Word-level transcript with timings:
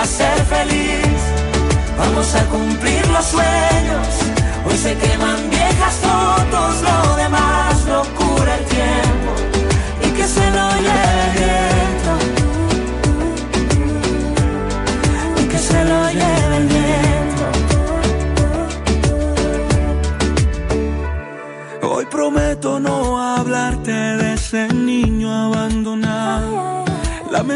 a 0.00 0.04
ser 0.04 0.38
feliz. 0.44 1.20
Vamos 1.98 2.34
a 2.34 2.44
cumplir 2.44 3.04
los 3.08 3.24
sueños. 3.24 4.06
Hoy 4.64 4.76
se 4.76 4.94
queman 4.96 5.50
viejas 5.50 5.94
fotos, 5.94 6.82
lo 6.82 7.16
demás 7.16 7.84
lo 7.84 8.02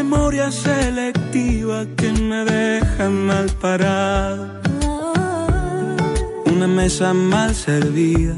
memoria 0.03 0.51
selectiva 0.51 1.85
que 1.95 2.11
me 2.11 2.43
deja 2.43 3.09
mal 3.09 3.47
parado. 3.61 4.59
Una 6.45 6.67
mesa 6.67 7.13
mal 7.13 7.55
servida, 7.55 8.35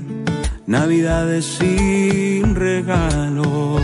navidades 0.67 1.45
sin 1.57 2.55
regalos. 2.55 3.81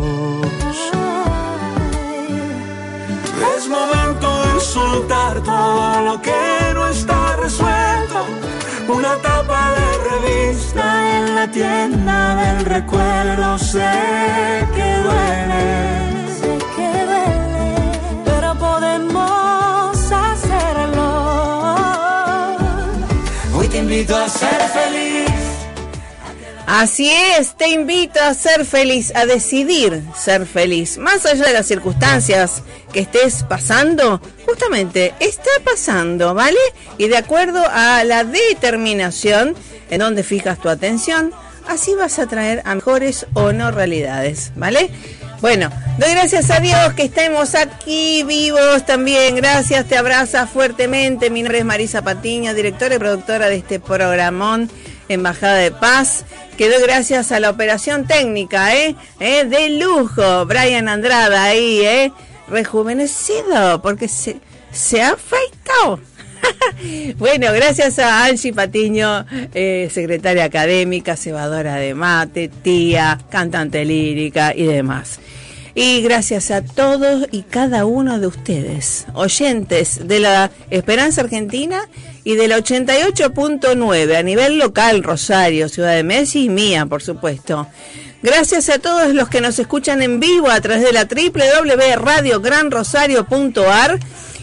Es 3.55 3.67
momento 3.67 4.27
de 4.45 4.59
soltar 4.59 5.41
todo 5.41 6.01
lo 6.07 6.21
que 6.21 6.41
no 6.75 6.87
está 6.87 7.35
resuelto. 7.37 8.19
Una 8.87 9.15
tapa 9.27 9.61
de 9.77 9.89
revista 10.11 10.83
en 11.17 11.35
la 11.35 11.47
tienda 11.49 12.35
del 12.41 12.65
recuerdo. 12.65 13.57
Sé 13.57 13.93
que 14.75 14.89
duele, 15.07 15.65
sé 16.39 16.51
que 16.75 16.89
duele, 17.09 17.40
podemos 19.07 20.11
hacerlo. 20.11 21.75
Hoy 23.55 23.67
te 23.67 23.77
invito 23.77 24.15
a 24.15 24.29
ser 24.29 24.61
feliz. 24.69 25.29
Así 26.67 27.11
es, 27.11 27.55
te 27.57 27.69
invito 27.69 28.21
a 28.21 28.33
ser 28.33 28.65
feliz, 28.65 29.11
a 29.15 29.25
decidir 29.25 30.03
ser 30.15 30.45
feliz. 30.45 30.97
Más 30.97 31.25
allá 31.25 31.45
de 31.45 31.53
las 31.53 31.67
circunstancias 31.67 32.63
que 32.93 33.01
estés 33.01 33.43
pasando, 33.43 34.21
justamente 34.45 35.13
está 35.19 35.49
pasando, 35.65 36.33
¿vale? 36.33 36.59
Y 36.97 37.07
de 37.09 37.17
acuerdo 37.17 37.61
a 37.69 38.03
la 38.05 38.23
determinación 38.23 39.55
en 39.89 39.99
donde 39.99 40.23
fijas 40.23 40.59
tu 40.61 40.69
atención, 40.69 41.33
así 41.67 41.93
vas 41.95 42.19
a 42.19 42.27
traer 42.27 42.61
a 42.63 42.73
mejores 42.75 43.25
o 43.33 43.51
no 43.51 43.71
realidades, 43.71 44.53
¿vale? 44.55 44.89
Bueno, 45.41 45.71
doy 45.97 46.11
gracias 46.11 46.51
a 46.51 46.59
Dios 46.59 46.93
que 46.93 47.05
estemos 47.05 47.55
aquí 47.55 48.21
vivos 48.21 48.85
también. 48.85 49.35
Gracias, 49.35 49.87
te 49.87 49.97
abraza 49.97 50.45
fuertemente. 50.45 51.31
Mi 51.31 51.41
nombre 51.41 51.57
es 51.57 51.65
Marisa 51.65 52.03
Patiño, 52.03 52.53
directora 52.53 52.93
y 52.93 52.99
productora 52.99 53.49
de 53.49 53.55
este 53.55 53.79
programón 53.79 54.69
Embajada 55.09 55.55
de 55.55 55.71
Paz. 55.71 56.25
Que 56.59 56.69
gracias 56.79 57.31
a 57.31 57.39
la 57.39 57.49
operación 57.49 58.05
técnica, 58.05 58.75
¿eh? 58.75 58.95
¿Eh? 59.19 59.45
De 59.45 59.69
lujo. 59.71 60.45
Brian 60.45 60.87
Andrada 60.87 61.45
ahí, 61.45 61.79
¿eh? 61.81 62.13
Rejuvenecido, 62.47 63.81
porque 63.81 64.07
se, 64.07 64.39
se 64.71 65.01
ha 65.01 65.13
afeitado. 65.13 65.99
bueno, 67.17 67.51
gracias 67.53 67.99
a 67.99 68.25
Angie 68.25 68.53
Patiño, 68.53 69.25
eh, 69.53 69.89
secretaria 69.91 70.45
académica, 70.45 71.15
cebadora 71.15 71.75
de 71.75 71.93
mate, 71.93 72.49
tía, 72.49 73.19
cantante 73.29 73.85
lírica 73.85 74.53
y 74.55 74.65
demás. 74.65 75.19
Y 75.73 76.01
gracias 76.01 76.51
a 76.51 76.61
todos 76.61 77.29
y 77.31 77.43
cada 77.43 77.85
uno 77.85 78.19
de 78.19 78.27
ustedes, 78.27 79.05
oyentes 79.13 80.05
de 80.05 80.19
la 80.19 80.51
Esperanza 80.69 81.21
Argentina 81.21 81.87
y 82.25 82.35
del 82.35 82.51
88.9 82.51 84.17
a 84.17 84.23
nivel 84.23 84.57
local, 84.57 85.01
Rosario, 85.01 85.69
Ciudad 85.69 85.95
de 85.95 86.03
Messi 86.03 86.43
y 86.45 86.49
mía, 86.49 86.85
por 86.85 87.01
supuesto. 87.01 87.67
Gracias 88.21 88.67
a 88.69 88.79
todos 88.79 89.13
los 89.15 89.29
que 89.29 89.39
nos 89.41 89.57
escuchan 89.59 90.03
en 90.03 90.19
vivo 90.19 90.49
a 90.49 90.61
través 90.61 90.83
de 90.83 90.91
la 90.91 91.05
www.radiogranrosario.ar 91.05 93.99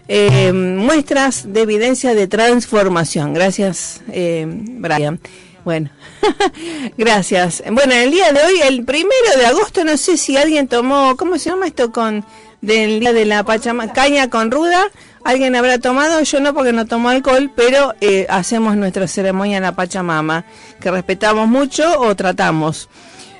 eh, 0.09 0.51
muestras 0.51 1.53
de 1.53 1.61
evidencia 1.61 2.13
de 2.13 2.27
transformación. 2.27 3.33
Gracias, 3.33 4.01
eh, 4.11 4.45
Brian. 4.45 5.21
Bueno, 5.63 5.89
gracias. 6.97 7.63
Bueno, 7.71 7.93
el 7.93 8.09
día 8.09 8.31
de 8.31 8.41
hoy, 8.41 8.61
el 8.67 8.83
primero 8.83 9.37
de 9.37 9.45
agosto, 9.45 9.83
no 9.83 9.95
sé 9.95 10.17
si 10.17 10.35
alguien 10.35 10.67
tomó, 10.67 11.15
¿cómo 11.17 11.37
se 11.37 11.51
llama 11.51 11.67
esto 11.67 11.91
con 11.91 12.25
del 12.61 12.99
día 12.99 13.13
de 13.13 13.25
la 13.25 13.43
Pachamama? 13.43 13.93
Caña 13.93 14.29
con 14.29 14.49
ruda. 14.49 14.87
Alguien 15.23 15.55
habrá 15.55 15.77
tomado, 15.77 16.21
yo 16.23 16.39
no 16.39 16.55
porque 16.55 16.73
no 16.73 16.87
tomo 16.87 17.09
alcohol, 17.09 17.51
pero 17.55 17.93
eh, 18.01 18.25
hacemos 18.27 18.75
nuestra 18.75 19.07
ceremonia 19.07 19.57
en 19.57 19.63
la 19.63 19.75
Pachamama, 19.75 20.45
que 20.79 20.89
respetamos 20.89 21.47
mucho 21.47 21.99
o 21.99 22.15
tratamos. 22.15 22.89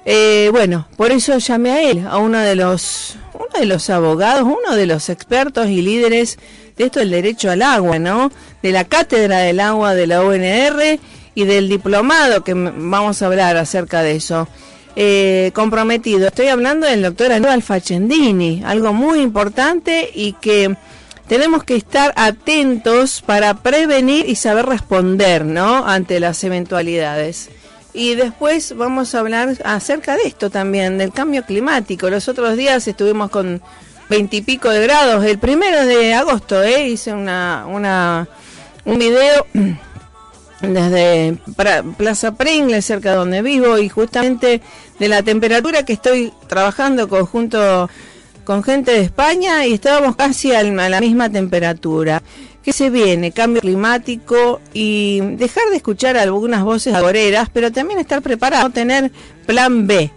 Eh, 0.06 0.50
bueno, 0.52 0.88
por 0.98 1.12
eso 1.12 1.40
llamé 1.40 1.72
a 1.72 1.82
él, 1.82 2.06
a 2.08 2.18
uno 2.18 2.38
de 2.38 2.56
los, 2.56 3.16
uno 3.34 3.60
de 3.60 3.66
los 3.66 3.90
abogados, 3.90 4.44
uno 4.44 4.76
de 4.76 4.86
los 4.86 5.10
expertos 5.10 5.70
y 5.70 5.82
líderes 5.82 6.38
de 6.78 6.86
esto 6.86 7.00
del 7.00 7.10
derecho 7.10 7.50
al 7.50 7.64
agua, 7.64 7.98
¿no? 7.98 8.32
De 8.62 8.72
la 8.72 8.84
cátedra 8.84 9.40
del 9.40 9.60
agua 9.60 9.96
de 9.96 10.06
la 10.06 10.22
UNR 10.22 11.00
y 11.36 11.46
del 11.46 11.70
diplomado 11.70 12.44
que 12.44 12.54
vamos 12.54 13.22
a 13.22 13.26
hablar 13.28 13.58
acerca 13.58 14.04
de 14.04 14.16
eso. 14.16 14.48
Eh, 14.96 15.52
comprometido. 15.54 16.28
Estoy 16.28 16.48
hablando 16.48 16.86
del 16.86 17.02
doctor 17.02 17.32
Aníbal 17.32 17.64
Facendini, 17.64 18.62
algo 18.66 18.92
muy 18.92 19.22
importante 19.22 20.10
y 20.14 20.34
que 20.34 20.76
tenemos 21.28 21.64
que 21.64 21.78
estar 21.78 22.12
atentos 22.18 23.24
para 23.26 23.54
prevenir 23.54 24.28
y 24.28 24.36
saber 24.36 24.66
responder, 24.66 25.46
¿no? 25.46 25.88
Ante 25.88 26.20
las 26.20 26.44
eventualidades. 26.44 27.50
Y 27.94 28.16
después 28.16 28.76
vamos 28.76 29.16
a 29.16 29.20
hablar 29.20 29.58
acerca 29.64 30.18
de 30.18 30.24
esto 30.24 30.50
también, 30.50 30.98
del 30.98 31.14
cambio 31.14 31.44
climático. 31.44 32.10
Los 32.10 32.28
otros 32.28 32.58
días 32.58 32.86
estuvimos 32.86 33.30
con 33.30 33.62
veintipico 34.10 34.70
de 34.70 34.84
grados. 34.84 35.24
El 35.24 35.40
primero 35.40 35.86
de 35.86 36.14
agosto, 36.14 36.62
¿eh? 36.62 36.90
hice 36.90 37.14
una, 37.14 37.66
una, 37.66 38.28
un 38.84 39.00
video 39.00 39.48
desde 40.62 41.38
Plaza 41.98 42.36
Pringles, 42.36 42.86
cerca 42.86 43.12
de 43.12 43.18
donde 43.18 43.42
vivo, 43.42 43.78
y 43.78 43.90
justamente 43.90 44.62
de 45.00 45.08
la 45.08 45.24
temperatura 45.24 45.84
que 45.84 45.94
estoy 45.94 46.32
trabajando 46.48 47.08
conjunto 47.10 47.90
con 48.44 48.64
gente 48.64 48.92
de 48.92 49.02
España 49.02 49.66
y 49.66 49.74
estábamos 49.74 50.16
casi 50.16 50.54
a 50.54 50.64
la 50.64 51.00
misma 51.00 51.30
temperatura. 51.30 52.22
¿Qué 52.64 52.74
se 52.74 52.90
viene? 52.92 53.32
Cambio 53.32 53.62
climático 53.62 54.62
y 54.74 55.20
dejar 55.22 55.70
de 55.72 55.78
escuchar 55.78 56.18
algunas 56.18 56.64
voces 56.64 56.94
agoreras, 56.94 57.50
pero 57.52 57.72
también 57.72 58.00
estar 58.00 58.22
preparado, 58.22 58.70
tener 58.70 59.12
plan 59.48 59.88
B. 59.88 60.12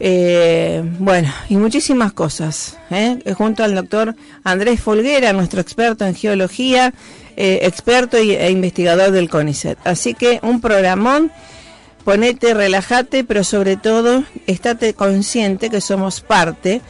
Eh, 0.00 0.82
bueno, 0.98 1.32
y 1.48 1.56
muchísimas 1.56 2.12
cosas. 2.12 2.76
¿eh? 2.90 3.18
Junto 3.36 3.62
al 3.62 3.74
doctor 3.74 4.16
Andrés 4.42 4.80
Folguera, 4.80 5.32
nuestro 5.32 5.60
experto 5.60 6.06
en 6.06 6.14
geología, 6.14 6.92
eh, 7.42 7.66
experto 7.66 8.18
e 8.18 8.50
investigador 8.50 9.12
del 9.12 9.30
CONICET. 9.30 9.78
Así 9.84 10.12
que 10.12 10.40
un 10.42 10.60
programón, 10.60 11.32
ponete, 12.04 12.52
relájate, 12.52 13.24
pero 13.24 13.44
sobre 13.44 13.78
todo, 13.78 14.24
estate 14.46 14.92
consciente 14.92 15.70
que 15.70 15.80
somos 15.80 16.20
parte 16.20 16.82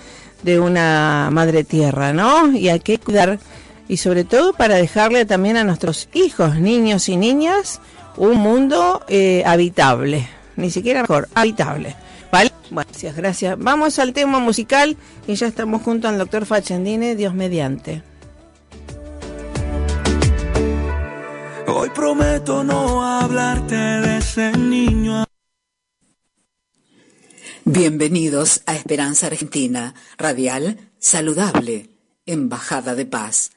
de 0.42 0.58
una 0.58 1.28
madre 1.30 1.62
tierra, 1.62 2.12
¿no? 2.12 2.50
Y 2.50 2.68
hay 2.68 2.80
que 2.80 2.98
cuidar, 2.98 3.38
y 3.86 3.98
sobre 3.98 4.24
todo 4.24 4.52
para 4.52 4.74
dejarle 4.74 5.24
también 5.24 5.56
a 5.56 5.62
nuestros 5.62 6.08
hijos, 6.14 6.56
niños 6.56 7.08
y 7.08 7.16
niñas, 7.16 7.80
un 8.16 8.38
mundo 8.38 9.04
eh, 9.06 9.44
habitable, 9.46 10.28
ni 10.56 10.72
siquiera 10.72 11.02
mejor, 11.02 11.28
habitable. 11.32 11.94
¿Vale? 12.32 12.50
Bueno, 12.70 12.88
gracias, 12.90 13.14
gracias. 13.14 13.56
Vamos 13.56 14.00
al 14.00 14.12
tema 14.12 14.40
musical 14.40 14.96
y 15.28 15.36
ya 15.36 15.46
estamos 15.46 15.82
junto 15.82 16.08
al 16.08 16.18
doctor 16.18 16.44
Fachendine, 16.44 17.14
Dios 17.14 17.34
mediante. 17.34 18.09
Hoy 21.72 21.90
prometo 21.90 22.64
no 22.64 23.04
hablarte 23.04 23.76
de 23.76 24.18
ese 24.18 24.50
niño. 24.56 25.24
Bienvenidos 27.64 28.62
a 28.66 28.74
Esperanza 28.74 29.28
Argentina, 29.28 29.94
radial, 30.18 30.90
saludable, 30.98 31.90
Embajada 32.26 32.96
de 32.96 33.06
Paz, 33.06 33.52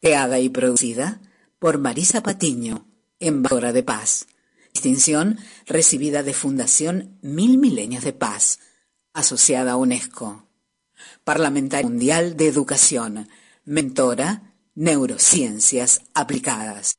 creada 0.00 0.38
y 0.38 0.48
producida 0.48 1.20
por 1.58 1.78
Marisa 1.78 2.22
Patiño, 2.22 2.86
embajadora 3.18 3.72
de 3.72 3.82
paz. 3.82 4.28
Distinción 4.72 5.38
recibida 5.66 6.22
de 6.22 6.34
Fundación 6.34 7.18
Mil 7.20 7.58
Milenios 7.58 8.04
de 8.04 8.12
Paz, 8.12 8.60
asociada 9.12 9.72
a 9.72 9.76
UNESCO. 9.76 10.46
Parlamentaria 11.24 11.88
Mundial 11.88 12.36
de 12.36 12.46
Educación, 12.46 13.28
mentora, 13.64 14.54
neurociencias 14.76 16.02
aplicadas. 16.14 16.96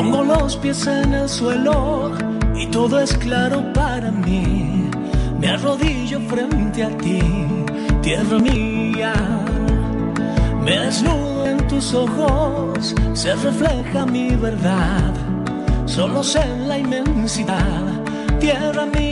Pongo 0.00 0.22
los 0.22 0.56
pies 0.56 0.86
en 0.86 1.12
el 1.12 1.28
suelo 1.28 2.12
y 2.56 2.66
todo 2.68 3.00
es 3.00 3.14
claro 3.18 3.70
para 3.74 4.10
mí. 4.10 4.88
Me 5.38 5.48
arrodillo 5.48 6.18
frente 6.20 6.84
a 6.84 6.88
ti, 6.96 7.20
tierra 8.00 8.38
mía. 8.38 9.12
Me 10.64 10.78
desnudo 10.78 11.46
en 11.46 11.68
tus 11.68 11.92
ojos, 11.92 12.94
se 13.12 13.34
refleja 13.34 14.06
mi 14.06 14.30
verdad. 14.36 15.12
Solo 15.84 16.22
sé 16.22 16.46
la 16.66 16.78
inmensidad, 16.78 17.84
tierra 18.38 18.86
mía. 18.86 19.09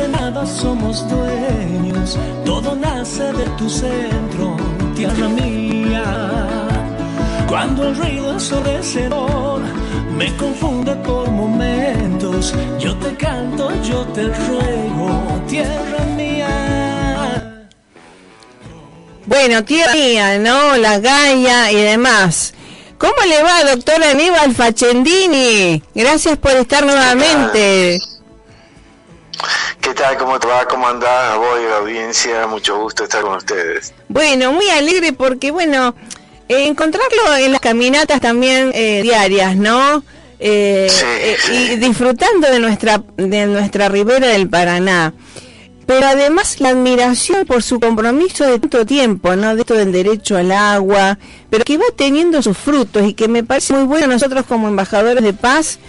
De 0.00 0.08
nada 0.08 0.46
somos 0.46 1.06
dueños. 1.08 2.18
Todo 2.44 2.74
nace 2.74 3.24
de 3.32 3.44
tu 3.58 3.68
centro, 3.68 4.56
tierra 4.94 5.28
mía. 5.28 6.04
Cuando 7.48 7.88
el 7.88 7.96
ruido 7.96 8.32
ensordecedor 8.32 9.60
me 10.16 10.34
confunde 10.36 10.94
por 10.96 11.28
momentos, 11.30 12.54
yo 12.78 12.96
te 12.96 13.14
canto, 13.16 13.70
yo 13.82 14.00
te 14.14 14.24
ruego, 14.28 15.42
tierra 15.48 16.04
mía. 16.16 17.68
Bueno, 19.26 19.64
tierra 19.64 19.94
mía, 19.94 20.38
¿no? 20.38 20.76
La 20.76 20.98
Gaia 20.98 21.72
y 21.72 21.76
demás. 21.76 22.54
¿Cómo 22.98 23.16
le 23.26 23.42
va, 23.42 23.64
doctor 23.64 24.02
Aníbal 24.02 24.54
Facendini? 24.54 25.82
Gracias 25.94 26.36
por 26.36 26.52
estar 26.52 26.84
nuevamente. 26.84 27.98
¿Qué 29.80 29.94
tal? 29.94 30.16
¿Cómo 30.18 30.38
te 30.38 30.46
va? 30.46 30.66
¿Cómo 30.66 30.86
andás? 30.86 31.32
A 31.32 31.36
vos 31.36 31.58
y 31.60 31.66
a 31.66 31.70
la 31.70 31.76
audiencia, 31.78 32.46
mucho 32.46 32.78
gusto 32.78 33.04
estar 33.04 33.22
con 33.22 33.36
ustedes. 33.36 33.94
Bueno, 34.08 34.52
muy 34.52 34.68
alegre 34.68 35.12
porque, 35.12 35.50
bueno, 35.50 35.94
eh, 36.48 36.66
encontrarlo 36.66 37.36
en 37.36 37.52
las 37.52 37.60
caminatas 37.60 38.20
también 38.20 38.72
eh, 38.74 39.00
diarias, 39.02 39.56
¿no? 39.56 40.02
Eh, 40.38 40.88
Sí, 40.90 41.04
eh. 41.06 41.36
Y 41.72 41.76
disfrutando 41.76 42.48
de 42.48 42.58
nuestra, 42.58 43.02
de 43.16 43.46
nuestra 43.46 43.88
ribera 43.88 44.28
del 44.28 44.48
Paraná. 44.48 45.14
Pero 45.86 46.06
además 46.06 46.60
la 46.60 46.68
admiración 46.68 47.46
por 47.46 47.62
su 47.62 47.80
compromiso 47.80 48.44
de 48.46 48.60
tanto 48.60 48.86
tiempo, 48.86 49.34
¿no? 49.34 49.54
De 49.54 49.62
esto 49.62 49.74
del 49.74 49.90
derecho 49.92 50.36
al 50.36 50.52
agua, 50.52 51.18
pero 51.48 51.64
que 51.64 51.78
va 51.78 51.84
teniendo 51.96 52.42
sus 52.42 52.56
frutos 52.56 53.02
y 53.08 53.14
que 53.14 53.26
me 53.28 53.42
parece 53.42 53.72
muy 53.72 53.84
bueno 53.84 54.06
nosotros 54.06 54.44
como 54.46 54.68
embajadores 54.68 55.24
de 55.24 55.32
paz 55.32 55.80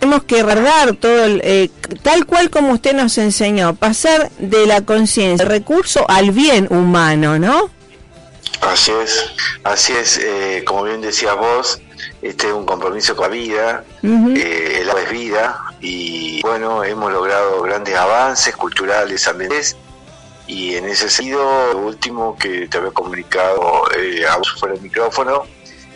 tenemos 0.00 0.24
que 0.24 0.42
guardar 0.42 0.96
todo 0.96 1.24
el, 1.24 1.40
eh, 1.44 1.70
tal 2.02 2.24
cual 2.26 2.50
como 2.50 2.72
usted 2.72 2.94
nos 2.94 3.18
enseñó, 3.18 3.74
pasar 3.74 4.30
de 4.38 4.66
la 4.66 4.80
conciencia, 4.80 5.44
el 5.44 5.50
recurso 5.50 6.06
al 6.08 6.30
bien 6.30 6.66
humano, 6.70 7.38
¿no? 7.38 7.70
Así 8.62 8.90
es, 8.92 9.26
así 9.62 9.92
es, 9.92 10.18
eh, 10.18 10.64
como 10.66 10.84
bien 10.84 11.00
decías 11.00 11.36
vos, 11.36 11.80
este 12.22 12.48
es 12.48 12.52
un 12.52 12.64
compromiso 12.66 13.14
con 13.14 13.30
la 13.30 13.36
vida, 13.36 13.84
Ujú. 14.02 14.34
eh, 14.36 14.80
el 14.80 14.90
agua 14.90 15.02
es 15.02 15.10
vida 15.10 15.60
y 15.80 16.42
bueno, 16.42 16.82
hemos 16.82 17.12
logrado 17.12 17.62
grandes 17.62 17.94
avances 17.94 18.56
culturales, 18.56 19.26
ambientales 19.28 19.76
y 20.46 20.74
en 20.74 20.86
ese 20.86 21.08
sentido, 21.08 21.72
lo 21.72 21.78
último 21.80 22.36
que 22.36 22.66
te 22.68 22.78
había 22.78 22.90
comunicado 22.90 23.84
eh, 23.96 24.26
a 24.26 24.36
vos 24.36 24.50
fuera 24.58 24.74
del 24.74 24.82
micrófono 24.82 25.44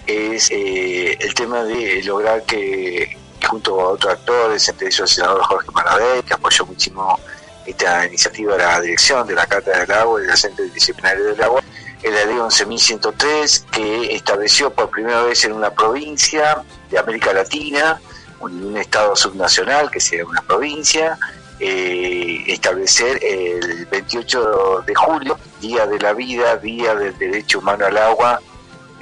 es 0.06 0.50
eh, 0.50 1.16
el 1.18 1.34
tema 1.34 1.64
de 1.64 2.02
lograr 2.04 2.44
que 2.44 3.16
junto 3.44 3.80
a 3.80 3.88
otros 3.90 4.12
actores, 4.12 4.68
entre 4.68 4.88
ellos 4.88 5.00
el 5.00 5.08
senador 5.08 5.42
Jorge 5.42 5.70
Maradé, 5.72 6.22
que 6.22 6.34
apoyó 6.34 6.66
muchísimo 6.66 7.18
esta 7.66 8.06
iniciativa 8.06 8.56
de 8.56 8.62
la 8.62 8.80
dirección 8.80 9.26
de 9.26 9.34
la 9.34 9.46
Cátedra 9.46 9.80
del 9.80 9.92
Agua 9.92 10.22
y 10.22 10.26
del 10.26 10.36
Centro 10.36 10.64
Disciplinario 10.66 11.24
del 11.24 11.42
Agua, 11.42 11.62
el 12.02 12.14
la 12.14 12.24
ley 12.26 12.36
11.103 12.36 13.64
que 13.70 14.14
estableció 14.14 14.70
por 14.70 14.90
primera 14.90 15.22
vez 15.22 15.44
en 15.44 15.52
una 15.52 15.70
provincia 15.70 16.62
de 16.90 16.98
América 16.98 17.32
Latina, 17.32 18.00
un, 18.40 18.62
un 18.62 18.76
estado 18.76 19.16
subnacional 19.16 19.90
que 19.90 20.00
sea 20.00 20.24
una 20.26 20.42
provincia, 20.42 21.18
eh, 21.60 22.44
establecer 22.48 23.18
el 23.22 23.86
28 23.86 24.82
de 24.86 24.94
julio, 24.94 25.38
Día 25.60 25.86
de 25.86 25.98
la 25.98 26.12
Vida, 26.12 26.56
Día 26.56 26.94
del 26.94 27.16
Derecho 27.16 27.60
Humano 27.60 27.86
al 27.86 27.96
Agua 27.96 28.40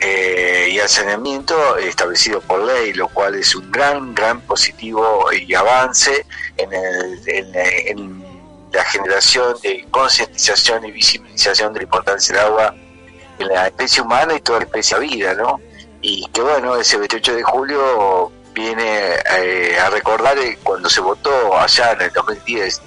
eh, 0.04 0.68
y 0.72 0.78
al 0.80 0.88
saneamiento 0.88 1.76
establecido 1.78 2.40
por 2.40 2.60
ley, 2.64 2.92
lo 2.92 3.08
cual 3.08 3.34
es 3.36 3.54
un 3.54 3.70
gran, 3.70 4.14
gran 4.14 4.40
positivo 4.42 5.26
y 5.32 5.54
avance 5.54 6.26
en, 6.56 6.72
el- 6.72 7.28
en 7.86 8.24
la 8.72 8.84
generación 8.84 9.54
de 9.62 9.86
concientización 9.90 10.84
y 10.86 10.92
visibilización 10.92 11.72
de 11.74 11.80
la 11.80 11.84
importancia 11.84 12.34
del 12.34 12.44
agua 12.46 12.74
en 13.38 13.48
la 13.48 13.66
especie 13.66 14.02
humana 14.02 14.34
y 14.34 14.40
toda 14.40 14.60
la 14.60 14.64
especie 14.64 14.98
vida, 14.98 15.34
¿no? 15.34 15.60
Y 16.00 16.26
que 16.28 16.40
bueno, 16.40 16.76
ese 16.76 16.96
28 16.96 17.34
de 17.36 17.42
julio 17.42 18.32
viene 18.54 19.14
eh, 19.38 19.78
a 19.78 19.88
recordar 19.90 20.36
eh, 20.38 20.58
cuando 20.62 20.88
se 20.90 21.00
votó 21.00 21.56
allá 21.58 21.92
en 21.92 22.02
el 22.02 22.12
2010, 22.12 22.82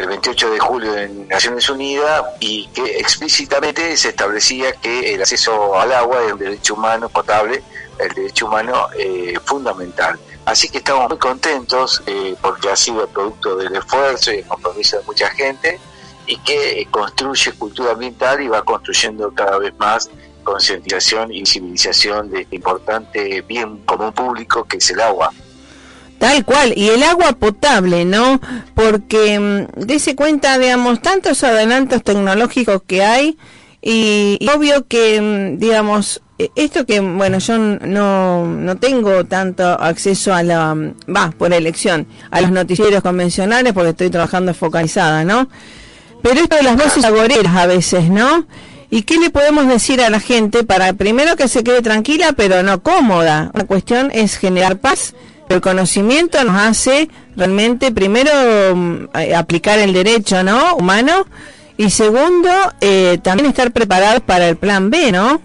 el 0.00 0.08
28 0.08 0.50
de 0.50 0.58
julio 0.58 0.96
en 0.96 1.28
Naciones 1.28 1.68
Unidas, 1.68 2.24
y 2.40 2.66
que 2.68 2.98
explícitamente 2.98 3.96
se 3.96 4.08
establecía 4.10 4.72
que 4.72 5.14
el 5.14 5.20
acceso 5.20 5.78
al 5.78 5.92
agua 5.92 6.24
es 6.24 6.32
un 6.32 6.38
derecho 6.38 6.74
humano 6.74 7.08
potable, 7.08 7.62
el 7.98 8.12
derecho 8.14 8.46
humano 8.46 8.88
eh, 8.96 9.38
fundamental. 9.44 10.18
Así 10.46 10.68
que 10.68 10.78
estamos 10.78 11.08
muy 11.08 11.18
contentos 11.18 12.02
eh, 12.06 12.34
porque 12.40 12.70
ha 12.70 12.76
sido 12.76 13.06
producto 13.08 13.56
del 13.56 13.76
esfuerzo 13.76 14.32
y 14.32 14.38
el 14.38 14.46
compromiso 14.46 14.98
de 14.98 15.04
mucha 15.04 15.28
gente 15.30 15.78
y 16.26 16.38
que 16.38 16.86
construye 16.90 17.52
cultura 17.52 17.92
ambiental 17.92 18.40
y 18.40 18.48
va 18.48 18.62
construyendo 18.62 19.32
cada 19.34 19.58
vez 19.58 19.76
más 19.78 20.10
concientización 20.42 21.32
y 21.32 21.40
visibilización 21.40 22.30
de 22.30 22.42
este 22.42 22.56
importante 22.56 23.42
bien 23.42 23.78
común 23.84 24.12
público 24.12 24.64
que 24.64 24.78
es 24.78 24.90
el 24.90 25.00
agua. 25.00 25.30
Tal 26.20 26.44
cual, 26.44 26.74
y 26.76 26.90
el 26.90 27.02
agua 27.02 27.32
potable, 27.32 28.04
¿no? 28.04 28.42
Porque 28.74 29.40
mm, 29.40 29.86
dése 29.86 30.14
cuenta, 30.14 30.58
digamos, 30.58 31.00
tantos 31.00 31.42
adelantos 31.42 32.04
tecnológicos 32.04 32.82
que 32.86 33.02
hay 33.02 33.38
y, 33.80 34.38
obvio 34.54 34.86
que, 34.86 35.18
mm, 35.18 35.58
digamos, 35.58 36.20
eh, 36.38 36.50
esto 36.56 36.84
que, 36.84 37.00
bueno, 37.00 37.38
yo 37.38 37.56
no, 37.56 38.44
no 38.44 38.76
tengo 38.76 39.24
tanto 39.24 39.64
acceso 39.64 40.34
a 40.34 40.42
la, 40.42 40.74
mm, 40.74 40.94
va, 41.16 41.30
por 41.30 41.54
elección, 41.54 42.06
a 42.30 42.42
los 42.42 42.50
noticieros 42.50 43.02
convencionales 43.02 43.72
porque 43.72 43.90
estoy 43.90 44.10
trabajando 44.10 44.52
focalizada, 44.52 45.24
¿no? 45.24 45.48
Pero 46.22 46.38
esto 46.38 46.56
de 46.56 46.64
las 46.64 46.76
voces 46.76 47.02
agoreras 47.02 47.56
a 47.56 47.64
veces, 47.64 48.10
¿no? 48.10 48.46
¿Y 48.90 49.04
qué 49.04 49.16
le 49.16 49.30
podemos 49.30 49.66
decir 49.68 50.02
a 50.02 50.10
la 50.10 50.20
gente 50.20 50.64
para, 50.64 50.92
primero, 50.92 51.34
que 51.36 51.48
se 51.48 51.64
quede 51.64 51.80
tranquila, 51.80 52.34
pero 52.36 52.62
no 52.62 52.82
cómoda? 52.82 53.50
La 53.54 53.64
cuestión 53.64 54.10
es 54.12 54.36
generar 54.36 54.80
paz. 54.80 55.14
El 55.50 55.60
conocimiento 55.60 56.42
nos 56.44 56.56
hace 56.56 57.10
realmente, 57.36 57.90
primero, 57.90 58.30
mm, 58.76 59.08
eh, 59.18 59.34
aplicar 59.34 59.80
el 59.80 59.92
derecho, 59.92 60.44
¿no? 60.44 60.76
Humano. 60.76 61.26
Y 61.76 61.90
segundo, 61.90 62.48
eh, 62.80 63.18
también 63.20 63.48
estar 63.48 63.72
preparados 63.72 64.20
para 64.20 64.46
el 64.48 64.56
plan 64.56 64.90
B, 64.90 65.10
¿no? 65.10 65.42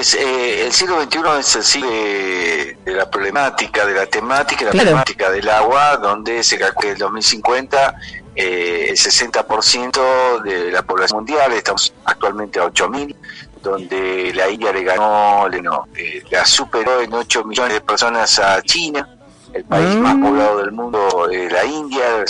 Es, 0.00 0.14
eh, 0.14 0.66
el 0.66 0.72
siglo 0.72 1.00
XXI 1.02 1.18
es 1.38 1.56
el 1.56 1.62
siglo 1.64 1.90
de, 1.90 2.76
de 2.84 2.92
la 2.92 3.08
problemática, 3.08 3.86
de 3.86 3.94
la 3.94 4.06
temática, 4.06 4.62
y 4.62 4.64
la 4.66 4.70
Claro. 4.72 4.88
temática 4.90 5.30
del 5.30 5.48
agua, 5.48 5.96
donde 5.98 6.42
se 6.42 6.58
calcula 6.58 6.80
que 6.80 6.86
en 6.88 6.92
el 6.94 6.98
2050 6.98 7.94
eh, 8.34 8.86
el 8.90 8.96
60% 8.96 10.42
de 10.42 10.72
la 10.72 10.82
población 10.82 11.18
mundial, 11.20 11.52
estamos 11.52 11.92
actualmente 12.04 12.58
a 12.58 12.64
8.000, 12.64 13.14
donde 13.62 14.32
la 14.34 14.48
India 14.48 14.72
le 14.72 14.82
ganó, 14.82 15.48
le, 15.48 15.62
no, 15.62 15.86
eh, 15.96 16.22
la 16.30 16.44
superó 16.44 17.00
en 17.00 17.12
8 17.12 17.44
millones 17.44 17.74
de 17.74 17.80
personas 17.80 18.38
a 18.38 18.60
China, 18.62 19.08
el 19.52 19.64
país 19.64 19.94
más 19.96 20.16
poblado 20.16 20.58
del 20.58 20.72
mundo, 20.72 21.28
la 21.30 21.64
India, 21.64 22.24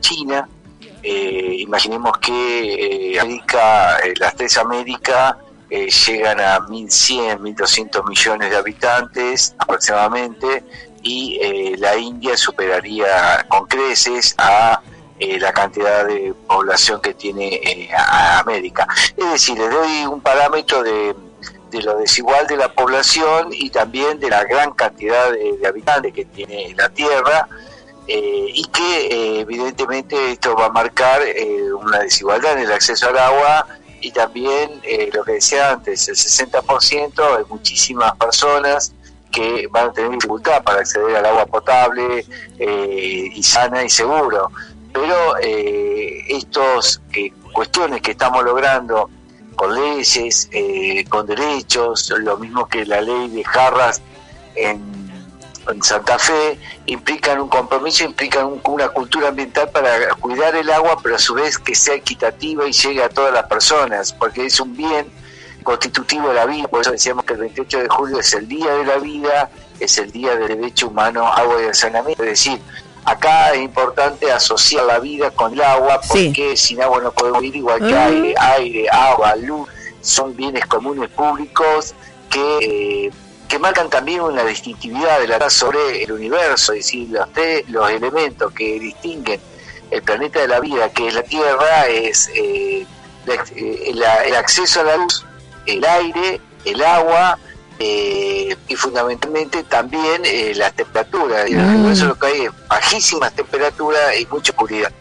China. 0.00 0.48
imaginemos 1.02 2.18
que 2.18 3.18
América, 3.20 3.98
las 4.18 4.34
tres 4.34 4.56
Américas 4.56 5.36
llegan 5.68 6.40
a 6.40 6.58
1.100, 6.60 7.38
1.200 7.38 8.08
millones 8.08 8.50
de 8.50 8.56
habitantes 8.56 9.54
aproximadamente 9.58 10.64
y 11.02 11.76
la 11.76 11.96
India 11.96 12.36
superaría 12.36 13.46
con 13.48 13.66
creces 13.66 14.34
a 14.38 14.80
eh, 15.20 15.36
la 15.40 15.52
cantidad 15.52 16.06
de 16.06 16.32
población 16.46 17.00
que 17.00 17.12
tiene 17.12 17.54
eh, 17.54 17.88
América. 18.38 18.86
Es 19.16 19.32
decir, 19.32 19.58
les 19.58 19.68
doy 19.68 20.06
un 20.06 20.20
parámetro 20.20 20.80
de, 20.84 21.12
lo 21.72 21.98
desigual 21.98 22.46
de 22.46 22.56
la 22.56 22.72
población 22.72 23.48
y 23.50 23.68
también 23.70 24.20
de 24.20 24.30
la 24.30 24.44
gran 24.44 24.74
cantidad 24.74 25.32
de, 25.32 25.66
habitantes 25.66 26.12
que 26.14 26.24
tiene 26.24 26.72
la 26.76 26.88
Tierra. 26.90 27.48
Eh, 28.06 28.46
y 28.54 28.64
que 28.66 29.40
evidentemente 29.40 30.32
esto 30.32 30.56
va 30.56 30.66
a 30.66 30.70
marcar 30.70 31.20
una 31.78 31.98
desigualdad 31.98 32.52
en 32.54 32.60
el 32.60 32.72
acceso 32.72 33.06
al 33.06 33.18
agua 33.18 33.66
y 34.00 34.12
también 34.12 34.80
lo 35.12 35.24
que 35.24 35.32
decía 35.32 35.72
antes, 35.72 36.08
el 36.08 36.14
60% 36.14 37.38
de 37.38 37.44
muchísimas 37.50 38.16
personas 38.16 38.94
que 39.30 39.66
van 39.70 39.90
a 39.90 39.92
tener 39.92 40.12
dificultad 40.12 40.62
para 40.62 40.80
acceder 40.80 41.16
al 41.16 41.26
agua 41.26 41.44
potable 41.44 42.24
y 42.58 43.42
sana 43.42 43.84
y 43.84 43.90
seguro 43.90 44.50
pero 44.92 45.36
eh, 45.38 46.24
estas 46.28 47.00
eh, 47.12 47.32
cuestiones 47.52 48.00
que 48.02 48.12
estamos 48.12 48.44
logrando 48.44 49.10
con 49.56 49.74
leyes, 49.74 50.48
eh, 50.52 51.04
con 51.08 51.26
derechos, 51.26 52.12
lo 52.18 52.36
mismo 52.36 52.68
que 52.68 52.86
la 52.86 53.00
ley 53.00 53.28
de 53.28 53.44
jarras 53.44 54.00
en, 54.54 54.98
Santa 55.82 56.18
Fe, 56.18 56.58
implican 56.86 57.42
un 57.42 57.48
compromiso, 57.48 58.02
implican 58.02 58.58
una 58.64 58.88
cultura 58.88 59.28
ambiental 59.28 59.68
para 59.68 60.14
cuidar 60.14 60.56
el 60.56 60.70
agua, 60.70 60.98
pero 61.02 61.16
a 61.16 61.18
su 61.18 61.34
vez 61.34 61.58
que 61.58 61.74
sea 61.74 61.94
equitativa 61.94 62.66
y 62.66 62.72
llegue 62.72 63.02
a 63.02 63.10
todas 63.10 63.34
las 63.34 63.44
personas, 63.44 64.14
porque 64.14 64.46
es 64.46 64.58
un 64.60 64.74
bien 64.74 65.06
constitutivo 65.62 66.28
de 66.28 66.34
la 66.36 66.46
vida, 66.46 66.68
por 66.68 66.80
eso 66.80 66.92
decíamos 66.92 67.26
que 67.26 67.34
el 67.34 67.40
28 67.40 67.80
de 67.80 67.88
julio 67.90 68.18
es 68.18 68.32
el 68.32 68.48
Día 68.48 68.72
de 68.76 68.84
la 68.86 68.96
Vida, 68.96 69.50
es 69.78 69.98
el 69.98 70.10
Día 70.10 70.36
del 70.36 70.48
Derecho 70.58 70.88
Humano, 70.88 71.26
Agua 71.26 71.56
y 71.70 71.74
Saneamiento, 71.74 72.22
es 72.22 72.30
decir, 72.30 72.58
Acá 73.08 73.52
es 73.52 73.62
importante 73.62 74.30
asociar 74.30 74.84
la 74.84 74.98
vida 74.98 75.30
con 75.30 75.54
el 75.54 75.62
agua, 75.62 75.98
porque 76.06 76.56
sin 76.58 76.82
agua 76.82 77.00
no 77.00 77.10
podemos 77.10 77.40
vivir, 77.40 77.56
igual 77.56 77.78
que 77.80 77.94
ah. 77.94 78.06
aire, 78.06 78.34
aire, 78.38 78.88
agua, 78.90 79.34
luz, 79.36 79.66
son 80.02 80.36
bienes 80.36 80.66
comunes 80.66 81.08
públicos 81.08 81.94
que, 82.28 83.10
que 83.48 83.58
marcan 83.58 83.88
también 83.88 84.20
una 84.20 84.44
distintividad 84.44 85.20
de 85.20 85.26
la 85.26 85.48
sobre 85.48 86.02
el 86.02 86.12
universo, 86.12 86.74
es 86.74 86.84
decir, 86.84 87.08
los, 87.08 87.28
los 87.68 87.90
elementos 87.90 88.52
que 88.52 88.78
distinguen 88.78 89.40
el 89.90 90.02
planeta 90.02 90.40
de 90.40 90.48
la 90.48 90.60
vida, 90.60 90.90
que 90.90 91.08
es 91.08 91.14
la 91.14 91.22
Tierra, 91.22 91.86
es 91.86 92.28
eh, 92.34 92.84
eh, 93.56 93.92
el 94.26 94.34
acceso 94.34 94.80
a 94.80 94.84
la 94.84 94.96
luz, 94.98 95.24
el 95.64 95.82
aire, 95.82 96.42
el 96.66 96.84
agua, 96.84 97.38
eh, 97.78 98.56
y 98.66 98.74
fundamentalmente 98.74 99.62
también 99.64 100.22
eh, 100.24 100.52
las 100.54 100.74
temperaturas. 100.74 101.48
Mm. 101.50 101.92
Eso 101.92 102.06
lo 102.06 102.18
que 102.18 102.26
hay 102.26 102.42
es 102.42 102.50
bajísimas 102.68 103.32
temperaturas 103.32 104.18
y 104.18 104.26
mucha 104.26 104.52
oscuridad. 104.52 104.92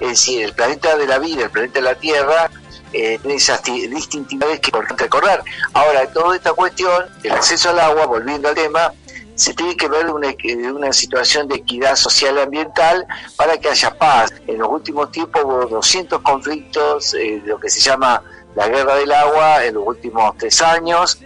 Es 0.00 0.08
decir, 0.08 0.42
el 0.42 0.52
planeta 0.52 0.96
de 0.96 1.06
la 1.06 1.18
vida, 1.18 1.44
el 1.44 1.50
planeta 1.50 1.80
de 1.80 1.84
la 1.84 1.94
Tierra, 1.94 2.50
eh, 2.92 3.18
tiene 3.20 3.36
esas 3.36 3.62
distintividades 3.62 4.60
que 4.60 4.66
es 4.66 4.68
importante 4.68 5.04
recordar. 5.04 5.42
Ahora, 5.72 6.06
toda 6.12 6.36
esta 6.36 6.52
cuestión 6.52 7.06
del 7.22 7.32
acceso 7.32 7.70
al 7.70 7.80
agua, 7.80 8.06
volviendo 8.06 8.48
al 8.48 8.54
tema, 8.54 8.92
se 9.34 9.52
tiene 9.54 9.76
que 9.76 9.88
ver 9.88 10.10
una, 10.10 10.34
una 10.72 10.92
situación 10.92 11.46
de 11.48 11.56
equidad 11.56 11.96
social 11.96 12.36
y 12.36 12.40
ambiental 12.40 13.06
para 13.36 13.58
que 13.58 13.68
haya 13.68 13.96
paz. 13.96 14.32
En 14.46 14.58
los 14.58 14.68
últimos 14.68 15.10
tiempos 15.12 15.42
hubo 15.44 15.66
200 15.66 16.22
conflictos, 16.22 17.14
eh, 17.14 17.42
lo 17.44 17.58
que 17.60 17.68
se 17.68 17.80
llama 17.80 18.22
la 18.54 18.68
guerra 18.68 18.96
del 18.96 19.12
agua, 19.12 19.64
en 19.64 19.74
los 19.74 19.86
últimos 19.86 20.34
tres 20.38 20.62
años, 20.62 21.18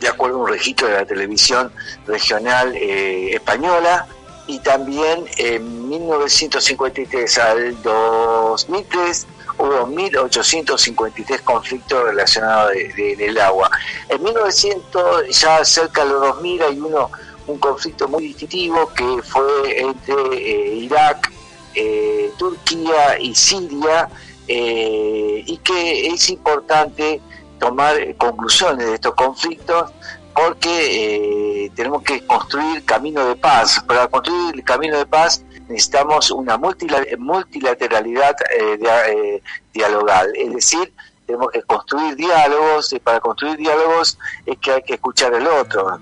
de 0.00 0.08
acuerdo 0.08 0.36
a 0.36 0.40
un 0.40 0.48
registro 0.48 0.88
de 0.88 0.94
la 0.94 1.04
televisión 1.04 1.72
regional 2.06 2.74
eh, 2.74 3.34
española, 3.34 4.06
y 4.46 4.58
también 4.60 5.26
en 5.36 5.88
1953 5.90 7.38
al 7.38 7.82
2003 7.82 9.26
hubo 9.58 9.86
1.853 9.86 11.42
conflictos 11.42 12.02
relacionados 12.04 12.72
del 12.96 13.38
agua. 13.40 13.70
En 14.08 14.22
1900, 14.22 15.38
ya 15.38 15.62
cerca 15.64 16.04
de 16.04 16.10
los 16.12 16.20
2000, 16.22 16.62
hay 16.62 16.78
uno, 16.78 17.10
un 17.46 17.58
conflicto 17.58 18.08
muy 18.08 18.28
distintivo 18.28 18.88
que 18.94 19.22
fue 19.22 19.80
entre 19.80 20.14
eh, 20.32 20.74
Irak, 20.76 21.30
eh, 21.74 22.30
Turquía 22.38 23.18
y 23.20 23.34
Siria, 23.34 24.08
y 24.50 25.58
que 25.58 26.06
es 26.06 26.30
importante 26.30 27.20
tomar 27.58 27.96
conclusiones 28.16 28.86
de 28.86 28.94
estos 28.94 29.14
conflictos 29.14 29.92
porque 30.34 31.64
eh, 31.64 31.70
tenemos 31.74 32.02
que 32.02 32.24
construir 32.24 32.84
camino 32.84 33.26
de 33.26 33.34
paz. 33.34 33.82
Para 33.86 34.06
construir 34.06 34.54
el 34.54 34.64
camino 34.64 34.96
de 34.96 35.06
paz 35.06 35.42
necesitamos 35.68 36.30
una 36.30 36.56
multilateralidad 36.56 38.36
eh, 38.56 38.78
eh, 38.80 39.42
dialogal, 39.72 40.32
es 40.34 40.54
decir, 40.54 40.92
tenemos 41.26 41.50
que 41.50 41.62
construir 41.62 42.16
diálogos 42.16 42.92
y 42.92 43.00
para 43.00 43.20
construir 43.20 43.56
diálogos 43.58 44.18
es 44.46 44.56
que 44.58 44.72
hay 44.72 44.82
que 44.82 44.94
escuchar 44.94 45.34
al 45.34 45.46
otro. 45.46 45.98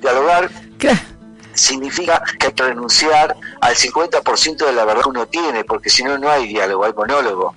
Dialogar 0.00 0.50
significa 1.54 2.22
que 2.38 2.46
hay 2.46 2.52
que 2.52 2.62
renunciar 2.62 3.36
al 3.60 3.74
50% 3.74 4.64
de 4.64 4.72
la 4.72 4.84
verdad 4.84 5.02
que 5.02 5.08
uno 5.08 5.26
tiene, 5.26 5.64
porque 5.64 5.90
si 5.90 6.02
no, 6.02 6.16
no 6.18 6.30
hay 6.30 6.46
diálogo, 6.48 6.84
hay 6.84 6.92
monólogo. 6.92 7.54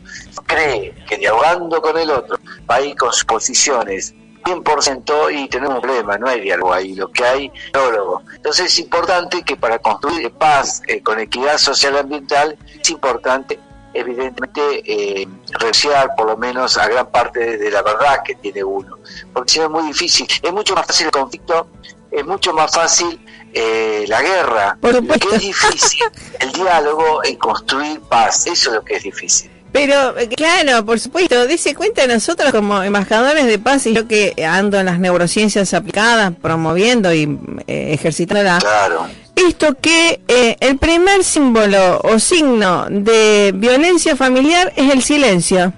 Cree 0.48 0.96
que 1.08 1.18
dialogando 1.18 1.82
con 1.82 1.98
el 1.98 2.10
otro 2.10 2.40
va 2.70 2.76
a 2.76 2.82
ir 2.82 2.96
con 2.96 3.12
sus 3.14 3.26
posiciones 3.26 4.16
100% 4.48 5.34
y 5.34 5.50
tenemos 5.50 5.76
un 5.76 5.82
problema, 5.82 6.18
no 6.18 6.28
hay 6.28 6.40
diálogo 6.40 6.74
ahí, 6.74 6.96
lo 6.96 7.12
que 7.12 7.26
hay 7.26 7.52
es 7.54 7.74
monólogo. 7.74 8.22
Entonces 8.34 8.68
es 8.68 8.80
importante 8.80 9.44
que 9.44 9.58
para 9.58 9.78
construir 9.80 10.32
paz 10.32 10.82
eh, 10.88 11.02
con 11.04 11.20
equidad 11.20 11.58
social 11.58 11.96
y 11.96 11.98
ambiental, 11.98 12.58
es 12.82 12.90
importante 12.90 13.60
evidentemente 13.94 14.62
eh, 14.86 15.28
renunciar 15.60 16.16
por 16.16 16.28
lo 16.28 16.38
menos 16.38 16.78
a 16.78 16.88
gran 16.88 17.08
parte 17.08 17.58
de 17.58 17.72
la 17.72 17.82
verdad 17.82 18.22
que 18.24 18.36
tiene 18.36 18.64
uno, 18.64 18.98
porque 19.34 19.54
si 19.54 19.60
no 19.60 19.66
es 19.66 19.72
muy 19.72 19.84
difícil, 19.88 20.28
es 20.42 20.54
mucho 20.54 20.76
más 20.76 20.86
fácil 20.86 21.08
el 21.08 21.12
conflicto, 21.12 21.68
es 22.12 22.26
mucho 22.26 22.54
más 22.54 22.72
fácil 22.72 23.20
eh, 23.54 24.06
la 24.08 24.22
guerra. 24.22 24.78
Lo 24.82 25.02
que 25.02 25.36
es 25.36 25.42
difícil, 25.42 26.04
el 26.40 26.52
diálogo 26.54 27.22
y 27.26 27.36
construir 27.36 28.00
paz, 28.02 28.48
eso 28.48 28.70
es 28.70 28.76
lo 28.76 28.84
que 28.84 28.96
es 28.96 29.04
difícil. 29.04 29.52
Pero, 29.78 30.18
eh, 30.18 30.28
claro, 30.30 30.86
por 30.86 31.00
supuesto, 31.00 31.46
dice 31.46 31.76
cuenta 31.76 32.08
nosotros 32.08 32.52
como 32.52 32.82
embajadores 32.82 33.46
de 33.46 33.60
paz 33.60 33.86
y 33.86 33.94
yo 33.94 34.08
que 34.08 34.34
ando 34.44 34.80
en 34.80 34.88
las 34.88 35.00
neurociencias 35.00 35.74
aplicadas, 35.74 36.34
promoviendo 36.42 37.14
y 37.14 37.24
eh, 37.68 37.94
ejercitándola. 37.94 38.58
Claro. 38.60 39.08
Esto 39.36 39.76
que 39.80 40.20
eh, 40.28 40.58
el 40.60 40.78
primer 40.78 41.24
símbolo 41.24 42.00
o 42.04 42.18
signo 42.18 42.88
de 42.90 43.54
violencia 43.56 44.16
familiar 44.16 44.74
es 44.76 44.92
el 44.92 45.04
silencio. 45.04 45.74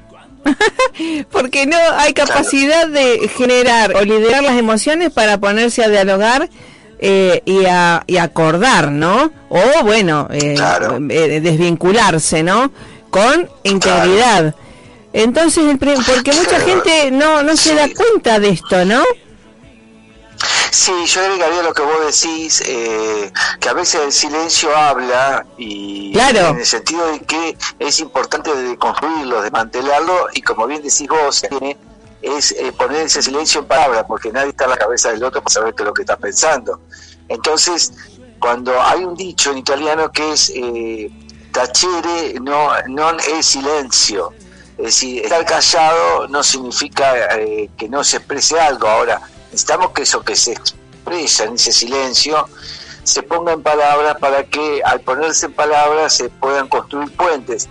Porque 1.32 1.65
no 1.65 1.77
hay 1.98 2.13
capacidad 2.13 2.88
de 2.88 3.29
generar 3.36 3.96
o 3.96 4.01
liderar 4.01 4.44
las 4.44 4.58
emociones 4.58 5.12
para 5.12 5.39
ponerse 5.39 5.84
a 5.84 5.89
dialogar 5.89 6.50
eh, 7.01 7.41
y, 7.46 7.65
a, 7.65 8.03
y 8.08 8.18
acordar, 8.18 8.91
¿no? 8.91 9.32
O 9.48 9.84
bueno, 9.84 10.27
eh, 10.32 10.56
eh, 11.10 11.39
desvincularse, 11.39 12.44
¿no? 12.44 12.72
Con 13.10 13.50
integridad. 13.63 14.56
Entonces, 15.13 15.78
porque 15.80 16.32
mucha 16.34 16.60
gente 16.60 17.12
no, 17.12 17.42
no 17.42 17.58
se 17.58 17.74
da 17.74 17.88
cuenta 17.94 18.39
de 18.39 18.50
esto, 18.50 18.86
¿no? 18.86 19.04
Sí, 20.72 20.94
yo 21.08 21.22
agregaría 21.22 21.63
lo 21.63 21.74
que 21.74 21.82
vos 21.82 22.00
decís, 22.06 22.62
que 22.62 23.70
a 23.70 23.74
veces 23.74 24.01
el 24.01 24.12
silencio 24.12 24.75
habla 24.75 25.46
y 25.58 26.13
claro. 26.13 26.50
en 26.50 26.60
el 26.60 26.66
sentido 26.66 27.12
de 27.12 27.20
que 27.22 27.58
es 27.80 28.00
importante 28.00 28.56
de 28.56 28.78
construirlo, 28.78 29.42
desmantelarlo 29.42 30.28
y 30.34 30.42
como 30.42 30.68
bien 30.68 30.82
decís 30.82 31.08
vos, 31.08 31.42
tiene 31.50 31.75
es 32.22 32.51
eh, 32.51 32.72
poner 32.74 33.04
ese 33.06 33.22
silencio 33.22 33.62
en 33.62 33.68
palabras, 33.68 34.06
porque 34.08 34.32
nadie 34.32 34.50
está 34.50 34.66
en 34.66 34.72
la 34.72 34.78
cabeza 34.78 35.12
del 35.12 35.24
otro 35.24 35.42
para 35.42 35.54
saber 35.54 35.74
qué 35.74 35.84
es 35.84 35.88
lo 35.88 35.94
que 35.94 36.01
está 36.01 36.18
pensando. 36.18 36.82
Entonces, 37.28 37.94
cuando 38.39 38.82
hay 38.82 39.04
un 39.04 39.16
dicho 39.16 39.51
en 39.51 39.60
italiano 39.60 40.12
que 40.12 40.34
es 40.34 40.51
eh, 40.54 41.12
tacere 41.51 42.39
no, 42.41 42.72
non 42.88 43.18
es 43.20 43.46
silencio, 43.46 44.34
es 44.77 44.86
decir, 44.86 45.24
estar 45.24 45.46
callado 45.46 46.27
no 46.27 46.41
significa 46.44 47.36
eh, 47.38 47.70
que 47.77 47.89
no 47.89 48.03
se 48.03 48.18
exprese 48.18 48.60
algo. 48.60 48.88
Ahora, 48.88 49.22
necesitamos 49.51 49.91
que 49.91 50.03
eso 50.03 50.24
que 50.24 50.36
se 50.36 50.53
expresa 50.53 51.46
en 51.46 51.56
ese 51.56 51.72
silencio 51.72 52.48
se 53.03 53.24
ponga 53.24 53.53
en 53.53 53.63
palabras 53.63 54.18
para 54.20 54.44
que 54.44 54.82
al 54.86 55.01
ponerse 55.01 55.48
en 55.48 55.53
palabras 55.53 56.13
se 56.13 56.29
puedan 56.29 56.68
construir 56.68 57.12
puentes 57.15 57.68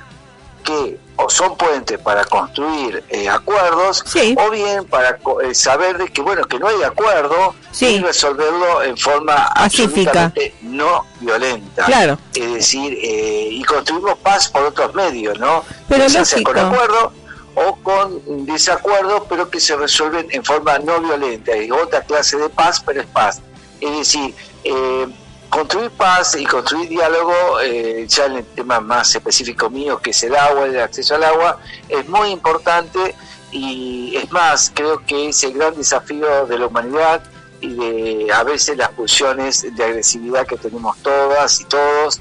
que 0.69 0.99
o 1.17 1.29
son 1.31 1.57
puentes 1.57 1.99
para 1.99 2.25
construir 2.25 3.03
eh, 3.09 3.27
acuerdos 3.29 4.03
Sí. 4.07 4.37
o 4.39 4.51
bien 4.51 4.85
para 4.85 5.19
eh, 5.43 5.55
saber 5.55 5.97
de 5.97 6.09
que 6.09 6.21
bueno 6.21 6.45
que 6.45 6.59
no 6.59 6.69
hay 6.69 6.83
acuerdo 6.83 7.55
Sí. 7.73 7.87
y 7.87 7.99
resolverlo 8.01 8.83
en 8.83 8.97
forma 8.99 9.49
Pacífica. 9.55 10.33
no 10.63 11.07
violenta 11.21 11.87
Claro. 11.87 12.19
es 12.35 12.53
decir 12.53 12.93
eh, 13.03 13.49
y 13.51 13.65
construimos 13.65 14.19
paz 14.19 14.49
por 14.49 14.63
otros 14.65 14.95
medios 14.95 15.39
no 15.39 15.65
Pero 15.89 16.07
ya 16.07 16.25
sea 16.25 16.43
con 16.43 16.59
acuerdo 16.59 17.13
o 17.55 17.77
con 17.77 18.45
desacuerdo 18.47 19.27
pero 19.29 19.49
que 19.51 19.59
se 19.61 19.75
resuelven 19.75 20.29
en 20.31 20.45
forma 20.45 20.79
no 20.79 21.01
violenta 21.01 21.53
es 21.53 21.71
otra 21.73 22.03
clase 22.03 22.37
de 22.37 22.49
paz 22.51 22.83
pero 22.85 23.01
es 23.01 23.07
paz 23.07 23.41
es 23.81 23.97
decir 23.99 24.35
eh, 24.65 25.07
construir 25.49 25.91
paz 25.91 26.37
y 26.37 26.45
construir 26.45 26.89
diálogo, 26.89 27.61
eh, 27.63 28.07
ya 28.09 28.27
en 28.27 28.37
el 28.37 28.45
tema 28.45 28.81
más 28.81 29.15
específico 29.15 29.71
mío, 29.71 29.99
que 29.99 30.11
es 30.11 30.23
el 30.23 30.35
agua, 30.37 30.67
el 30.67 30.81
acceso 30.81 31.15
al 31.15 31.25
agua, 31.25 31.59
es 31.89 32.09
muy 32.09 32.31
importante 32.31 33.15
y 33.51 34.15
es 34.17 34.31
más, 34.31 34.71
creo 34.75 35.05
que 35.07 35.29
es 35.31 35.43
el 35.45 35.55
gran 35.55 35.75
desafío 35.75 36.47
de 36.47 36.59
la 36.59 36.67
humanidad 36.67 37.23
y 37.61 37.75
de 37.75 38.33
a 38.33 38.45
veces 38.45 38.77
las 38.77 38.91
pulsiones 38.91 39.67
de 39.75 39.85
agresividad 39.85 40.47
que 40.47 40.57
tenemos 40.57 40.97
todas 40.99 41.61
y 41.61 41.65
todos. 41.65 42.21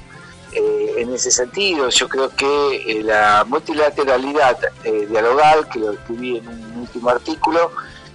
eh, 0.52 0.94
en 0.98 1.12
ese 1.14 1.30
sentido, 1.30 1.90
yo 1.90 2.08
creo 2.08 2.34
que 2.34 2.46
eh, 2.46 3.02
la 3.02 3.44
multilateralidad 3.46 4.58
eh, 4.82 5.06
dialogal, 5.08 5.68
que 5.68 5.78
lo 5.78 5.92
escribí 5.92 6.38
en 6.38 6.48
un 6.48 6.80
último 6.80 7.10
artículo, 7.10 7.70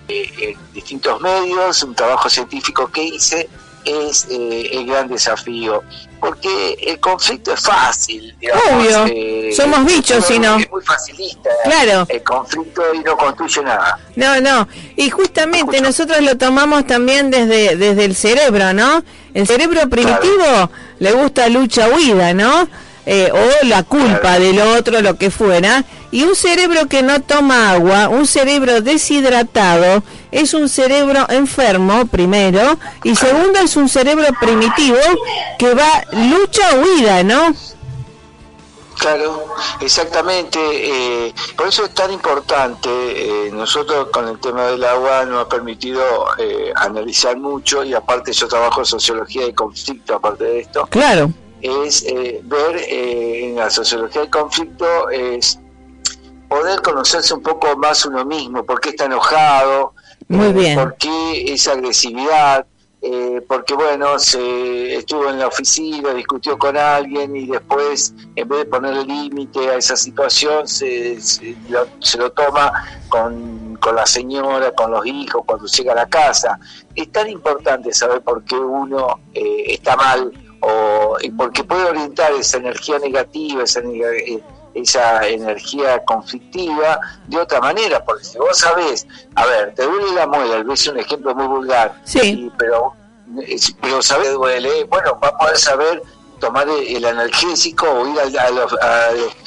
en 0.08 0.58
distintos 0.74 1.22
medios, 1.22 1.82
un 1.84 1.96
trabajo 1.96 2.30
científico 2.30 2.88
que 2.92 3.04
hice, 3.04 3.50
es 3.86 4.28
eh, 4.30 4.70
el 4.74 4.86
gran 4.86 5.08
desafío. 5.08 5.84
Porque 6.20 6.78
el 6.88 7.00
conflicto 7.02 7.54
es 7.54 7.60
fácil, 7.60 8.34
digamos. 8.40 8.64
Obvio. 8.72 9.06
eh, 9.08 9.52
Somos 9.54 9.84
bichos, 9.86 10.26
si 10.26 10.40
no. 10.40 10.58
Es 10.58 10.72
muy 10.72 10.82
facilista. 10.82 11.50
Claro. 11.66 12.06
El 12.08 12.24
conflicto 12.24 12.82
y 12.94 13.00
no 13.00 13.18
construye 13.18 13.62
nada. 13.62 14.00
No, 14.16 14.40
no. 14.40 14.68
Y 14.96 15.10
justamente 15.10 15.82
nosotros 15.82 16.22
lo 16.22 16.38
tomamos 16.38 16.88
también 16.88 17.30
desde, 17.30 17.76
desde 17.76 18.06
el 18.06 18.16
cerebro, 18.16 18.74
¿no? 18.74 19.04
El 19.34 19.46
cerebro 19.48 19.90
primitivo 19.90 20.70
le 21.00 21.12
gusta 21.12 21.50
lucha-huida, 21.50 22.34
¿no? 22.34 22.70
Eh, 23.06 23.30
o 23.34 23.66
la 23.66 23.84
culpa 23.84 24.20
Claro. 24.22 24.44
del 24.46 24.60
otro, 24.62 25.02
lo 25.02 25.18
que 25.18 25.30
fuera. 25.30 25.84
Y 26.12 26.24
un 26.24 26.36
cerebro 26.38 26.88
que 26.88 27.02
no 27.04 27.22
toma 27.22 27.72
agua, 27.72 28.08
un 28.08 28.26
cerebro 28.28 28.80
deshidratado, 28.80 30.04
es 30.34 30.54
un 30.54 30.68
cerebro 30.70 31.26
enfermo, 31.30 32.06
primero. 32.08 32.78
Y 33.04 33.16
segundo, 33.16 33.60
es 33.60 33.76
un 33.76 33.88
cerebro 33.90 34.26
primitivo 34.40 34.98
que 35.58 35.74
va 35.74 36.04
lucha-huida, 36.12 37.24
¿no? 37.24 37.54
Claro, 39.00 39.48
exactamente. 39.82 40.60
eh, 41.28 41.34
por 41.58 41.68
eso 41.68 41.84
es 41.86 41.94
tan 41.94 42.12
importante. 42.12 42.90
eh, 42.90 43.52
nosotros 43.52 44.08
con 44.12 44.28
el 44.28 44.40
tema 44.40 44.66
del 44.68 44.84
agua 44.84 45.26
nos 45.26 45.46
ha 45.46 45.50
permitido 45.50 46.02
eh, 46.38 46.72
analizar 46.76 47.36
mucho 47.38 47.84
y 47.84 47.94
aparte 47.94 48.32
yo 48.32 48.48
trabajo 48.48 48.80
en 48.82 48.86
sociología 48.86 49.46
de 49.46 49.54
conflicto, 49.54 50.16
aparte 50.16 50.44
de 50.46 50.60
esto, 50.62 50.88
Claro. 50.90 51.32
es 51.62 52.04
eh, 52.04 52.40
ver 52.44 52.78
eh, 52.78 53.46
en 53.50 53.56
la 53.56 53.70
sociología 53.70 54.22
del 54.22 54.30
conflicto 54.30 55.10
es 55.10 55.60
poder 56.48 56.82
conocerse 56.82 57.34
un 57.34 57.42
poco 57.42 57.76
más 57.78 58.06
uno 58.06 58.24
mismo, 58.26 58.64
por 58.64 58.80
qué 58.80 58.90
está 58.90 59.06
enojado, 59.06 59.94
Muy 60.28 60.48
eh, 60.48 60.54
bien. 60.54 60.80
por 60.80 60.96
qué 60.98 61.54
esa 61.54 61.74
agresividad, 61.74 62.66
eh, 63.02 63.42
porque 63.48 63.74
bueno, 63.74 64.18
se 64.18 64.96
estuvo 64.96 65.30
en 65.30 65.38
la 65.38 65.48
oficina, 65.48 66.14
discutió 66.14 66.58
con 66.58 66.78
alguien 66.78 67.36
y 67.36 67.48
después, 67.48 68.14
en 68.36 68.48
vez 68.48 68.60
de 68.60 68.66
ponerle 68.66 69.04
límite 69.04 69.70
a 69.70 69.76
esa 69.76 69.98
situación, 69.98 70.68
se, 70.68 71.20
se 71.20 71.56
lo, 71.68 71.86
se 72.00 72.18
lo 72.18 72.32
toma 72.32 72.72
con, 73.10 73.78
con 73.82 73.96
la 73.98 74.06
señora, 74.06 74.72
con 74.72 74.92
los 74.92 75.06
hijos, 75.06 75.44
cuando 75.46 75.66
llega 75.66 75.92
a 75.92 75.96
la 75.96 76.08
casa. 76.08 76.58
Es 76.96 77.12
tan 77.12 77.30
importante 77.30 77.94
saber 77.94 78.22
por 78.22 78.44
qué 78.46 78.56
uno 78.56 79.20
eh, 79.34 79.66
está 79.68 79.98
mal 79.98 80.32
o 80.62 81.18
y 81.22 81.30
porque 81.32 81.66
puede 81.66 81.84
orientar 81.84 82.32
esa 82.32 82.58
energía 82.58 83.00
negativa, 83.00 83.64
esa, 83.64 83.82
eh, 83.82 84.42
esa 84.74 85.28
energía 85.28 86.04
conflictiva 86.04 87.00
de 87.28 87.38
otra 87.38 87.60
manera, 87.62 88.04
porque 88.04 88.24
si 88.24 88.38
vos 88.38 88.58
sabés, 88.58 89.06
a 89.36 89.46
ver, 89.46 89.74
te 89.76 89.84
duele 89.84 90.12
la 90.14 90.28
muela, 90.28 90.64
es 90.74 90.88
un 90.88 90.98
ejemplo 91.00 91.34
muy 91.36 91.48
vulgar, 91.48 91.96
Sí. 92.06 92.20
y- 92.22 92.52
pero, 92.58 92.94
pero 93.82 94.02
sabés 94.02 94.34
duele, 94.34 94.84
bueno, 94.86 95.20
va 95.24 95.30
a 95.30 95.38
poder 95.38 95.58
saber 95.58 96.02
tomar 96.40 96.68
el 96.68 96.98
el 96.98 97.06
analgésico 97.06 97.88
o 97.90 98.08
ir 98.08 98.20
al, 98.20 98.38
al- 98.38 98.68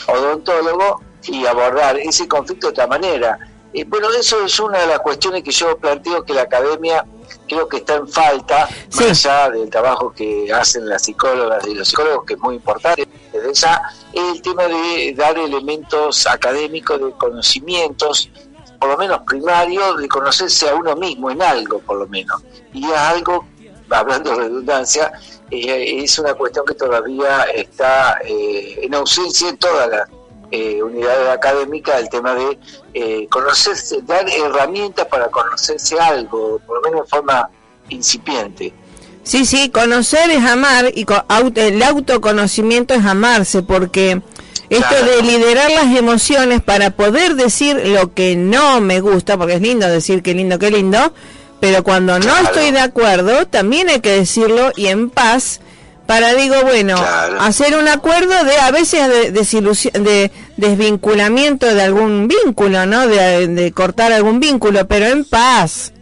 al 0.09 0.17
odontólogo 0.17 1.01
y 1.25 1.45
abordar 1.47 1.99
ese 1.99 2.27
conflicto 2.29 2.69
de 2.69 2.71
otra 2.73 2.87
manera. 2.87 3.39
Eh, 3.75 3.85
bueno, 3.85 4.09
eso 4.11 4.43
es 4.45 4.59
una 4.61 4.79
de 4.79 4.87
las 4.87 5.01
cuestiones 5.01 5.43
que 5.43 5.51
yo 5.51 5.77
planteo 5.77 6.25
que 6.25 6.33
la 6.33 6.43
academia 6.43 7.05
creo 7.47 7.69
que 7.69 7.79
está 7.79 7.95
en 7.97 8.09
falta, 8.09 8.69
Sí. 8.89 9.05
más 9.05 9.27
allá 9.27 9.51
del 9.51 9.71
trabajo 9.71 10.13
que 10.13 10.53
hacen 10.53 10.89
las 10.89 11.03
psicólogas 11.03 11.67
y 11.67 11.75
los 11.75 11.89
psicólogos, 11.89 12.25
que 12.27 12.35
es 12.35 12.41
muy 12.41 12.57
importante, 12.57 13.07
desde 13.33 13.51
es 13.51 13.65
el 14.13 14.43
tema 14.43 14.65
de 14.65 15.15
dar 15.17 15.39
elementos 15.39 16.27
académicos, 16.27 17.01
de 17.01 17.13
conocimientos, 17.13 18.31
por 18.79 18.91
lo 18.91 18.97
menos 18.97 19.21
primarios, 19.27 19.99
de 19.99 20.09
conocerse 20.09 20.69
a 20.69 20.75
uno 20.75 20.97
mismo 20.97 21.31
en 21.31 21.43
algo, 21.43 21.79
por 21.81 21.99
lo 21.99 22.07
menos. 22.07 22.43
Y 22.73 22.85
es 22.85 22.97
algo, 22.97 23.47
hablando 23.91 24.31
de 24.31 24.37
redundancia, 24.37 25.13
eh, 25.51 26.03
es 26.03 26.19
una 26.19 26.35
cuestión 26.35 26.65
que 26.67 26.75
todavía 26.75 27.43
está 27.55 28.19
eh, 28.25 28.81
en 28.83 28.95
ausencia 28.95 29.49
en 29.49 29.57
todas 29.57 29.89
las 29.89 30.09
eh, 30.51 30.83
unidades 30.83 31.29
académicas, 31.31 32.01
el 32.01 32.09
tema 32.09 32.35
de 32.35 32.59
eh, 32.95 33.27
conocerse, 33.29 34.01
dar 34.03 34.27
herramientas 34.29 35.07
para 35.07 35.29
conocerse 35.29 35.99
algo, 35.99 36.61
por 36.67 36.77
lo 36.77 36.83
menos 36.91 37.05
de 37.05 37.11
forma 37.11 37.49
incipiente. 37.89 38.73
Sí, 39.23 39.45
sí, 39.45 39.71
conocer 39.71 40.31
es 40.31 40.45
amar 40.45 40.93
y 40.95 41.05
el 41.57 41.83
autoconocimiento 41.83 42.95
es 42.95 43.05
amarse, 43.05 43.63
porque 43.63 44.23
esto 44.71 44.87
Claro. 44.89 45.07
de 45.07 45.23
liderar 45.23 45.71
las 45.73 45.97
emociones 45.97 46.63
para 46.63 46.91
poder 46.91 47.35
decir 47.35 47.81
lo 47.87 48.15
que 48.15 48.37
no 48.37 48.81
me 48.81 49.01
gusta, 49.01 49.37
porque 49.37 49.55
es 49.55 49.61
lindo 49.61 49.89
decir 49.89 50.23
qué 50.23 50.33
lindo, 50.35 50.59
qué 50.59 50.71
lindo, 50.71 51.13
pero 51.61 51.83
cuando 51.83 52.19
no 52.19 52.25
Claro. 52.27 52.45
estoy 52.45 52.71
de 52.71 52.81
acuerdo, 52.81 53.47
también 53.47 53.89
hay 53.89 54.01
que 54.01 54.11
decirlo 54.13 54.71
y 54.77 54.87
en 54.87 55.11
paz 55.11 55.61
para, 56.07 56.35
digo, 56.35 56.55
bueno, 56.63 56.97
Claro. 56.97 57.41
hacer 57.41 57.77
un 57.77 57.89
acuerdo 57.89 58.45
de 58.45 58.57
a 58.59 58.71
veces 58.71 59.09
de, 59.09 59.33
desilusi- 59.35 59.93
de 59.93 60.31
desvinculamiento 60.57 61.67
de 61.67 61.83
algún 61.83 62.29
vínculo, 62.29 62.87
¿no? 62.87 63.07
De, 63.09 63.47
de 63.49 63.73
cortar 63.73 64.13
algún 64.13 64.39
vínculo, 64.41 64.87
pero 64.87 65.07
en 65.07 65.25
paz. 65.25 65.93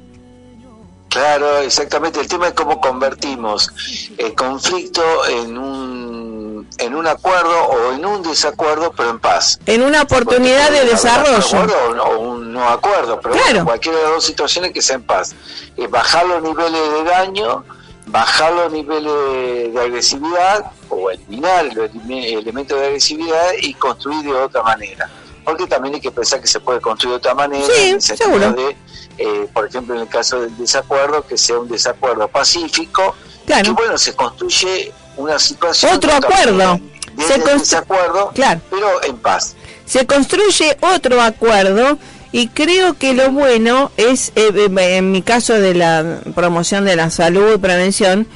Claro, 1.08 1.58
exactamente. 1.60 2.20
El 2.20 2.26
tema 2.26 2.48
es 2.48 2.54
cómo 2.54 2.80
convertimos 2.80 3.70
el 4.18 4.34
conflicto 4.34 5.02
en 5.28 5.56
un, 5.56 6.68
en 6.78 6.94
un 6.94 7.06
acuerdo 7.06 7.56
o 7.68 7.92
en 7.92 8.04
un 8.04 8.22
desacuerdo, 8.24 8.92
pero 8.96 9.10
en 9.10 9.20
paz. 9.20 9.60
En 9.66 9.82
una 9.82 10.02
oportunidad 10.02 10.70
de 10.70 10.78
haber 10.78 10.84
un 10.84 10.90
desarrollo. 10.90 11.36
acuerdo 11.38 12.04
o 12.04 12.18
un 12.18 12.52
no 12.52 12.68
acuerdo, 12.68 13.20
pero 13.20 13.34
Claro. 13.34 13.48
bueno, 13.50 13.64
cualquiera 13.64 13.98
de 13.98 14.04
las 14.04 14.12
dos 14.14 14.24
situaciones 14.24 14.72
que 14.72 14.82
sea 14.82 14.96
en 14.96 15.04
paz. 15.04 15.34
Eh, 15.76 15.86
bajar 15.86 16.26
los 16.26 16.42
niveles 16.42 16.80
de 16.92 17.04
daño, 17.04 17.64
bajar 18.06 18.52
los 18.52 18.72
niveles 18.72 19.72
de 19.74 19.80
agresividad 19.80 20.70
o 20.88 21.10
eliminar 21.10 21.64
los 21.74 21.90
elementos 22.08 22.78
de 22.78 22.86
agresividad 22.86 23.52
y 23.60 23.74
construir 23.74 24.22
de 24.24 24.32
otra 24.32 24.62
manera. 24.62 25.10
Porque 25.44 25.66
también 25.66 25.94
hay 25.96 26.00
que 26.00 26.10
pensar 26.10 26.40
que 26.40 26.46
se 26.46 26.60
puede 26.60 26.80
construir 26.80 27.12
de 27.12 27.16
otra 27.18 27.34
manera. 27.34 27.66
Sí, 27.66 27.88
en 27.88 27.94
el 27.96 28.02
sentido 28.02 28.28
seguro. 28.30 28.52
de, 28.52 28.76
eh, 29.18 29.48
por 29.52 29.66
ejemplo, 29.66 29.94
en 29.94 30.02
el 30.02 30.08
caso 30.08 30.40
del 30.40 30.56
desacuerdo, 30.56 31.26
que 31.26 31.36
sea 31.36 31.58
un 31.58 31.68
desacuerdo 31.68 32.28
pacífico, 32.28 33.14
Claro. 33.46 33.64
que 33.64 33.70
bueno, 33.72 33.98
se 33.98 34.14
construye 34.14 34.92
una 35.16 35.38
situación... 35.38 35.94
Otro 35.96 36.12
acuerdo. 36.14 36.80
Se 37.28 37.38
desacuerdo, 37.38 38.30
Claro. 38.34 38.60
pero 38.70 39.02
en 39.04 39.16
paz. 39.18 39.54
se 39.84 40.06
construye 40.06 40.76
otro 40.80 41.20
acuerdo 41.20 41.98
y 42.34 42.48
creo 42.48 42.94
que 42.98 43.14
lo 43.14 43.30
bueno 43.30 43.92
es, 43.96 44.32
eh, 44.34 44.50
en 44.76 45.12
mi 45.12 45.22
caso 45.22 45.52
de 45.54 45.72
la 45.72 46.18
promoción 46.34 46.84
de 46.84 46.96
la 46.96 47.08
salud, 47.10 47.60
prevención, 47.60 48.26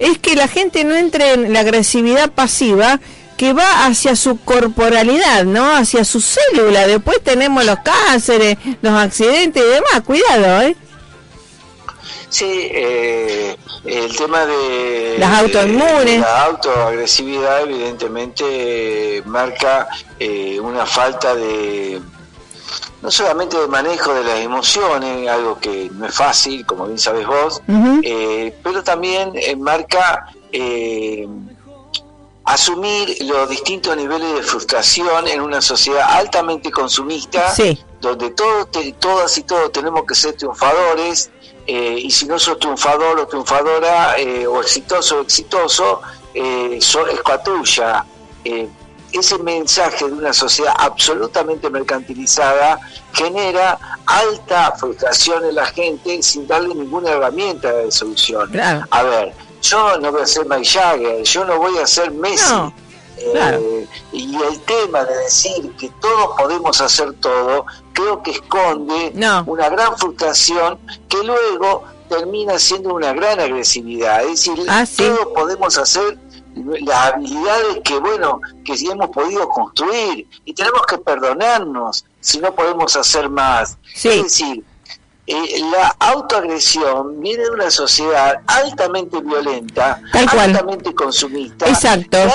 es 0.00 0.18
que 0.18 0.34
la 0.34 0.48
gente 0.48 0.82
no 0.82 0.96
entre 0.96 1.34
en 1.34 1.52
la 1.52 1.60
agresividad 1.60 2.32
pasiva 2.32 2.98
que 3.36 3.52
va 3.52 3.86
hacia 3.86 4.16
su 4.16 4.40
corporalidad, 4.40 5.44
¿no? 5.44 5.72
Hacia 5.72 6.04
su 6.04 6.20
célula. 6.20 6.88
Después 6.88 7.22
tenemos 7.22 7.64
los 7.64 7.78
cánceres, 7.78 8.58
los 8.82 8.92
accidentes 8.92 9.62
y 9.62 9.66
demás. 9.66 10.00
Cuidado, 10.04 10.62
¿eh? 10.62 10.76
Sí, 12.28 12.50
eh, 12.72 13.56
el 13.84 14.16
tema 14.16 14.46
de 14.46 15.14
Las 15.20 15.42
autoinmunes. 15.42 16.06
de 16.06 16.18
la 16.18 16.44
autoagresividad 16.46 17.62
evidentemente 17.62 19.22
marca 19.26 19.86
eh, 20.18 20.58
una 20.58 20.84
falta 20.84 21.36
de 21.36 22.00
no 23.04 23.10
solamente 23.10 23.58
de 23.58 23.68
manejo 23.68 24.14
de 24.14 24.24
las 24.24 24.38
emociones, 24.40 25.28
algo 25.28 25.58
que 25.60 25.90
no 25.92 26.06
es 26.06 26.14
fácil, 26.14 26.64
como 26.64 26.86
bien 26.86 26.98
sabes 26.98 27.26
vos, 27.26 27.60
eh, 28.02 28.58
pero 28.62 28.82
también 28.82 29.32
eh, 29.34 29.54
marca 29.54 30.32
eh, 30.50 31.28
asumir 32.44 33.14
los 33.20 33.46
distintos 33.50 33.94
niveles 33.94 34.34
de 34.34 34.42
frustración 34.42 35.28
en 35.28 35.42
una 35.42 35.60
sociedad 35.60 36.12
altamente 36.12 36.70
consumista, 36.70 37.52
donde 38.00 38.30
todos, 38.30 38.68
todas 38.98 39.36
y 39.36 39.42
todos 39.42 39.70
tenemos 39.70 40.04
que 40.06 40.14
ser 40.14 40.32
triunfadores, 40.36 41.30
eh, 41.66 41.98
y 41.98 42.10
si 42.10 42.24
no 42.24 42.38
sos 42.38 42.58
triunfador 42.58 43.18
o 43.18 43.26
triunfadora, 43.26 44.18
eh, 44.18 44.46
o 44.46 44.62
exitoso 44.62 45.18
o 45.18 45.20
exitoso, 45.20 46.00
eh, 46.32 46.78
es 46.80 46.96
tuya. 47.44 48.06
Ese 49.14 49.38
mensaje 49.38 50.06
de 50.06 50.12
una 50.12 50.32
sociedad 50.32 50.74
absolutamente 50.76 51.70
mercantilizada 51.70 52.80
genera 53.12 53.78
alta 54.06 54.72
frustración 54.76 55.44
en 55.44 55.54
la 55.54 55.66
gente 55.66 56.20
sin 56.20 56.48
darle 56.48 56.74
ninguna 56.74 57.10
herramienta 57.10 57.70
de 57.72 57.92
solución. 57.92 58.50
A 58.90 59.02
ver, 59.04 59.32
yo 59.62 59.98
no 59.98 60.10
voy 60.10 60.22
a 60.22 60.26
ser 60.26 60.46
Mike 60.46 60.64
Jagger, 60.68 61.22
yo 61.22 61.44
no 61.44 61.58
voy 61.58 61.78
a 61.78 61.86
ser 61.86 62.10
Messi. 62.10 62.54
Eh, 63.16 63.86
y 64.12 64.34
el 64.34 64.60
tema 64.62 65.04
de 65.04 65.16
decir 65.18 65.72
que 65.78 65.88
todos 66.00 66.36
podemos 66.36 66.80
hacer 66.80 67.12
todo, 67.14 67.64
creo 67.92 68.22
que 68.22 68.32
esconde 68.32 69.12
una 69.46 69.68
gran 69.68 69.96
frustración 69.96 70.78
que 71.08 71.22
luego 71.22 71.84
termina 72.08 72.58
siendo 72.58 72.94
una 72.94 73.12
gran 73.12 73.40
agresividad. 73.40 74.24
Es 74.24 74.44
decir, 74.44 74.66
ah, 74.68 74.84
todos 74.96 75.28
podemos 75.34 75.78
hacer 75.78 76.18
las 76.54 77.12
habilidades 77.12 77.80
que, 77.84 77.98
bueno, 77.98 78.40
que 78.64 78.76
sí 78.76 78.88
hemos 78.90 79.10
podido 79.10 79.48
construir 79.48 80.26
y 80.44 80.54
tenemos 80.54 80.82
que 80.86 80.98
perdonarnos 80.98 82.04
si 82.20 82.38
no 82.38 82.54
podemos 82.54 82.96
hacer 82.96 83.28
más. 83.28 83.76
Es 83.94 84.22
decir, 84.22 84.64
eh, 85.26 85.58
la 85.72 85.88
autoagresión 86.00 87.18
viene 87.18 87.44
de 87.44 87.50
una 87.50 87.70
sociedad 87.70 88.42
altamente 88.46 89.22
violenta, 89.22 89.98
altamente 90.12 90.94
consumista, 90.94 91.64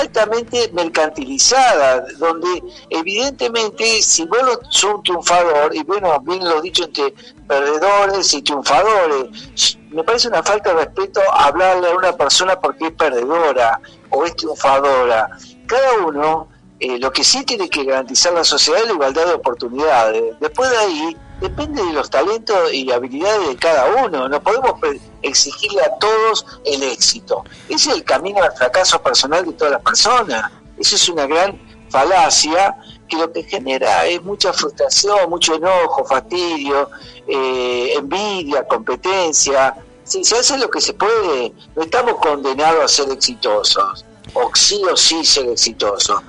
altamente 0.00 0.68
mercantilizada, 0.72 2.04
donde 2.18 2.64
evidentemente 2.88 4.02
si 4.02 4.24
vos 4.24 4.58
sos 4.70 4.94
un 4.94 5.02
triunfador, 5.04 5.72
y 5.72 5.84
bueno, 5.84 6.18
bien 6.20 6.42
lo 6.42 6.60
dicho 6.60 6.82
entre 6.82 7.14
perdedores 7.46 8.34
y 8.34 8.42
triunfadores, 8.42 9.78
me 9.90 10.04
parece 10.04 10.28
una 10.28 10.42
falta 10.42 10.70
de 10.70 10.84
respeto 10.84 11.20
hablarle 11.32 11.90
a 11.90 11.96
una 11.96 12.12
persona 12.12 12.58
porque 12.58 12.86
es 12.86 12.92
perdedora 12.92 13.80
o 14.10 14.24
es 14.24 14.36
triunfadora. 14.36 15.28
Cada 15.66 16.06
uno, 16.06 16.48
eh, 16.78 16.98
lo 16.98 17.12
que 17.12 17.24
sí 17.24 17.44
tiene 17.44 17.68
que 17.68 17.84
garantizar 17.84 18.32
la 18.32 18.44
sociedad 18.44 18.80
es 18.80 18.86
la 18.86 18.94
igualdad 18.94 19.26
de 19.26 19.34
oportunidades. 19.34 20.34
Después 20.40 20.70
de 20.70 20.76
ahí, 20.76 21.16
depende 21.40 21.82
de 21.82 21.92
los 21.92 22.08
talentos 22.08 22.72
y 22.72 22.90
habilidades 22.90 23.48
de 23.48 23.56
cada 23.56 24.04
uno. 24.04 24.28
No 24.28 24.40
podemos 24.40 24.74
exigirle 25.22 25.82
a 25.82 25.98
todos 25.98 26.46
el 26.64 26.82
éxito. 26.82 27.44
Ese 27.68 27.90
es 27.90 27.96
el 27.96 28.04
camino 28.04 28.42
al 28.42 28.52
fracaso 28.52 29.02
personal 29.02 29.44
de 29.44 29.52
todas 29.52 29.72
las 29.72 29.82
personas. 29.82 30.50
Eso 30.78 30.96
es 30.96 31.08
una 31.08 31.26
gran 31.26 31.58
falacia 31.90 32.76
que 33.10 33.18
lo 33.18 33.30
que 33.30 33.42
genera 33.42 34.06
es 34.06 34.22
mucha 34.22 34.52
frustración, 34.52 35.28
mucho 35.28 35.56
enojo, 35.56 36.04
fastidio, 36.04 36.88
eh, 37.26 37.94
envidia, 37.96 38.66
competencia. 38.66 39.74
Si 40.04 40.24
se 40.24 40.38
hace 40.38 40.56
lo 40.56 40.70
que 40.70 40.80
se 40.80 40.94
puede, 40.94 41.52
no 41.76 41.82
estamos 41.82 42.14
condenados 42.16 42.84
a 42.84 42.88
ser 42.88 43.12
exitosos, 43.12 44.04
o 44.32 44.50
sí 44.54 44.80
o 44.90 44.96
sí 44.96 45.24
ser 45.24 45.46
exitosos. 45.48 46.22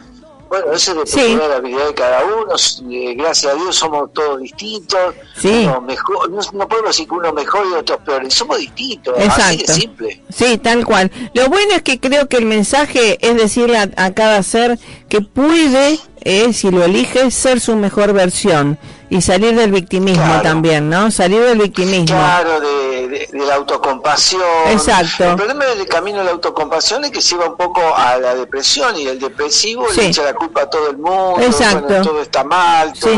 Bueno, 0.51 0.73
eso 0.73 0.93
depende 0.93 1.43
de 1.43 1.47
la 1.47 1.55
habilidad 1.55 1.87
de 1.87 1.93
cada 1.93 2.25
uno. 2.25 2.55
Eh, 2.91 3.15
gracias 3.15 3.53
a 3.53 3.55
Dios 3.55 3.73
somos 3.73 4.11
todos 4.11 4.41
distintos. 4.41 5.15
Sí. 5.37 5.65
mejor, 5.87 6.29
no, 6.29 6.67
podemos 6.67 6.89
decir 6.89 7.07
que 7.07 7.13
uno 7.13 7.31
mejor 7.31 7.65
y 7.71 7.75
otro 7.75 7.97
peor. 7.99 8.29
Somos 8.29 8.57
distintos. 8.57 9.17
Exacto. 9.17 9.43
Así 9.43 9.57
de 9.59 9.73
simple. 9.73 10.21
Sí, 10.29 10.57
tal 10.57 10.85
cual. 10.85 11.09
Lo 11.33 11.47
bueno 11.47 11.71
es 11.75 11.83
que 11.83 12.01
creo 12.01 12.27
que 12.27 12.35
el 12.35 12.45
mensaje 12.45 13.17
es 13.25 13.37
decirle 13.37 13.77
a, 13.77 14.13
cada 14.13 14.43
ser 14.43 14.77
que 15.07 15.21
puede, 15.21 16.01
eh, 16.19 16.51
si 16.51 16.69
lo 16.69 16.83
elige, 16.83 17.31
ser 17.31 17.61
su 17.61 17.77
mejor 17.77 18.11
versión 18.11 18.77
y 19.09 19.21
salir 19.21 19.55
del 19.55 19.71
victimismo 19.71 20.41
también, 20.43 20.89
¿no? 20.89 21.11
Salir 21.11 21.39
del 21.43 21.59
victimismo. 21.59 22.07
Claro, 22.07 22.59
de, 22.59 22.90
la 23.33 23.55
autocompasión. 23.55 24.41
Exacto. 24.67 25.23
El 25.23 25.35
problema 25.35 25.65
del 25.65 25.87
camino 25.87 26.19
de 26.19 26.25
la 26.25 26.31
autocompasión 26.31 27.03
es 27.05 27.11
que 27.11 27.21
se 27.21 27.35
va 27.35 27.47
un 27.49 27.57
poco 27.57 27.81
a 27.95 28.17
la 28.17 28.35
depresión 28.35 28.97
y 28.97 29.07
el 29.07 29.19
depresivo 29.19 29.87
le 29.95 30.07
echa 30.07 30.23
la 30.23 30.33
culpa 30.33 30.63
a 30.63 30.69
todo 30.69 30.89
el 30.89 30.97
mundo. 30.97 31.39
Exacto. 31.41 32.01
todo 32.01 32.21
está 32.21 32.43
mal, 32.43 32.93
todo 32.93 33.11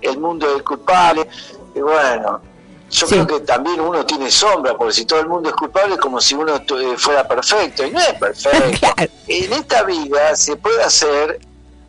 el 0.00 0.18
mundo 0.18 0.56
es 0.56 0.62
culpable. 0.62 1.28
Y 1.74 1.80
bueno, 1.80 2.40
yo 2.90 3.06
creo 3.06 3.26
que 3.26 3.40
también 3.40 3.80
uno 3.80 4.06
tiene 4.06 4.30
sombra, 4.30 4.76
porque 4.76 4.94
si 4.94 5.04
todo 5.04 5.20
el 5.20 5.28
mundo 5.28 5.48
es 5.48 5.54
culpable 5.54 5.94
es 5.94 6.00
como 6.00 6.20
si 6.20 6.34
uno 6.34 6.54
eh, 6.56 6.94
fuera 6.96 7.26
perfecto, 7.26 7.84
y 7.84 7.90
no 7.90 8.00
es 8.00 8.14
perfecto. 8.14 8.86
En 9.28 9.52
esta 9.52 9.82
vida 9.82 10.36
se 10.36 10.54
puede 10.56 10.82
hacer 10.82 11.40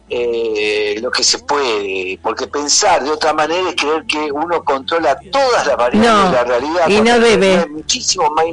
eh, 0.09 0.99
lo 1.01 1.11
que 1.11 1.21
se 1.21 1.39
puede, 1.39 2.17
porque 2.23 2.47
pensar 2.47 3.03
de 3.03 3.11
otra 3.11 3.33
manera 3.33 3.69
es 3.69 3.75
creer 3.75 4.05
que 4.05 4.31
uno 4.31 4.63
controla 4.63 5.17
todas 5.31 5.67
las 5.67 5.75
variables 5.75 6.31
de 6.31 6.37
la 6.37 6.43
realidad. 6.45 6.87
Y 6.87 7.01
no 7.01 7.19
debe. 7.19 7.55
Es 7.55 7.69
muchísimo 7.69 8.29
más, 8.31 8.45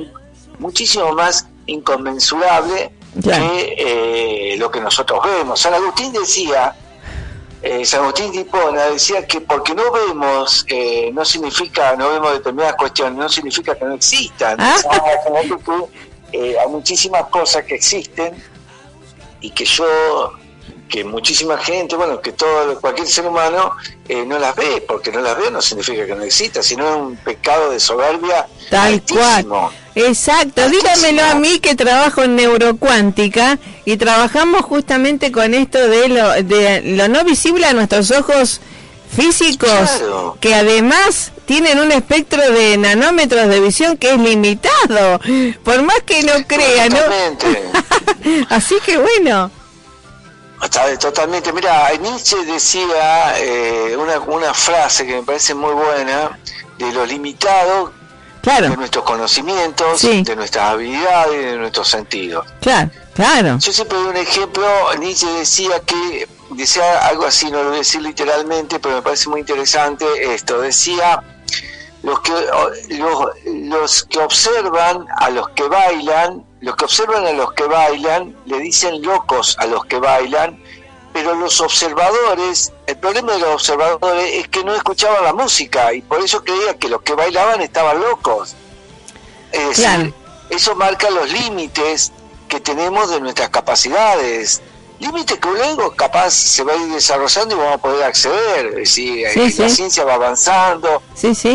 muchísimo 0.58 1.12
más 1.12 1.46
inconmensurable 1.66 2.90
que 3.22 3.74
eh, 3.78 4.56
lo 4.58 4.68
que 4.68 4.80
nosotros 4.80 5.20
vemos. 5.24 5.60
San 5.60 5.74
Agustín 5.74 6.12
decía, 6.12 6.74
eh, 7.62 7.84
San 7.84 8.00
Agustín 8.02 8.32
Tipona 8.32 8.86
decía 8.86 9.24
que 9.24 9.40
porque 9.40 9.76
no 9.76 9.92
vemos, 9.92 10.66
no 11.12 11.24
significa, 11.24 11.94
no 11.94 12.10
vemos 12.10 12.32
determinadas 12.32 12.74
cuestiones, 12.74 13.16
no 13.16 13.28
significa 13.28 13.76
que 13.76 13.84
no 13.84 13.94
existan. 13.94 14.56
Ah. 14.60 14.76
hay 16.32 16.68
muchísimas 16.68 17.26
cosas 17.26 17.62
que 17.64 17.76
existen 17.76 18.34
y 19.40 19.50
que 19.50 19.64
yo 19.64 19.86
que 20.94 21.02
muchísima 21.02 21.58
gente, 21.58 21.96
bueno, 21.96 22.20
que 22.20 22.30
todo 22.30 22.80
cualquier 22.80 23.08
ser 23.08 23.26
humano 23.26 23.72
eh, 24.08 24.24
no 24.24 24.38
las 24.38 24.54
ve, 24.54 24.84
porque 24.86 25.10
no 25.10 25.20
las 25.20 25.36
ve 25.36 25.50
no 25.50 25.60
significa 25.60 26.06
que 26.06 26.14
no 26.14 26.22
exista, 26.22 26.62
sino 26.62 26.88
es 26.88 26.96
un 26.96 27.16
pecado 27.16 27.72
de 27.72 27.80
soberbia. 27.80 28.46
Tal 28.70 29.02
cual. 29.02 29.72
Exacto, 29.96 30.68
dígamelo 30.68 31.24
a 31.24 31.34
mí 31.34 31.58
que 31.58 31.74
trabajo 31.74 32.22
en 32.22 32.36
neurocuántica 32.36 33.58
y 33.84 33.96
trabajamos 33.96 34.62
justamente 34.62 35.32
con 35.32 35.52
esto 35.52 35.78
de 35.78 36.08
lo, 36.10 36.30
de 36.44 36.82
lo 36.82 37.08
no 37.08 37.24
visible 37.24 37.66
a 37.66 37.72
nuestros 37.72 38.12
ojos 38.12 38.60
físicos, 39.16 40.00
que 40.38 40.54
además 40.54 41.32
tienen 41.44 41.80
un 41.80 41.90
espectro 41.90 42.40
de 42.52 42.76
nanómetros 42.76 43.48
de 43.48 43.58
visión 43.58 43.96
que 43.96 44.10
es 44.10 44.18
limitado, 44.20 45.20
por 45.64 45.82
más 45.82 46.02
que 46.06 46.22
no 46.22 46.34
crean, 46.46 46.90
¿no? 46.92 48.46
Así 48.48 48.76
que 48.86 48.96
bueno. 48.96 49.50
Totalmente. 50.98 51.52
Mira, 51.52 51.90
Nietzsche 52.00 52.44
decía 52.44 53.38
eh, 53.38 53.96
una, 53.96 54.18
una 54.20 54.54
frase 54.54 55.06
que 55.06 55.16
me 55.16 55.22
parece 55.22 55.54
muy 55.54 55.72
buena, 55.72 56.38
de 56.78 56.92
lo 56.92 57.06
limitado 57.06 57.92
de 58.44 58.76
nuestros 58.76 59.04
conocimientos, 59.04 60.02
de 60.02 60.36
nuestras 60.36 60.70
habilidades, 60.70 61.52
de 61.52 61.56
nuestros 61.56 61.88
sentidos. 61.88 62.46
Claro, 62.60 62.90
claro. 63.14 63.58
Yo 63.58 63.72
siempre 63.72 63.96
doy 63.98 64.08
un 64.08 64.16
ejemplo, 64.16 64.66
Nietzsche 64.98 65.26
decía 65.26 65.80
que, 65.80 66.28
decía 66.50 67.06
algo 67.06 67.24
así, 67.24 67.50
no 67.50 67.62
lo 67.62 67.68
voy 67.68 67.76
a 67.76 67.78
decir 67.78 68.02
literalmente, 68.02 68.78
pero 68.80 68.96
me 68.96 69.02
parece 69.02 69.28
muy 69.30 69.40
interesante 69.40 70.04
esto, 70.34 70.60
decía, 70.60 71.22
los 72.04 72.20
que, 72.20 72.32
los, 72.90 73.26
los 73.46 74.04
que 74.04 74.18
observan 74.18 75.06
a 75.16 75.30
los 75.30 75.48
que 75.50 75.66
bailan, 75.66 76.44
los 76.60 76.76
que 76.76 76.84
observan 76.84 77.26
a 77.26 77.32
los 77.32 77.54
que 77.54 77.64
bailan 77.64 78.36
le 78.44 78.58
dicen 78.58 79.00
locos 79.02 79.56
a 79.58 79.66
los 79.66 79.86
que 79.86 79.98
bailan, 79.98 80.62
pero 81.14 81.34
los 81.34 81.62
observadores, 81.62 82.74
el 82.86 82.98
problema 82.98 83.32
de 83.32 83.38
los 83.38 83.54
observadores 83.54 84.34
es 84.34 84.48
que 84.48 84.62
no 84.64 84.74
escuchaban 84.74 85.24
la 85.24 85.32
música 85.32 85.94
y 85.94 86.02
por 86.02 86.20
eso 86.20 86.44
creía 86.44 86.76
que 86.78 86.88
los 86.88 87.00
que 87.00 87.14
bailaban 87.14 87.62
estaban 87.62 87.98
locos. 87.98 88.54
Es 89.50 89.68
decir, 89.68 90.12
eso 90.50 90.74
marca 90.74 91.08
los 91.08 91.32
límites 91.32 92.12
que 92.48 92.60
tenemos 92.60 93.08
de 93.08 93.20
nuestras 93.20 93.48
capacidades 93.48 94.60
límites 95.04 95.38
que 95.38 95.48
luego 95.48 95.90
capaz 95.92 96.30
se 96.30 96.64
va 96.64 96.72
a 96.72 96.76
ir 96.76 96.92
desarrollando 96.92 97.54
y 97.54 97.58
vamos 97.58 97.74
a 97.74 97.78
poder 97.78 98.04
acceder. 98.04 98.66
Es 98.68 98.74
decir, 98.74 99.26
eh, 99.26 99.54
la 99.58 99.68
ciencia 99.68 100.04
va 100.04 100.14
avanzando 100.14 101.02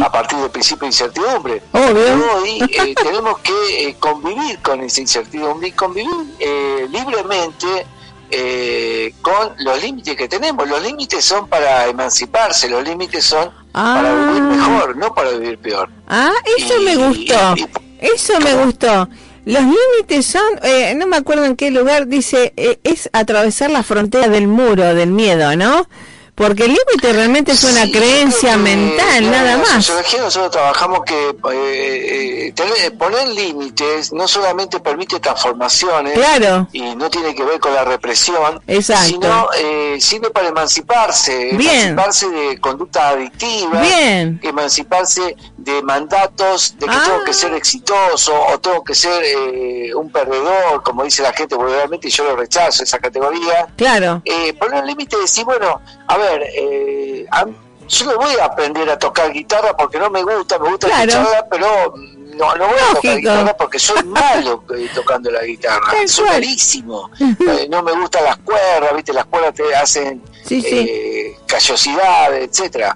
a 0.03 0.11
partir 0.11 0.37
del 0.39 0.51
principio 0.51 0.81
de 0.81 0.87
incertidumbre. 0.87 1.63
Hoy 1.71 2.59
eh, 2.69 2.95
tenemos 2.95 3.39
que 3.39 3.87
eh, 3.87 3.95
convivir 3.99 4.59
con 4.59 4.81
esa 4.81 5.01
incertidumbre 5.01 5.69
y 5.69 5.71
convivir 5.71 6.09
libremente 6.91 7.85
con 9.21 9.53
los 9.57 9.81
límites 9.81 10.15
que 10.15 10.27
tenemos. 10.27 10.67
Los 10.69 10.81
límites 10.83 11.25
son 11.25 11.47
para 11.47 11.87
emanciparse, 11.87 12.69
los 12.69 12.83
límites 12.83 13.25
son 13.25 13.49
para 13.71 14.13
vivir 14.13 14.43
ah. 14.43 14.55
mejor, 14.55 14.97
no 14.97 15.13
para 15.13 15.31
vivir 15.31 15.57
peor. 15.57 15.89
Ah, 16.07 16.33
eso 16.57 16.79
me 16.81 16.95
gustó. 16.95 17.55
eso 17.99 18.39
me 18.39 18.53
gustó. 18.65 19.07
Los 19.45 19.63
límites 19.63 20.25
son, 20.25 20.43
eh, 20.63 20.93
no 20.95 21.07
me 21.07 21.17
acuerdo 21.17 21.45
en 21.45 21.55
qué 21.55 21.71
lugar, 21.71 22.07
dice, 22.07 22.53
eh, 22.57 22.79
es 22.83 23.09
atravesar 23.13 23.71
la 23.71 23.83
frontera 23.83 24.27
del 24.27 24.47
muro, 24.47 24.93
del 24.93 25.11
miedo, 25.11 25.55
¿no? 25.55 25.87
Porque 26.39 26.63
el 26.63 26.69
límite 26.69 27.11
realmente 27.11 27.51
es 27.51 27.65
una 27.65 27.91
creencia 27.91 28.55
mental, 28.55 29.29
nada 29.29 29.57
más. 29.57 29.75
En 29.75 29.81
sociología 29.81 30.21
nosotros 30.21 30.51
trabajamos 30.51 31.01
que 31.03 31.35
eh, 31.51 32.53
eh, 32.55 32.91
poner 32.97 33.27
límites 33.27 34.13
no 34.13 34.25
solamente 34.25 34.79
permite 34.79 35.19
transformaciones 35.19 36.13
claro. 36.13 36.65
y 36.71 36.95
no 36.95 37.09
tiene 37.09 37.35
que 37.35 37.43
ver 37.43 37.59
con 37.59 37.73
la 37.73 37.83
represión, 37.83 38.61
Exacto. 38.67 39.07
sino 39.07 39.47
eh, 39.57 39.97
sirve 39.99 40.29
para 40.29 40.47
emanciparse, 40.47 41.49
emanciparse 41.49 42.29
de 42.29 42.57
conductas 42.61 43.03
adictivas, 43.15 43.81
Bien. 43.81 44.39
emanciparse 44.41 45.35
de 45.57 45.81
mandatos 45.81 46.75
de 46.79 46.87
que 46.87 46.95
tengo 46.95 47.23
que 47.25 47.31
ah. 47.31 47.33
ser 47.33 47.53
exitoso 47.53 48.33
o 48.33 48.57
tengo 48.59 48.81
que 48.83 48.95
ser 48.95 49.21
eh, 49.25 49.93
un 49.93 50.09
perdedor, 50.09 50.81
como 50.83 51.03
dice 51.03 51.21
la 51.21 51.33
gente 51.33 51.55
vulgarmente, 51.55 52.07
y 52.07 52.11
yo 52.11 52.23
lo 52.23 52.37
rechazo 52.37 52.83
esa 52.83 52.99
categoría. 52.99 53.67
Claro. 53.75 54.21
Eh, 54.23 54.53
poner 54.53 54.85
límite 54.85 55.17
y 55.17 55.21
decir, 55.21 55.43
bueno, 55.43 55.81
a 56.07 56.17
ver, 56.17 56.28
eh, 56.41 57.25
yo 57.87 58.05
no 58.05 58.17
voy 58.17 58.35
a 58.39 58.45
aprender 58.45 58.89
a 58.89 58.99
tocar 58.99 59.31
guitarra 59.31 59.75
porque 59.75 59.97
no 59.97 60.09
me 60.09 60.23
gusta, 60.23 60.59
me 60.59 60.69
gusta 60.69 60.87
escucharla, 60.87 61.47
pero 61.49 61.93
no, 62.35 62.55
no 62.55 62.67
voy 62.67 62.77
a 62.79 62.95
tocar 62.95 63.17
guitarra 63.17 63.57
porque 63.57 63.79
soy 63.79 64.03
malo 64.05 64.63
tocando 64.93 65.31
la 65.31 65.43
guitarra, 65.43 65.93
soy 66.07 66.27
malísimo, 66.27 67.09
no 67.69 67.83
me 67.83 67.91
gustan 67.93 68.23
las 68.25 68.37
cuerdas, 68.37 68.95
viste, 68.95 69.13
las 69.13 69.25
cuerdas 69.25 69.53
te 69.55 69.75
hacen 69.75 70.21
sí, 70.45 70.61
sí. 70.61 71.35
callosidad, 71.47 72.35
etcétera 72.35 72.95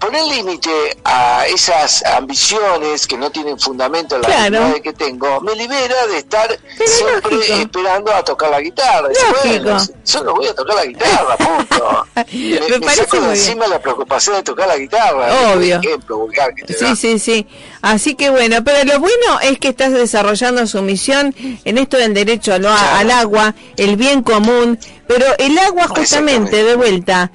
poner 0.00 0.24
límite 0.24 0.70
a 1.04 1.46
esas 1.46 2.02
ambiciones 2.06 3.06
que 3.06 3.18
no 3.18 3.30
tienen 3.30 3.58
fundamento 3.58 4.16
en 4.16 4.22
la 4.22 4.48
vida 4.48 4.80
que 4.82 4.92
tengo, 4.94 5.40
me 5.42 5.54
libera 5.54 6.06
de 6.06 6.18
estar 6.18 6.58
siempre 6.86 7.60
esperando 7.60 8.12
a 8.12 8.24
tocar 8.24 8.50
la 8.50 8.60
guitarra. 8.60 9.08
Bueno, 9.42 9.78
yo 10.06 10.24
no 10.24 10.34
voy 10.34 10.46
a 10.46 10.54
tocar 10.54 10.76
la 10.76 10.86
guitarra, 10.86 11.36
punto. 11.36 12.06
me, 12.32 12.78
me, 12.78 12.94
saco 12.94 13.16
encima 13.26 13.66
la 13.66 13.78
preocupación 13.78 14.36
de 14.36 14.42
tocar 14.42 14.68
la 14.68 14.78
guitarra. 14.78 15.52
Obvio. 15.54 15.78
ejemplo 15.78 16.18
vulgar 16.18 16.54
que 16.54 16.64
te 16.64 16.72
sí, 16.72 16.96
sí, 16.96 17.18
sí. 17.18 17.46
Así 17.82 18.14
que 18.14 18.30
bueno, 18.30 18.64
pero 18.64 18.84
lo 18.84 18.98
bueno 19.00 19.40
es 19.42 19.58
que 19.58 19.68
estás 19.68 19.92
desarrollando 19.92 20.66
su 20.66 20.80
misión 20.80 21.34
en 21.64 21.78
esto 21.78 21.98
del 21.98 22.14
derecho 22.14 22.54
al, 22.54 22.66
al 22.66 23.10
agua, 23.10 23.54
el 23.76 23.96
bien 23.96 24.22
común, 24.22 24.78
pero 25.06 25.26
el 25.38 25.58
agua 25.58 25.88
justamente, 25.88 26.64
de 26.64 26.76
vuelta, 26.76 27.30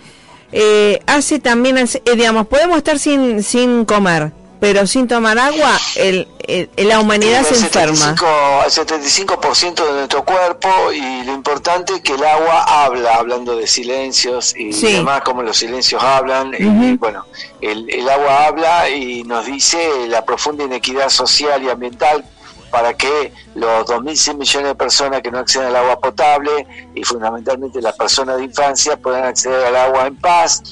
eh, 0.52 1.02
hace 1.08 1.40
también, 1.40 1.78
eh, 1.78 1.90
digamos, 2.16 2.48
podemos 2.48 2.78
estar 2.78 3.00
sin, 3.00 3.44
sin 3.44 3.86
comer, 3.86 4.32
pero 4.60 4.88
sin 4.88 5.08
tomar 5.08 5.38
agua, 5.38 5.78
el, 5.96 6.28
la 6.78 7.00
humanidad 7.00 7.44
se 7.44 7.56
enferma. 7.56 8.16
El 8.66 8.72
75% 8.72 9.86
de 9.86 9.94
nuestro 9.94 10.24
cuerpo 10.24 10.70
y 10.94 11.24
lo 11.24 11.34
importante 11.34 11.96
es 11.96 12.02
que 12.02 12.14
el 12.14 12.24
agua 12.24 12.64
habla, 12.86 13.16
hablando 13.16 13.56
de 13.56 13.68
silencios 13.68 14.56
y 14.56 14.72
demás, 14.72 15.22
como 15.22 15.44
los 15.44 15.58
silencios 15.58 16.02
hablan. 16.02 16.54
y, 16.58 16.96
bueno, 16.98 17.26
el, 17.62 17.90
el 17.94 18.10
agua 18.10 18.46
habla 18.46 18.90
y 18.90 19.24
nos 19.24 19.46
dice 19.46 20.08
la 20.08 20.24
profunda 20.24 20.64
inequidad 20.64 21.10
social 21.10 21.64
y 21.64 21.70
ambiental 21.70 22.24
para 22.70 22.94
que 22.94 23.32
los 23.56 23.86
2.100 23.86 24.38
millones 24.38 24.70
de 24.70 24.76
personas 24.76 25.22
que 25.22 25.32
no 25.32 25.40
acceden 25.40 25.68
al 25.68 25.76
agua 25.78 26.00
potable 26.00 26.68
y 26.94 27.04
fundamentalmente 27.04 27.82
las 27.82 27.96
personas 27.96 28.38
de 28.38 28.46
infancia 28.46 28.98
puedan 28.98 29.26
acceder 29.26 29.66
al 29.66 29.76
agua 29.76 30.08
en 30.08 30.16
paz, 30.16 30.64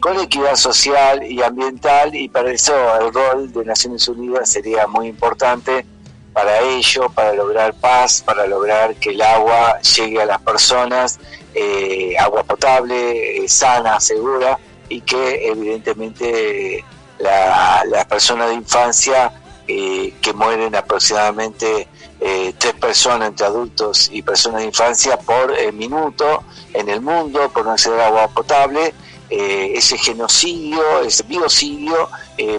con 0.00 0.18
equidad 0.20 0.56
social 0.56 1.22
y 1.22 1.42
ambiental 1.42 2.14
y 2.14 2.28
para 2.28 2.52
eso 2.52 2.74
el 3.00 3.12
rol 3.12 3.52
de 3.52 3.64
Naciones 3.64 4.06
Unidas 4.08 4.50
sería 4.50 4.86
muy 4.86 5.08
importante 5.08 5.86
para 6.32 6.60
ello, 6.60 7.08
para 7.08 7.32
lograr 7.32 7.72
paz, 7.74 8.22
para 8.24 8.46
lograr 8.46 8.94
que 8.96 9.10
el 9.10 9.22
agua 9.22 9.80
llegue 9.80 10.20
a 10.20 10.26
las 10.26 10.40
personas, 10.42 11.18
eh, 11.54 12.14
agua 12.18 12.42
potable, 12.44 13.42
eh, 13.42 13.48
sana, 13.48 13.98
segura 14.00 14.58
y 14.88 15.00
que 15.00 15.48
evidentemente 15.48 16.84
las 17.18 18.04
personas 18.04 18.50
de 18.50 18.54
infancia 18.56 19.32
eh, 19.68 20.14
que 20.20 20.32
mueren 20.32 20.74
aproximadamente 20.76 21.88
eh, 22.20 22.54
tres 22.56 22.74
personas 22.74 23.28
entre 23.28 23.46
adultos 23.46 24.08
y 24.12 24.22
personas 24.22 24.60
de 24.60 24.66
infancia 24.66 25.18
por 25.18 25.58
eh, 25.58 25.72
minuto 25.72 26.44
en 26.72 26.88
el 26.88 27.00
mundo 27.00 27.50
por 27.52 27.64
no 27.64 27.72
acceder 27.72 28.00
a 28.00 28.06
agua 28.06 28.28
potable, 28.28 28.94
ese 29.28 29.98
genocidio, 29.98 31.00
ese 31.00 31.24
biocidio 31.24 32.08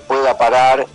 pueda 0.06 0.38
parar 0.38 0.86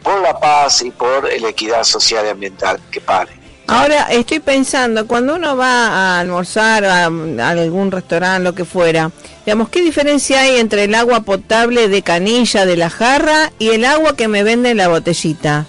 por 0.00 0.20
la 0.20 0.38
paz 0.38 0.82
y 0.82 0.92
por 0.92 1.28
la 1.40 1.48
equidad 1.48 1.82
social 1.82 2.24
y 2.26 2.28
ambiental, 2.28 2.80
que 2.88 3.00
pare. 3.00 3.39
Ahora 3.70 4.08
estoy 4.10 4.40
pensando, 4.40 5.06
cuando 5.06 5.36
uno 5.36 5.56
va 5.56 5.86
a 5.86 6.18
almorzar 6.18 6.84
a, 6.84 7.04
algún 7.04 7.92
restaurante, 7.92 8.42
lo 8.42 8.52
que 8.52 8.64
fuera, 8.64 9.12
Digamos, 9.46 9.68
¿qué 9.68 9.80
diferencia 9.80 10.40
hay 10.40 10.56
entre 10.58 10.84
el 10.84 10.94
agua 10.94 11.20
potable 11.20 11.88
de 11.88 12.02
canilla 12.02 12.66
de 12.66 12.76
la 12.76 12.90
jarra 12.90 13.52
y 13.60 13.70
el 13.70 13.84
agua 13.84 14.16
que 14.16 14.26
me 14.26 14.42
vende 14.42 14.70
en 14.70 14.76
la 14.76 14.88
botellita? 14.88 15.66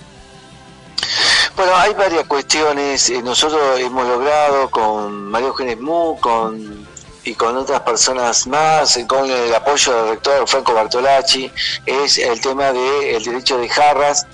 Bueno, 1.56 1.76
hay 1.76 1.94
varias 1.94 2.26
cuestiones. 2.26 3.08
Eh, 3.12 3.22
nosotros 3.22 3.80
hemos 3.80 4.08
logrado 4.08 4.72
con 4.72 5.30
María 5.30 5.50
Eugenia 5.50 5.78
Mu, 5.78 6.18
con 6.20 6.88
y 7.24 7.36
con 7.36 7.56
otras 7.56 7.82
personas 7.82 8.48
más, 8.48 8.98
eh, 8.98 9.06
con 9.06 9.30
el 9.30 9.54
apoyo 9.54 9.94
del 9.94 10.10
rector 10.16 10.48
Franco 10.48 10.74
Bartolacci, 10.74 11.52
es 11.86 12.18
el 12.18 12.42
tema 12.42 12.74
del 12.74 13.24
derecho 13.24 13.60
de 13.60 13.70
jarras. 13.70 14.26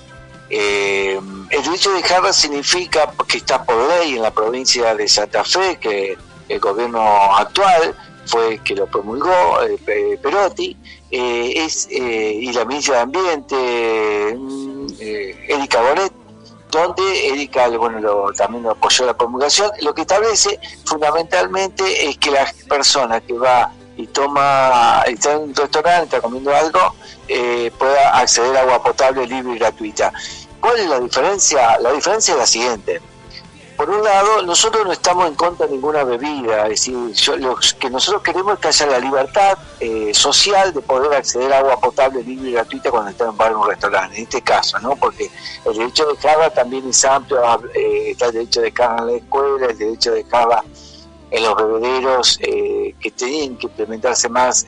Eh, 0.48 1.20
el 1.50 1.62
derecho 1.62 1.92
de 1.92 2.02
jarras 2.02 2.36
significa 2.36 3.12
que 3.26 3.38
está 3.38 3.64
por 3.64 3.76
ley 3.88 4.16
en 4.16 4.22
la 4.22 4.30
provincia 4.30 4.94
de 4.94 5.08
Santa 5.08 5.44
Fe, 5.44 5.78
que 5.80 6.16
el 6.48 6.60
gobierno 6.60 7.00
actual 7.36 7.94
fue 8.26 8.58
que 8.58 8.74
lo 8.74 8.86
promulgó 8.86 9.62
eh, 9.62 10.18
Perotti, 10.22 10.76
eh, 11.10 11.52
es, 11.56 11.88
eh, 11.90 12.38
y 12.40 12.52
la 12.52 12.64
ministra 12.64 12.96
de 12.96 13.00
Ambiente, 13.00 14.36
mm, 14.36 14.86
Erika 15.48 15.80
Bonet, 15.80 16.12
donde 16.70 17.28
Erika 17.28 17.68
bueno, 17.68 18.30
también 18.36 18.64
lo 18.64 18.72
apoyó 18.72 19.06
la 19.06 19.16
promulgación, 19.16 19.70
lo 19.80 19.94
que 19.94 20.02
establece 20.02 20.60
fundamentalmente 20.84 22.08
es 22.08 22.18
que 22.18 22.30
la 22.30 22.46
persona 22.68 23.20
que 23.22 23.32
va 23.32 23.72
y 23.96 24.06
toma, 24.06 25.02
está 25.06 25.32
en 25.32 25.38
un 25.38 25.54
restaurante, 25.54 26.04
está 26.04 26.20
comiendo 26.20 26.54
algo, 26.54 26.94
pueda 27.78 28.18
acceder 28.18 28.56
a 28.56 28.60
agua 28.60 28.82
potable 28.82 29.26
libre 29.26 29.54
y 29.54 29.58
gratuita. 29.58 30.12
¿Cuál 30.60 30.78
es 30.78 30.88
la 30.88 31.00
diferencia? 31.00 31.78
La 31.80 31.92
diferencia 31.92 32.34
es 32.34 32.38
la 32.38 32.46
siguiente 32.46 33.00
por 33.78 33.88
un 33.90 34.02
lado, 34.02 34.42
nosotros 34.42 34.84
no 34.84 34.92
estamos 34.92 35.28
en 35.28 35.36
contra 35.36 35.66
de 35.66 35.72
ninguna 35.74 36.02
bebida, 36.02 36.64
es 36.64 36.84
decir, 36.84 37.38
lo 37.38 37.54
que 37.78 37.88
nosotros 37.88 38.22
queremos 38.24 38.54
es 38.54 38.58
que 38.58 38.66
haya 38.66 38.86
la 38.86 38.98
libertad 38.98 39.56
eh, 39.78 40.10
social 40.12 40.74
de 40.74 40.80
poder 40.80 41.14
acceder 41.14 41.52
a 41.52 41.58
agua 41.58 41.78
potable 41.78 42.24
libre 42.24 42.48
y 42.48 42.52
gratuita 42.54 42.90
cuando 42.90 43.10
está 43.10 43.26
en 43.26 43.36
bar 43.36 43.52
o 43.52 43.60
un 43.60 43.68
restaurante, 43.68 44.16
en 44.16 44.24
este 44.24 44.42
caso, 44.42 44.80
¿no? 44.80 44.96
Porque 44.96 45.30
el 45.64 45.76
derecho 45.76 46.06
de 46.06 46.16
cava 46.16 46.50
también 46.50 46.88
es 46.88 47.04
amplio, 47.04 47.40
eh, 47.72 48.10
está 48.10 48.26
el 48.26 48.32
derecho 48.32 48.62
de 48.62 48.72
cava 48.72 48.98
en 48.98 49.06
la 49.06 49.12
escuela, 49.12 49.66
el 49.66 49.78
derecho 49.78 50.10
de 50.10 50.24
cava 50.24 50.64
en 51.30 51.42
los 51.44 51.56
bebederos 51.56 52.38
eh, 52.40 52.96
que 52.98 53.12
tienen 53.12 53.56
que 53.58 53.68
implementarse 53.68 54.28
más, 54.28 54.66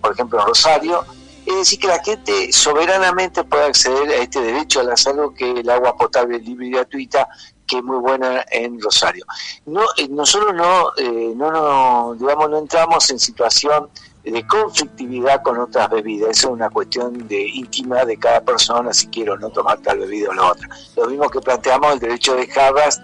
por 0.00 0.14
ejemplo, 0.14 0.40
en 0.40 0.46
Rosario, 0.46 1.04
es 1.46 1.56
decir, 1.56 1.78
que 1.78 1.88
la 1.88 2.02
gente 2.02 2.52
soberanamente 2.52 3.44
puede 3.44 3.66
acceder 3.66 4.08
a 4.10 4.16
este 4.16 4.40
derecho 4.40 4.80
a 4.80 4.84
la 4.84 4.96
salud 4.96 5.34
que 5.34 5.50
el 5.50 5.70
agua 5.70 5.96
potable 5.96 6.38
libre 6.38 6.66
y 6.66 6.70
gratuita 6.70 7.28
que 7.66 7.78
es 7.78 7.82
muy 7.82 7.98
buena 7.98 8.44
en 8.50 8.80
Rosario. 8.80 9.24
No, 9.66 9.82
eh, 9.96 10.08
nosotros 10.08 10.54
no, 10.54 10.92
eh, 10.96 11.32
no, 11.34 11.50
no, 11.50 12.14
digamos, 12.14 12.50
no 12.50 12.58
entramos 12.58 13.10
en 13.10 13.18
situación 13.18 13.88
de 14.22 14.46
conflictividad 14.46 15.42
con 15.42 15.58
otras 15.58 15.88
bebidas, 15.88 16.30
eso 16.30 16.48
es 16.48 16.54
una 16.54 16.68
cuestión 16.68 17.28
de 17.28 17.46
íntima 17.46 18.04
de 18.04 18.16
cada 18.16 18.40
persona 18.40 18.92
si 18.92 19.06
quiero 19.06 19.38
no 19.38 19.50
tomar 19.50 19.78
tal 19.78 20.00
bebida 20.00 20.30
o 20.30 20.34
la 20.34 20.50
otra. 20.50 20.68
Lo 20.96 21.06
mismo 21.06 21.28
que 21.28 21.40
planteamos 21.40 21.92
el 21.92 22.00
derecho 22.00 22.34
de 22.34 22.46
jarras 22.48 23.00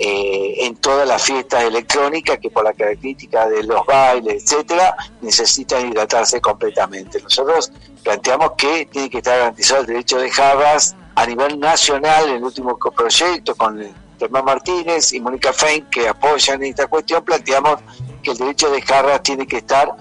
eh, 0.00 0.54
en 0.66 0.76
todas 0.76 1.08
las 1.08 1.20
fiestas 1.22 1.64
electrónicas 1.64 2.38
que 2.38 2.50
por 2.50 2.62
la 2.62 2.72
característica 2.72 3.48
de 3.48 3.64
los 3.64 3.84
bailes, 3.84 4.44
etcétera, 4.44 4.96
necesitan 5.20 5.90
hidratarse 5.90 6.40
completamente. 6.40 7.20
Nosotros 7.20 7.72
planteamos 8.04 8.52
que 8.56 8.86
tiene 8.86 9.10
que 9.10 9.18
estar 9.18 9.36
garantizado 9.36 9.80
el 9.80 9.86
derecho 9.88 10.18
de 10.18 10.30
jarras 10.30 10.94
a 11.16 11.26
nivel 11.26 11.58
nacional, 11.58 12.28
en 12.28 12.36
el 12.36 12.44
último 12.44 12.78
proyecto 12.78 13.56
con 13.56 13.82
Germán 14.20 14.44
Martínez 14.44 15.12
y 15.12 15.20
Mónica 15.20 15.52
Fein, 15.52 15.86
que 15.86 16.06
apoyan 16.06 16.62
esta 16.62 16.86
cuestión, 16.86 17.24
planteamos 17.24 17.80
que 18.22 18.30
el 18.30 18.38
derecho 18.38 18.70
de 18.70 18.80
jarras 18.82 19.22
tiene 19.24 19.46
que 19.46 19.56
estar 19.56 19.96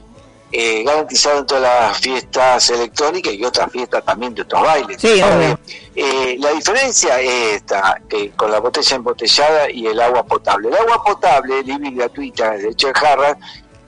eh, 0.51 0.83
garantizado 0.83 1.39
en 1.39 1.45
todas 1.45 1.63
las 1.63 1.99
fiestas 1.99 2.69
electrónicas 2.69 3.33
y 3.33 3.43
otras 3.43 3.71
fiestas 3.71 4.03
también 4.05 4.33
de 4.33 4.43
otros 4.43 4.61
bailes. 4.61 4.97
Eh, 5.03 6.37
la 6.39 6.51
diferencia 6.51 7.19
es 7.19 7.55
esta, 7.55 7.99
que 8.07 8.31
con 8.31 8.51
la 8.51 8.59
botella 8.59 8.95
embotellada 8.95 9.69
y 9.69 9.87
el 9.87 9.99
agua 9.99 10.23
potable. 10.23 10.69
El 10.69 10.75
agua 10.75 11.03
potable, 11.03 11.63
libre 11.63 11.89
y 11.89 11.95
gratuita, 11.95 12.51
de 12.51 12.75
jarras, 12.93 13.37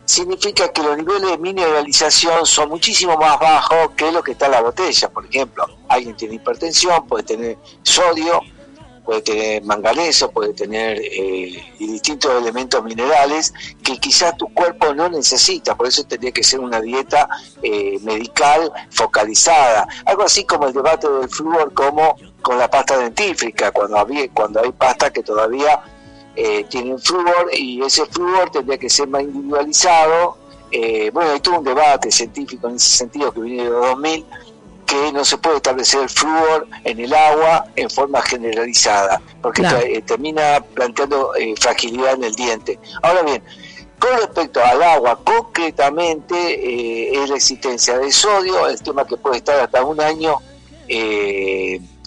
significa 0.06 0.67
que 0.69 0.82
los 0.82 0.98
niveles 0.98 1.30
de 1.30 1.38
mineralización 1.38 2.45
son 2.45 2.69
muchísimo 2.69 3.15
más 3.15 3.39
bajos 3.39 3.91
que 3.95 4.12
lo 4.12 4.24
que 4.24 4.32
está 4.32 4.48
en 4.48 4.54
la 4.54 4.62
botella. 4.62 5.10
Por 5.10 5.26
ejemplo, 5.26 5.65
alguien 5.88 6.17
tiene 6.17 6.36
hipertensión, 6.36 7.08
puede 7.08 7.24
tener 7.24 7.58
sodio 7.84 8.41
puede 9.10 9.22
tener 9.24 9.63
manganeso, 9.63 10.30
puede 10.30 10.54
tener 10.54 11.02
eh, 11.02 11.74
distintos 11.80 12.32
elementos 12.39 12.84
minerales 12.84 13.52
que 13.84 13.98
quizás 13.98 14.38
tu 14.38 14.54
cuerpo 14.54 14.93
no 14.93 15.10
necesita, 15.10 15.76
por 15.76 15.88
eso 15.88 16.04
tendría 16.04 16.32
que 16.32 16.43
ser 16.43 16.60
una 16.60 16.80
dieta 16.80 17.28
eh, 17.63 17.98
medical 18.04 18.72
focalizada, 18.91 19.88
algo 20.06 20.22
así 20.22 20.43
como 20.43 20.67
el 20.67 20.74
debate 20.74 21.10
del 21.10 21.28
flúor 21.28 21.74
como 21.74 22.17
con 22.43 22.60
la 22.60 22.69
pasta 22.69 23.00
dentífrica, 23.00 23.72
cuando, 23.72 23.98
había, 23.98 24.30
cuando 24.30 24.62
hay 24.62 24.72
pasta 24.74 25.12
que 25.12 25.24
todavía 25.24 25.82
eh, 26.36 26.65
tienen 26.65 27.00
flúor 27.00 27.50
y 27.52 27.82
ese 27.82 28.06
flúor 28.06 28.52
tendría 28.52 28.78
que 28.78 28.91
ser 28.91 29.08
más 29.08 29.24
individualizado, 29.24 30.38
bueno, 31.12 31.32
hay 31.32 31.39
todo 31.39 31.58
un 31.58 31.65
debate 31.65 32.12
científico 32.12 32.69
en 32.69 32.76
ese 32.76 32.95
sentido 32.95 33.34
que 33.34 33.41
viene 33.41 33.63
de 33.63 33.69
los 33.72 33.88
2000, 33.88 34.26
que 34.89 35.13
no 35.13 35.23
se 35.23 35.38
puede 35.38 35.58
establecer 35.58 36.02
el 36.02 36.10
flúor 36.10 36.67
en 36.84 36.99
el 36.99 37.13
agua 37.13 37.67
en 37.75 37.89
forma 37.91 38.21
generalizada, 38.23 39.21
porque 39.39 39.62
eh, 39.62 40.02
termina 40.02 40.62
planteando 40.73 41.36
eh, 41.36 41.54
fragilidad 41.60 42.15
en 42.15 42.23
el 42.23 42.34
diente. 42.34 42.80
Ahora 43.04 43.21
bien, 43.21 43.43
con 43.99 44.17
respecto 44.17 44.63
al 44.63 44.82
agua, 44.82 45.19
concretamente 45.23 46.36
eh, 46.36 47.21
es 47.23 47.30
la 47.30 47.36
existencia 47.36 47.99
de 47.99 48.12
sodio, 48.12 48.67
el 48.67 48.82
tema 48.82 49.06
que 49.06 49.15
puede 49.15 49.38
estar 49.38 49.60
hasta 49.60 49.84
un 49.84 50.02
año 50.02 50.38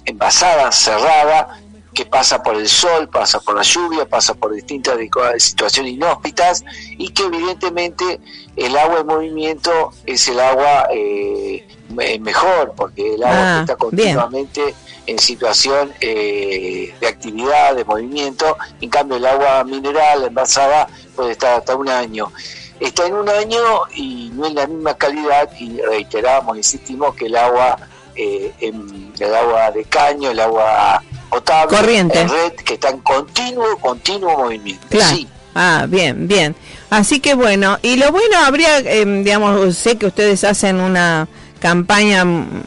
envasada, 0.05 0.73
cerrada, 0.73 1.63
que 1.95 2.07
pasa 2.07 2.43
por 2.43 2.57
el 2.57 2.69
sol, 2.69 3.09
pasa 3.09 3.41
por 3.41 3.55
la 3.57 3.63
lluvia, 3.63 4.07
pasa 4.07 4.35
por 4.35 4.53
distintas 4.53 4.99
situaciones 5.39 5.93
inhóspitas 5.93 6.65
y 6.99 7.11
que 7.11 7.25
evidentemente 7.25 8.21
el 8.57 8.77
agua 8.77 9.01
en 9.01 9.07
movimiento 9.07 9.93
es 10.07 10.27
el 10.29 10.41
agua 10.41 10.89
eh, 10.93 11.67
mejor, 11.93 12.73
porque 12.77 13.15
el 13.15 13.23
agua 13.23 13.57
Ah, 13.59 13.61
está 13.61 13.77
continuamente 13.77 14.75
en 15.07 15.19
situación 15.19 15.93
eh, 16.01 16.95
de 17.01 17.07
actividad, 17.09 17.75
de 17.75 17.85
movimiento, 17.85 18.57
en 18.81 18.89
cambio 18.91 19.17
el 19.17 19.27
agua 19.27 19.65
mineral 19.65 20.25
envasada 20.25 20.87
puede 21.17 21.33
estar 21.33 21.59
hasta 21.59 21.75
un 21.77 21.89
año. 21.89 22.33
Está 22.81 23.07
en 23.07 23.15
un 23.15 23.29
año 23.29 23.61
y 23.95 24.31
no 24.35 24.47
es 24.47 24.55
la 24.55 24.67
misma 24.67 24.95
calidad 24.95 25.49
y 25.59 25.81
reiteramos, 25.81 26.57
insistimos 26.57 27.15
que 27.15 27.27
el 27.27 27.37
agua, 27.37 27.77
eh, 28.17 28.53
en- 28.61 29.13
el 29.19 29.35
agua 29.35 29.71
de 29.71 29.85
caño, 29.85 30.31
el 30.31 30.41
agua 30.41 31.03
potable, 31.31 31.77
Corriente. 31.77 32.21
en 32.21 32.29
red, 32.29 32.53
que 32.55 32.75
está 32.75 32.89
en 32.91 32.99
continuo, 33.01 33.77
continuo 33.79 34.37
movimiento. 34.39 34.87
Claro. 34.91 35.17
Sí, 35.17 35.29
Ah, 35.55 35.85
bien, 35.87 36.27
bien. 36.27 36.57
Así 36.89 37.21
que 37.21 37.35
bueno, 37.35 37.79
y 37.83 37.97
lo 37.97 38.11
bueno 38.11 38.39
habría, 38.43 38.79
eh, 38.79 39.05
digamos, 39.05 39.77
sé 39.77 39.99
que 39.99 40.07
ustedes 40.07 40.45
hacen 40.45 40.81
una 40.81 41.29
campaña 41.63 42.25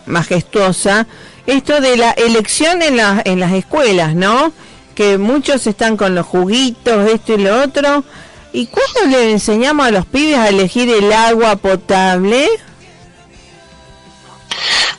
majestuosa, 0.07 1.05
esto 1.45 1.79
de 1.81 1.97
la 1.97 2.11
elección 2.11 2.81
en, 2.81 2.97
la- 2.97 3.21
en 3.25 3.39
las 3.39 3.51
escuelas, 3.51 4.15
¿no? 4.15 4.51
Que 4.95 5.17
muchos 5.19 5.67
están 5.67 5.97
con 5.97 6.15
los 6.15 6.25
juguitos, 6.25 7.07
esto 7.11 7.33
y 7.33 7.37
lo 7.37 7.61
otro. 7.61 8.03
¿Y 8.53 8.67
cuándo 8.67 9.17
le 9.17 9.31
enseñamos 9.31 9.85
a 9.85 9.91
los 9.91 10.05
pibes 10.05 10.37
a 10.37 10.47
elegir 10.47 10.89
el 10.89 11.11
agua 11.11 11.57
potable? 11.57 12.47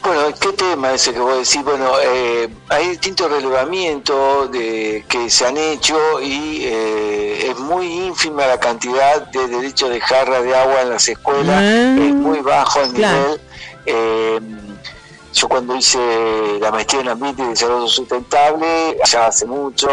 Bueno, 0.04 0.22
¿qué 0.40 0.52
tema 0.52 0.92
ese 0.92 1.12
que 1.12 1.18
vos 1.18 1.36
decís? 1.38 1.64
Bueno, 1.64 1.90
eh, 2.04 2.48
hay 2.68 2.88
distintos 2.90 3.28
relevamientos 3.28 4.52
de, 4.52 5.04
que 5.08 5.28
se 5.30 5.46
han 5.46 5.56
hecho 5.56 5.98
y 6.22 6.60
eh, 6.64 7.48
es 7.50 7.58
muy 7.58 7.86
ínfima 7.86 8.46
la 8.46 8.60
cantidad 8.60 9.26
de 9.32 9.48
derechos 9.48 9.90
de 9.90 10.00
jarra 10.00 10.42
de 10.42 10.54
agua 10.54 10.82
en 10.82 10.90
las 10.90 11.08
escuelas, 11.08 11.56
Ah, 11.60 11.96
es 11.98 12.14
muy 12.14 12.38
bajo 12.40 12.82
el 12.82 12.92
claro. 12.92 13.18
nivel. 13.18 13.40
Eh, 13.86 14.40
yo 15.32 15.48
cuando 15.48 15.76
hice 15.76 15.98
la 16.60 16.70
maestría 16.70 17.02
en 17.02 17.08
ambiente 17.08 17.42
y 17.42 17.48
desarrollo 17.48 17.88
sustentable, 17.88 18.98
ya 19.04 19.26
hace 19.26 19.44
mucho, 19.44 19.88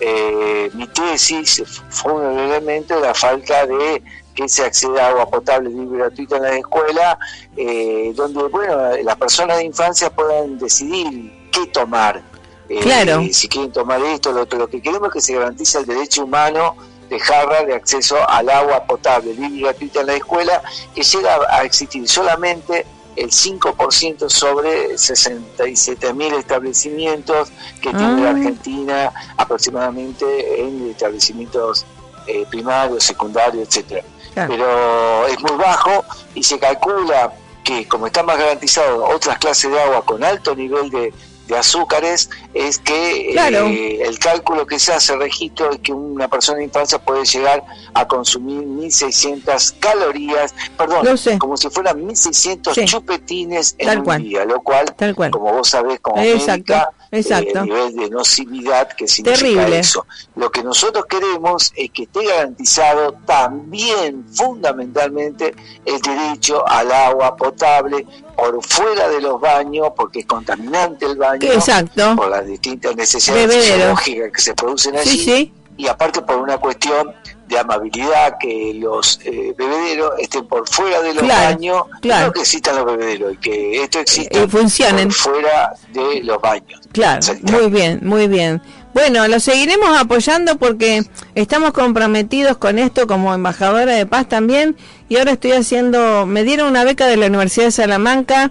eh, 0.00 0.70
mi 0.74 0.86
tesis 0.88 1.62
fue 1.88 2.12
un 2.12 2.38
elemento 2.38 2.96
de 2.96 3.00
la 3.00 3.14
falta 3.14 3.66
de 3.66 4.02
que 4.34 4.48
se 4.48 4.64
acceda 4.64 5.06
a 5.06 5.08
agua 5.10 5.30
potable 5.30 5.70
libre 5.70 5.96
y 5.96 5.98
gratuita 5.98 6.36
en 6.36 6.42
la 6.42 6.56
escuela, 6.56 7.18
eh, 7.56 8.12
donde 8.14 8.42
bueno 8.48 8.96
las 9.02 9.16
personas 9.16 9.58
de 9.58 9.64
infancia 9.64 10.10
puedan 10.10 10.58
decidir 10.58 11.32
qué 11.52 11.66
tomar. 11.66 12.22
Eh, 12.68 12.80
Claro. 12.80 13.22
Si 13.32 13.48
quieren 13.48 13.72
tomar 13.72 14.00
esto, 14.02 14.32
lo 14.32 14.42
otro. 14.42 14.58
Lo 14.58 14.68
que 14.68 14.80
queremos 14.80 15.08
es 15.08 15.14
que 15.14 15.20
se 15.20 15.34
garantice 15.34 15.78
el 15.78 15.86
derecho 15.86 16.24
humano 16.24 16.76
de 17.08 17.20
jarra 17.20 17.62
de 17.64 17.74
acceso 17.74 18.16
al 18.28 18.48
agua 18.48 18.84
potable 18.84 19.34
libre 19.34 19.58
y 19.58 19.62
gratuita 19.62 20.00
en 20.00 20.06
la 20.06 20.14
escuela, 20.14 20.62
que 20.94 21.02
llega 21.02 21.38
a 21.50 21.62
existir 21.64 22.08
solamente 22.08 22.86
el 23.16 23.30
5% 23.30 24.28
sobre 24.28 24.94
67.000 24.94 26.38
establecimientos 26.38 27.50
que 27.80 27.90
tiene 27.90 28.22
la 28.22 28.28
Ah. 28.28 28.30
Argentina 28.30 29.12
aproximadamente 29.36 30.60
en 30.62 30.90
establecimientos 30.90 31.84
eh, 32.26 32.46
primarios, 32.50 33.04
secundarios, 33.04 33.68
etcétera. 33.68 34.02
Claro. 34.34 34.52
Pero 34.52 35.26
es 35.26 35.40
muy 35.40 35.56
bajo 35.56 36.04
y 36.34 36.42
se 36.42 36.58
calcula 36.58 37.32
que 37.64 37.86
como 37.86 38.06
está 38.06 38.22
más 38.22 38.38
garantizado 38.38 39.04
otras 39.04 39.38
clases 39.38 39.70
de 39.70 39.80
agua 39.80 40.04
con 40.04 40.24
alto 40.24 40.54
nivel 40.54 40.90
de, 40.90 41.12
de 41.48 41.56
azúcares, 41.58 42.30
es 42.54 42.78
que 42.78 43.34
eh, 43.34 44.02
el 44.06 44.18
cálculo 44.18 44.66
que 44.66 44.78
se 44.78 44.92
hace 44.92 45.16
registro 45.16 45.72
es 45.72 45.78
que 45.80 45.92
una 45.92 46.28
persona 46.28 46.58
de 46.58 46.64
infancia 46.64 46.98
puede 46.98 47.24
llegar 47.24 47.64
a 47.94 48.06
consumir 48.06 48.62
1.600 48.64 49.74
calorías, 49.80 50.54
perdón, 50.76 51.06
como 51.38 51.56
si 51.56 51.68
fueran 51.70 52.00
1.600 52.06 52.74
Sí. 52.74 52.84
chupetines 52.84 53.74
en 53.78 53.86
Tal 53.86 53.98
un 53.98 54.04
cual. 54.04 54.22
día, 54.22 54.44
lo 54.44 54.60
cual, 54.62 54.94
Tal 54.96 55.14
cual. 55.14 55.30
como 55.30 55.52
vos 55.52 55.68
sabés, 55.68 56.00
como 56.00 56.22
Exacto, 56.22 56.72
médica, 56.72 56.90
exacto. 57.12 57.48
eh, 57.50 57.52
el 57.60 57.64
nivel 57.64 57.96
de 57.96 58.10
nocividad 58.10 58.88
que 58.92 59.06
significa 59.06 59.38
Terrible. 59.44 59.78
eso. 59.78 60.06
Lo 60.36 60.50
que 60.50 60.62
nosotros 60.64 61.04
queremos 61.06 61.72
es 61.76 61.90
que 61.90 62.02
esté 62.04 62.24
garantizado 62.26 63.12
también, 63.26 64.24
fundamentalmente, 64.34 65.54
el 65.84 66.00
derecho 66.00 66.66
al 66.68 66.90
agua 66.90 67.36
potable 67.36 68.06
por 68.36 68.62
fuera 68.64 69.08
de 69.08 69.20
los 69.20 69.40
baños, 69.40 69.88
porque 69.96 70.20
es 70.20 70.26
contaminante 70.26 71.06
el 71.06 71.16
baño, 71.16 71.52
Exacto. 71.52 72.16
por 72.16 72.28
las 72.30 72.46
distintas 72.46 72.96
necesidades 72.96 73.46
Bebederos. 73.48 74.00
fisiológicas 74.00 74.32
que 74.32 74.40
se 74.40 74.54
producen 74.54 74.96
allí, 74.96 75.10
Sí, 75.10 75.18
sí. 75.24 75.52
y 75.76 75.86
aparte 75.86 76.22
por 76.22 76.36
una 76.36 76.58
cuestión 76.58 77.12
de 77.52 77.58
amabilidad, 77.60 78.36
que 78.40 78.72
los 78.74 79.20
eh, 79.24 79.54
bebederos 79.56 80.12
estén 80.18 80.46
por 80.46 80.68
fuera 80.68 81.00
de 81.02 81.14
los 81.14 81.22
Claro, 81.22 81.54
baños, 81.54 81.82
claro. 82.00 82.26
no 82.26 82.32
que 82.32 82.40
existan 82.40 82.76
los 82.76 82.84
bebederos, 82.86 83.34
y 83.34 83.36
que 83.36 83.82
esto 83.82 84.00
exista 84.00 84.42
Y 84.42 84.48
funcionen. 84.48 85.08
por 85.08 85.16
fuera 85.16 85.72
de 85.92 86.22
los 86.24 86.40
baños. 86.40 86.80
Claro, 86.92 87.20
muy 87.42 87.70
bien, 87.70 88.00
muy 88.02 88.26
bien. 88.28 88.60
Bueno, 88.94 89.26
lo 89.26 89.40
seguiremos 89.40 89.96
apoyando 89.98 90.56
porque 90.56 91.02
estamos 91.34 91.72
comprometidos 91.72 92.58
con 92.58 92.78
esto 92.78 93.06
como 93.06 93.32
embajadora 93.32 93.92
de 93.94 94.04
paz 94.04 94.28
también 94.28 94.76
y 95.08 95.16
ahora 95.16 95.32
estoy 95.32 95.52
haciendo, 95.52 96.26
me 96.26 96.44
dieron 96.44 96.68
una 96.68 96.84
beca 96.84 97.06
de 97.06 97.16
la 97.16 97.26
Universidad 97.26 97.66
de 97.66 97.70
Salamanca 97.72 98.50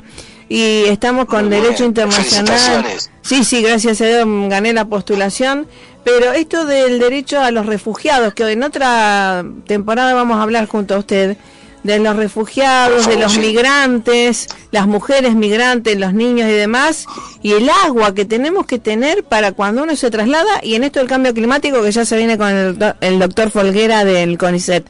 y 0.50 0.86
estamos 0.86 1.26
con 1.28 1.42
Muy 1.46 1.52
bien, 1.52 1.64
Derecho 1.64 1.86
Internacional. 1.86 2.86
Sí, 3.22 3.44
sí, 3.44 3.62
gracias 3.62 4.02
a 4.02 4.06
Dios 4.06 4.26
gané 4.50 4.74
la 4.74 4.86
postulación, 4.86 5.68
pero 6.04 6.34
esto 6.34 6.66
del 6.66 7.00
derecho 7.00 7.40
a 7.40 7.52
los 7.52 7.66
refugiados, 7.66 8.34
que 8.34 8.50
en 8.50 8.64
otra 8.64 9.46
temporada 9.68 10.14
vamos 10.14 10.38
a 10.38 10.44
hablar 10.44 10.68
junto 10.68 10.96
a 10.96 11.00
usted, 11.00 11.38
de 11.84 12.00
los 12.00 12.16
refugiados, 12.16 13.08
de 13.08 13.18
los 13.18 13.38
migrantes, 13.40 14.48
las 14.72 14.86
mujeres 14.88 15.34
migrantes, 15.34 15.98
los 15.98 16.14
niños 16.14 16.48
y 16.48 16.54
demás, 16.54 17.08
y 17.42 17.54
el 17.54 17.70
agua 17.86 18.14
que 18.14 18.26
tenemos 18.26 18.68
que 18.68 18.78
tener 18.78 19.24
para 19.24 19.52
cuando 19.52 19.84
uno 19.84 19.96
se 19.96 20.12
traslada, 20.12 20.60
y 20.62 20.76
en 20.76 20.84
esto 20.84 21.02
el 21.02 21.08
cambio 21.08 21.34
climático 21.34 21.82
que 21.82 21.92
ya 21.92 22.06
se 22.06 22.18
viene 22.18 22.38
con 22.38 22.50
el, 22.50 22.96
el 23.02 23.20
doctor 23.20 23.50
Folguera 23.50 24.06
del 24.06 24.38
CONICET. 24.38 24.86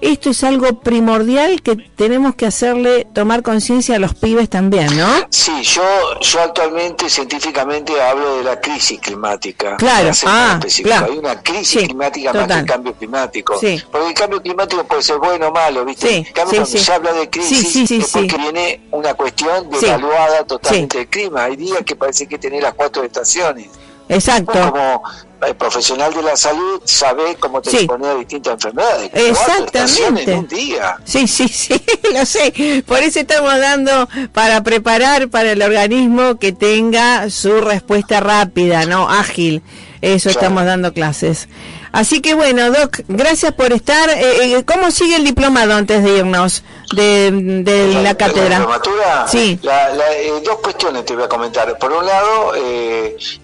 Esto 0.00 0.30
es 0.30 0.42
algo 0.44 0.80
primordial 0.80 1.62
que 1.62 1.76
tenemos 1.76 2.34
que 2.34 2.46
hacerle 2.46 3.06
tomar 3.12 3.42
conciencia 3.42 3.96
a 3.96 3.98
los 3.98 4.14
pibes 4.14 4.48
también, 4.48 4.96
¿no? 4.96 5.08
Sí, 5.30 5.52
yo, 5.62 5.82
yo 6.20 6.40
actualmente 6.40 7.08
científicamente 7.10 8.00
hablo 8.00 8.38
de 8.38 8.44
la 8.44 8.60
crisis 8.60 8.98
climática. 9.00 9.76
Claro, 9.76 10.10
ah, 10.26 10.58
claro. 10.82 11.12
Hay 11.12 11.18
una 11.18 11.42
crisis 11.42 11.80
Sí, 11.80 11.86
climática 11.86 12.32
más 12.32 12.42
que 12.42 12.48
total. 12.48 12.60
el 12.60 12.66
cambio 12.66 12.94
climático. 12.94 13.58
Sí. 13.60 13.82
Porque 13.90 14.08
el 14.08 14.14
cambio 14.14 14.42
climático 14.42 14.84
puede 14.84 15.02
ser 15.02 15.18
bueno 15.18 15.48
o 15.48 15.52
malo, 15.52 15.84
¿viste? 15.84 16.08
Sí, 16.08 16.14
en 16.26 16.32
cambio, 16.32 16.50
sí, 16.50 16.56
cuando 16.56 16.66
sí. 16.66 16.78
se 16.78 16.92
habla 16.92 17.12
de 17.12 17.30
crisis, 17.30 17.58
Sí, 17.58 17.64
sí, 17.64 17.86
sí, 17.86 17.96
es 17.98 18.10
porque 18.10 18.36
viene 18.36 18.80
una 18.90 19.14
cuestión 19.14 19.68
devaluada 19.70 20.44
totalmente 20.44 20.98
del 20.98 21.08
clima. 21.08 21.44
Hay 21.44 21.56
días 21.56 21.80
que 21.84 21.94
parece 21.96 22.26
que 22.26 22.38
tener 22.38 22.62
las 22.62 22.74
cuatro 22.74 23.02
estaciones. 23.04 23.68
Exacto. 24.10 24.52
Vos 24.52 24.70
como 24.70 25.02
eh, 25.46 25.54
profesional 25.54 26.12
de 26.12 26.22
la 26.22 26.36
salud, 26.36 26.82
sabés 26.84 27.36
cómo 27.38 27.62
te 27.62 27.70
Sí. 27.70 27.88
a 27.90 28.14
distintas 28.16 28.54
enfermedades. 28.54 29.10
Estaciones 29.14 30.28
en 30.28 30.38
un 30.40 30.48
día. 30.48 30.96
Sí, 31.04 31.26
sí, 31.26 31.48
sí, 31.48 31.80
lo 32.12 32.26
sé. 32.26 32.82
Por 32.86 32.98
eso 32.98 33.20
estamos 33.20 33.58
dando 33.58 34.08
para 34.32 34.62
preparar 34.62 35.28
para 35.28 35.52
el 35.52 35.62
organismo 35.62 36.38
que 36.38 36.52
tenga 36.52 37.30
su 37.30 37.60
respuesta 37.60 38.20
rápida, 38.20 38.84
¿no? 38.86 39.08
Ágil. 39.08 39.62
eso 40.02 40.28
estamos 40.28 40.64
dando 40.64 40.92
clases. 40.92 41.48
Así 41.92 42.20
que 42.20 42.34
bueno, 42.34 42.70
Doc, 42.70 43.00
gracias 43.08 43.52
por 43.52 43.72
estar. 43.72 44.08
Eh, 44.10 44.54
eh, 44.54 44.64
¿Cómo 44.64 44.90
sigue 44.90 45.16
el 45.16 45.24
diplomado 45.24 45.74
antes 45.74 46.04
de 46.04 46.18
irnos 46.18 46.62
de, 46.94 48.00
la, 48.02 48.14
cátedra? 48.14 48.48
¿La 48.48 48.58
diplomatura? 48.58 49.28
Sí. 49.28 49.58
Eh, 49.62 50.42
dos 50.44 50.58
cuestiones 50.60 51.04
te 51.04 51.14
voy 51.14 51.24
a 51.24 51.28
comentar. 51.28 51.76
Por 51.78 51.92
un 51.92 52.06
lado, 52.06 52.54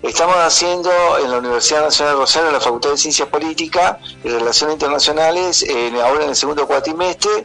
estamos 0.02 0.36
haciendo 0.36 0.90
en 1.22 1.30
la 1.30 1.38
Universidad 1.38 1.82
Nacional 1.82 2.14
de 2.14 2.20
Rosario, 2.20 2.48
en 2.48 2.54
la 2.54 2.60
Facultad 2.60 2.90
de 2.90 2.96
Ciencias 2.98 3.28
Políticas 3.28 3.96
y 4.22 4.28
Relaciones 4.28 4.74
Internacionales, 4.74 5.66
ahora 6.02 6.24
en 6.24 6.30
el 6.30 6.36
segundo 6.36 6.66
cuatrimestre, 6.66 7.44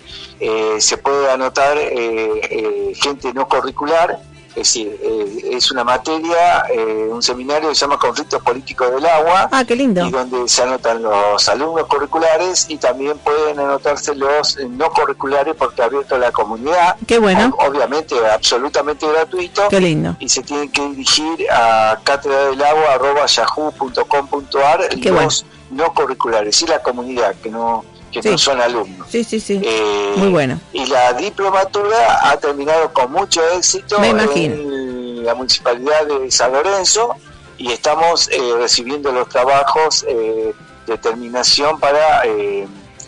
se 0.80 0.97
puede 0.97 1.32
anotar 1.32 1.78
gente 1.78 3.34
no 3.34 3.47
curricular 3.47 4.20
es 4.52 4.56
decir, 4.56 4.99
eh, 5.02 5.52
es 5.54 5.72
una 5.72 5.86
materia, 5.86 6.66
eh, 6.70 7.08
un 7.10 7.24
seminario 7.24 7.70
que 7.70 7.76
se 7.76 7.82
llama 7.82 7.97
Conflictos 7.97 8.41
Políticos 8.41 8.91
del 8.91 9.06
Agua. 9.06 9.47
Ah, 9.52 9.64
qué 9.66 9.76
lindo. 9.76 10.06
Y 10.06 10.12
donde 10.12 10.47
se 10.49 10.64
anotan 10.64 11.02
los 11.02 11.47
alumnos 11.47 11.88
curriculares 11.88 12.66
y 12.68 12.76
también 12.78 13.18
pueden 13.20 13.58
anotarse 13.60 14.14
los 14.14 14.58
no 14.70 14.91
curriculares 14.91 15.56
porque 15.58 15.82
ha 15.82 15.86
abierto 15.86 16.18
la 16.18 16.34
comunidad. 16.34 16.97
Qué 17.08 17.20
bueno. 17.20 17.56
obviamente, 17.60 18.16
absolutamente 18.28 19.08
gratuito. 19.08 19.70
Qué 19.70 19.80
lindo. 19.80 20.18
Y 20.20 20.28
se 20.28 20.43
tienen 20.43 20.70
que 20.70 20.86
dirigir 20.89 21.49
a 21.49 21.97
catedradelagua.yahoo.com.ar 22.04 24.89
los 25.12 25.45
no 25.72 25.93
curriculares 25.93 26.62
y 26.62 26.68
la 26.68 26.82
comunidad, 26.82 27.36
que 27.36 27.49
no 27.49 27.86
que 28.12 28.22
no 28.22 28.38
son 28.38 28.62
alumnos. 28.62 29.07
Sí, 29.09 29.24
sí, 29.24 29.39
sí. 29.39 29.62
Eh, 29.64 30.14
Muy 30.18 30.30
bueno. 30.30 30.59
Y 30.74 30.86
la 30.86 31.14
diplomatura 31.14 32.30
ha 32.30 32.38
terminado 32.38 32.91
con 32.93 33.12
mucho 33.12 33.41
éxito 33.49 34.01
en 34.03 35.26
la 35.26 35.36
municipalidad 35.36 36.05
de 36.07 36.30
San 36.32 36.51
Lorenzo 36.51 37.16
y 37.57 37.72
estamos 37.72 38.30
eh, 38.30 38.39
recibiendo 38.57 39.12
los 39.12 39.30
trabajos 39.30 40.05
eh, 40.07 40.53
de 40.88 40.97
terminación 40.97 41.80
para, 41.80 42.24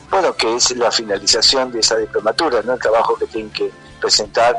bueno, 0.09 0.33
que 0.35 0.55
es 0.55 0.75
la 0.77 0.91
finalización 0.91 1.71
de 1.71 1.79
esa 1.79 1.97
diplomatura, 1.97 2.61
¿no? 2.63 2.73
El 2.73 2.79
trabajo 2.79 3.15
que 3.15 3.25
tienen 3.25 3.51
que 3.51 3.71
presentar 3.99 4.55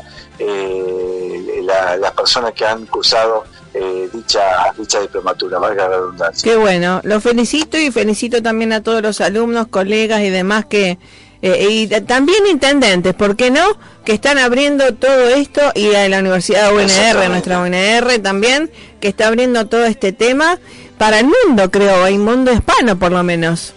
las 2.01 2.12
personas 2.12 2.53
que 2.53 2.66
han 2.66 2.86
cursado 2.86 3.45
eh, 3.75 4.09
dicha, 4.12 4.72
dicha 4.79 5.01
diplomatura, 5.01 5.59
valga 5.59 5.89
la 5.89 5.97
redundancia. 5.97 6.51
Qué 6.51 6.57
bueno, 6.57 7.01
lo 7.03 7.20
felicito 7.20 7.77
y 7.77 7.91
felicito 7.91 8.43
también 8.43 8.72
a 8.72 8.83
todos 8.83 9.03
los 9.03 9.20
alumnos, 9.20 9.66
colegas 9.66 10.20
y 10.20 10.31
demás 10.31 10.64
que, 10.66 10.99
eh, 11.43 11.66
y 11.68 11.89
también 12.03 12.47
intendentes, 12.47 13.14
¿por 13.14 13.37
qué 13.37 13.51
no? 13.51 13.64
Que 14.05 14.12
están 14.12 14.39
abriendo 14.39 14.95
todo 14.95 15.29
esto 15.29 15.61
y 15.75 15.93
a 15.95 16.09
la 16.09 16.20
Universidad 16.20 16.72
UNR, 16.72 17.29
nuestra 17.29 17.61
UNR 17.61 18.18
también, 18.22 18.70
que 19.01 19.09
está 19.09 19.27
abriendo 19.27 19.66
todo 19.66 19.85
este 19.85 20.12
tema 20.12 20.59
para 20.97 21.18
el 21.18 21.27
mundo, 21.27 21.70
creo, 21.70 22.07
el 22.07 22.18
mundo 22.18 22.53
hispano 22.53 22.99
por 22.99 23.12
lo 23.12 23.22
menos. 23.25 23.75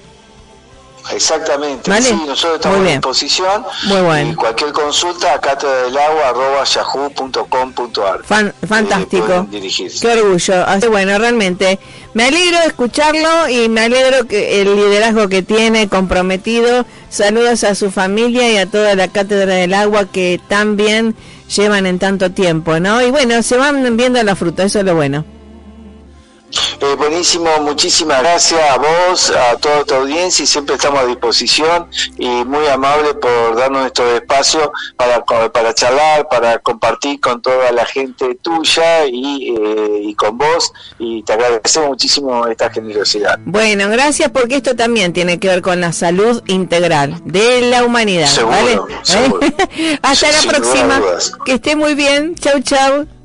Exactamente, 1.14 2.02
sí, 2.02 2.14
nosotros 2.26 2.56
estamos 2.56 2.80
a 2.80 2.92
disposición. 2.92 3.64
Muy 3.86 4.02
bueno. 4.02 4.32
Y 4.32 4.36
cualquier 4.36 4.72
consulta 4.72 5.34
a 5.34 5.40
catedradelagua.yahoo.com.ar. 5.40 8.24
Fan, 8.24 8.54
fantástico. 8.68 9.48
Qué 9.50 10.08
orgullo. 10.08 10.66
Así, 10.66 10.88
bueno, 10.88 11.18
realmente 11.18 11.80
me 12.14 12.26
alegro 12.26 12.60
de 12.60 12.66
escucharlo 12.68 13.48
y 13.50 13.70
me 13.70 13.82
alegro 13.82 14.28
que 14.28 14.62
el 14.62 14.76
liderazgo 14.76 15.30
que 15.30 15.44
tiene 15.44 15.88
comprometido. 15.88 16.86
Saludos 17.10 17.64
a 17.64 17.74
su 17.76 17.90
familia 17.90 18.52
y 18.52 18.58
a 18.58 18.66
toda 18.66 18.96
la 18.96 19.08
Cátedra 19.08 19.54
del 19.56 19.74
Agua 19.74 20.04
que 20.06 20.42
tan 20.48 20.76
bien 20.76 21.16
llevan 21.56 21.86
en 21.86 22.00
tanto 22.00 22.32
tiempo, 22.32 22.80
¿no? 22.80 23.02
Y 23.02 23.12
bueno, 23.12 23.42
se 23.44 23.58
van 23.58 23.96
viendo 23.96 24.22
la 24.24 24.36
fruta, 24.36 24.64
eso 24.64 24.80
es 24.80 24.86
lo 24.86 24.96
bueno. 24.96 25.24
Eh, 26.80 26.96
buenísimo, 26.96 27.50
muchísimas 27.62 28.22
gracias 28.22 28.62
a 28.70 28.78
vos, 28.78 29.32
a 29.32 29.58
toda 29.58 29.84
tu 29.84 29.96
audiencia 29.96 30.44
y 30.44 30.48
siempre 30.48 30.76
estamos 30.76 31.02
a 31.02 31.06
disposición 31.06 31.88
y 32.18 32.28
muy 32.46 32.68
amable 32.68 33.16
por 33.16 33.56
darnos 33.56 33.88
estos 33.88 34.14
espacios 34.14 34.70
para, 34.96 35.24
para 35.26 35.74
charlar, 35.74 36.28
para 36.30 36.60
compartir 36.60 37.20
con 37.20 37.42
toda 37.42 37.72
la 37.72 37.86
gente 37.86 38.36
tuya 38.42 39.06
y, 39.06 39.56
eh, 39.58 40.02
y 40.04 40.14
con 40.14 40.38
vos 40.38 40.72
y 41.00 41.24
te 41.24 41.34
agradecemos 41.34 41.90
muchísimo 41.90 42.46
esta 42.48 42.70
generosidad. 42.70 43.40
Bueno, 43.46 43.90
gracias 43.90 44.30
porque 44.30 44.58
esto 44.58 44.76
también 44.76 45.14
tiene 45.14 45.40
que 45.40 45.48
ver 45.48 45.62
con 45.62 45.82
la 45.82 45.92
salud 45.94 46.44
integral 46.48 47.20
de 47.26 47.62
la 47.70 47.84
humanidad. 47.84 48.28
Hasta 50.02 50.32
la 50.32 50.42
próxima. 50.48 51.02
Que 51.46 51.54
esté 51.54 51.76
muy 51.76 51.96
bien. 51.96 52.36
Chau, 52.36 52.62
chau. 52.62 53.17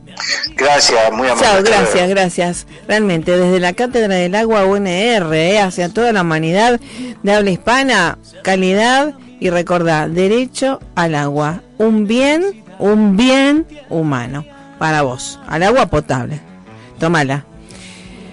Gracias, 0.57 1.13
muy 1.13 1.29
amable. 1.29 1.47
Chao, 1.47 1.63
gracias, 1.63 2.09
gracias. 2.09 2.67
Realmente, 2.87 3.37
desde 3.37 3.61
la 3.61 3.73
Cátedra 3.73 4.15
del 4.15 4.35
Agua 4.35 4.65
UNR, 4.65 5.35
eh, 5.35 5.61
hacia 5.61 5.89
toda 5.89 6.13
la 6.13 6.23
humanidad 6.23 6.81
de 7.23 7.33
habla 7.33 7.51
hispana, 7.51 8.19
calidad 8.43 9.15
y 9.41 9.51
recordar, 9.51 10.11
derecho 10.11 10.81
al 10.95 11.15
agua, 11.15 11.63
un 11.79 12.07
bien, 12.07 12.65
un 12.79 13.17
bien 13.17 13.67
humano 13.89 14.45
para 14.79 15.03
vos, 15.03 15.41
al 15.49 15.63
agua 15.63 15.87
potable. 15.87 16.41
Tómala. 16.99 17.52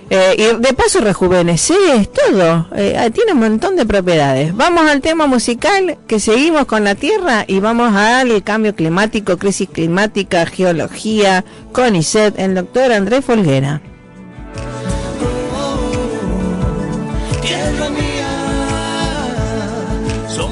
Eh, 0.10 0.36
y 0.38 0.62
de 0.62 0.74
paso 0.74 1.02
rejuveneces 1.02 2.10
todo. 2.12 2.68
Eh, 2.76 3.10
tiene 3.14 3.34
un 3.34 3.40
montón 3.40 3.76
de 3.76 3.86
propiedades. 3.86 4.56
Vamos 4.56 4.90
al 4.90 5.02
tema 5.02 5.28
musical 5.28 5.98
que 6.08 6.20
seguimos 6.20 6.66
con 6.66 6.84
la 6.84 6.96
Tierra 6.96 7.46
y 7.48 7.60
vamos 7.60 7.96
al 7.96 8.44
cambio 8.44 8.76
climático, 8.76 9.38
crisis 9.38 9.70
climática, 9.70 10.46
geología, 10.46 11.46
con 11.72 11.96
ISET, 11.96 12.40
el 12.40 12.56
doctor 12.56 12.92
Andrés 12.92 13.24
Folguera. 13.24 13.82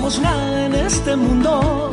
somos 0.09 0.21
en 0.65 0.75
este 0.75 1.15
mundo 1.17 1.91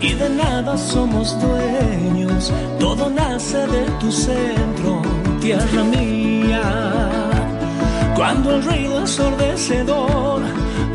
y 0.00 0.12
de 0.12 0.30
nada 0.30 0.78
somos 0.78 1.36
dueños. 1.40 2.52
Todo 2.78 3.10
nace 3.10 3.58
de 3.66 3.84
tu 3.98 4.12
centro, 4.12 5.02
tierra 5.40 5.82
mía. 5.82 6.62
Cuando 8.14 8.56
el 8.56 8.62
ruido 8.62 9.00
ensordecedor 9.00 10.42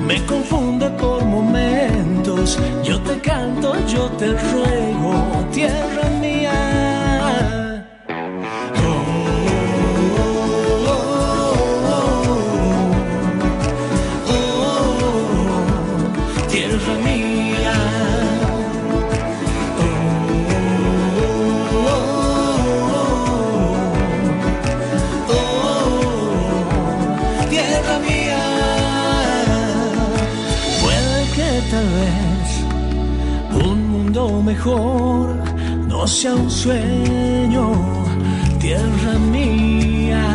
me 0.08 0.24
confunde 0.26 0.90
por 0.92 1.26
momentos, 1.26 2.60
yo 2.84 3.02
te 3.02 3.20
canto, 3.20 3.74
yo 3.88 4.06
te 4.20 4.28
ruego, 4.28 5.46
tierra 5.52 6.10
mía. 6.22 6.45
Mejor 34.56 35.36
no 35.88 36.08
sea 36.08 36.34
un 36.34 36.50
sueño, 36.50 37.74
tierra 38.60 39.14
mía. 39.32 40.26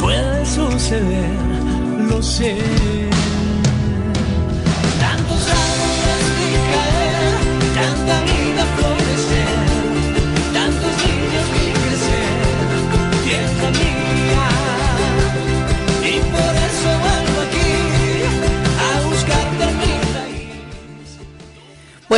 Puede 0.00 0.44
suceder, 0.44 1.30
lo 2.10 2.20
sé. 2.20 3.03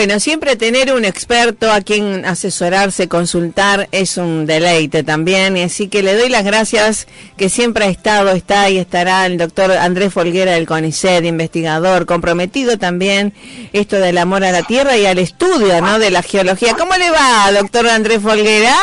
Bueno, 0.06 0.20
siempre 0.20 0.54
tener 0.54 0.92
un 0.92 1.04
experto 1.04 1.72
a 1.72 1.80
quien 1.80 2.24
asesorarse, 2.24 3.08
consultar, 3.08 3.88
es 3.90 4.18
un 4.18 4.46
deleite 4.46 5.02
también. 5.02 5.56
Y 5.56 5.62
así 5.62 5.88
que 5.88 6.04
le 6.04 6.14
doy 6.14 6.28
las 6.28 6.44
gracias 6.44 7.08
que 7.36 7.48
siempre 7.48 7.86
ha 7.86 7.88
estado, 7.88 8.30
está 8.30 8.70
y 8.70 8.78
estará 8.78 9.26
el 9.26 9.36
doctor 9.36 9.72
Andrés 9.72 10.12
Folguera 10.12 10.52
del 10.52 10.64
CONICET, 10.64 11.24
investigador, 11.24 12.06
comprometido 12.06 12.78
también 12.78 13.34
esto 13.72 13.96
del 13.96 14.18
amor 14.18 14.44
a 14.44 14.52
la 14.52 14.62
tierra 14.62 14.96
y 14.96 15.06
al 15.06 15.18
estudio 15.18 15.80
¿no? 15.82 15.98
de 15.98 16.12
la 16.12 16.22
geología. 16.22 16.76
¿Cómo 16.78 16.94
le 16.94 17.10
va, 17.10 17.50
doctor 17.50 17.88
Andrés 17.88 18.22
Folguera? 18.22 18.76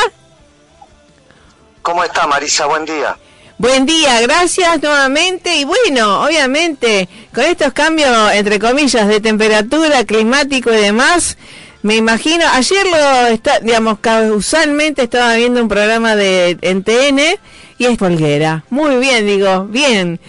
¿Cómo 1.81 2.03
está, 2.03 2.27
Marisa? 2.27 2.65
Buen 2.65 2.83
día. 2.83 3.15
Buen 3.63 3.85
día, 3.85 4.19
gracias 4.19 4.81
nuevamente. 4.81 5.55
Y 5.55 5.63
bueno, 5.63 6.25
obviamente, 6.25 7.07
con 7.33 7.45
estos 7.45 7.71
cambios, 7.71 8.33
entre 8.33 8.59
comillas, 8.59 9.07
de 9.07 9.21
temperatura, 9.21 10.03
climático 10.03 10.69
y 10.73 10.75
demás, 10.75 11.37
me 11.81 11.95
imagino, 11.95 12.43
ayer 12.51 12.85
lo 12.85 13.27
está, 13.27 13.61
digamos, 13.61 13.99
causalmente 13.99 15.03
estaba 15.03 15.35
viendo 15.35 15.61
un 15.61 15.69
programa 15.69 16.17
de 16.17 16.57
en 16.59 16.83
TN 16.83 17.39
y 17.77 17.85
es 17.85 17.97
Folguera. 17.97 18.65
Muy 18.69 18.97
bien, 18.97 19.25
digo, 19.25 19.63
bien, 19.63 20.19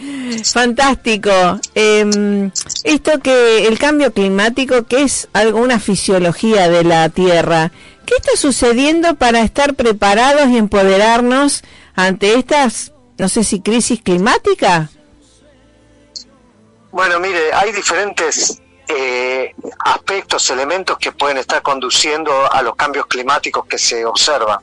fantástico. 0.45 1.33
Em, 1.75 2.53
esto 2.85 3.19
que 3.19 3.67
el 3.67 3.81
cambio 3.81 4.13
climático, 4.13 4.85
que 4.85 5.03
es 5.03 5.27
alguna 5.33 5.81
fisiología 5.81 6.69
de 6.69 6.85
la 6.85 7.09
Tierra, 7.09 7.73
¿qué 8.07 8.15
está 8.15 8.37
sucediendo 8.37 9.17
para 9.17 9.41
estar 9.41 9.75
preparados 9.75 10.51
y 10.51 10.57
empoderarnos 10.57 11.65
ante 11.97 12.35
estas, 12.35 12.93
no 13.19 13.29
sé 13.29 13.45
si 13.45 13.61
crisis 13.61 14.01
climática? 14.03 14.91
Bueno, 16.91 17.19
mire, 17.19 17.53
hay 17.53 17.73
diferentes 17.73 18.61
eh, 18.87 19.55
aspectos, 19.85 20.49
elementos 20.51 20.99
que 20.99 21.11
pueden 21.13 21.39
estar 21.39 21.63
conduciendo 21.63 22.53
a 22.53 22.63
los 22.63 22.77
cambios 22.77 23.07
climáticos 23.07 23.67
que 23.67 23.79
se 23.79 24.05
observan. 24.05 24.59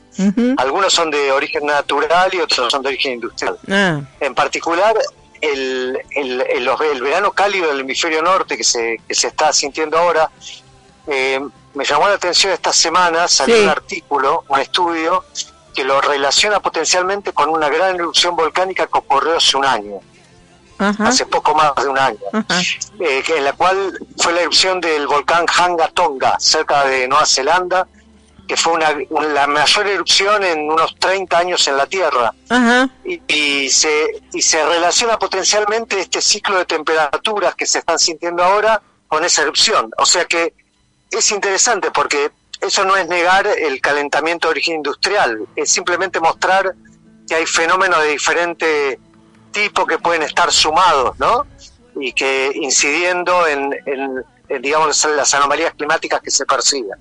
Algunos 0.56 0.92
son 0.92 1.10
de 1.10 1.32
origen 1.32 1.66
natural 1.66 2.32
y 2.32 2.40
otros 2.40 2.70
son 2.70 2.82
de 2.82 2.88
origen 2.88 3.12
industrial. 3.14 3.58
Ah. 3.68 4.00
En 4.20 4.34
particular, 4.34 4.96
el, 5.40 5.98
el, 6.10 7.02
verano 7.02 7.32
cálido 7.32 7.68
del 7.68 7.80
hemisferio 7.80 8.22
norte 8.22 8.56
que 8.56 8.64
se, 8.64 9.00
que 9.06 9.14
se 9.14 9.26
está 9.26 9.52
sintiendo 9.52 9.98
ahora, 9.98 10.30
eh, 11.08 11.40
me 11.74 11.84
llamó 11.84 12.06
la 12.06 12.14
atención 12.14 12.52
esta 12.52 12.72
semana, 12.72 13.26
salió 13.26 13.62
un 13.62 13.68
artículo, 13.68 14.44
un 14.48 14.60
estudio, 14.60 15.24
que 15.74 15.84
lo 15.84 16.00
relaciona 16.00 16.60
potencialmente 16.60 17.32
con 17.32 17.48
una 17.48 17.68
gran 17.68 17.96
erupción 17.96 18.36
volcánica 18.36 18.86
que 18.86 18.98
ocurrió 18.98 19.36
hace 19.36 19.56
un 19.56 19.64
año 19.64 20.00
hace 20.78 21.26
poco 21.26 21.54
más 21.54 21.74
de 21.76 21.88
un 21.88 21.98
año, 21.98 22.18
eh, 23.00 23.22
en 23.28 23.44
la 23.44 23.52
cual 23.52 23.98
fue 24.18 24.32
la 24.32 24.40
erupción 24.40 24.80
del 24.80 25.06
volcán 25.06 25.46
Hanga 25.46 25.88
Tonga, 25.88 26.36
cerca 26.38 26.84
de 26.84 27.06
Nueva 27.08 27.26
Zelanda, 27.26 27.86
que 28.48 28.56
fue 28.56 28.72
una, 28.72 28.90
la 29.32 29.46
mayor 29.46 29.86
erupción 29.86 30.42
en 30.42 30.70
unos 30.70 30.96
30 30.98 31.38
años 31.38 31.66
en 31.68 31.76
la 31.76 31.86
Tierra. 31.86 32.34
Y, 33.04 33.70
se, 33.70 34.22
y 34.32 34.42
se 34.42 34.64
relaciona 34.64 35.18
potencialmente 35.18 36.00
este 36.00 36.20
ciclo 36.20 36.58
de 36.58 36.64
temperaturas 36.64 37.54
que 37.54 37.66
se 37.66 37.78
están 37.78 37.98
sintiendo 37.98 38.42
ahora 38.42 38.82
con 39.08 39.24
esa 39.24 39.42
erupción. 39.42 39.90
O 39.98 40.06
sea 40.06 40.24
que 40.24 40.54
es 41.10 41.30
interesante 41.30 41.90
porque 41.90 42.30
eso 42.62 42.84
no 42.84 42.96
es 42.96 43.08
negar 43.08 43.46
el 43.46 43.80
calentamiento 43.80 44.48
de 44.48 44.52
origen 44.52 44.76
industrial, 44.76 45.40
es 45.56 45.70
simplemente 45.70 46.20
mostrar 46.20 46.74
que 47.28 47.34
hay 47.34 47.46
fenómenos 47.46 48.00
de 48.02 48.08
diferente 48.10 48.98
tipo 49.50 49.84
que 49.86 49.98
pueden 49.98 50.22
estar 50.22 50.50
sumados, 50.52 51.18
¿no? 51.18 51.46
Y 52.00 52.12
que 52.12 52.52
incidiendo 52.54 53.46
en, 53.46 53.74
digamos, 54.60 55.04
las 55.16 55.34
anomalías 55.34 55.74
climáticas 55.74 56.20
que 56.22 56.30
se 56.30 56.46
perciben. 56.46 56.98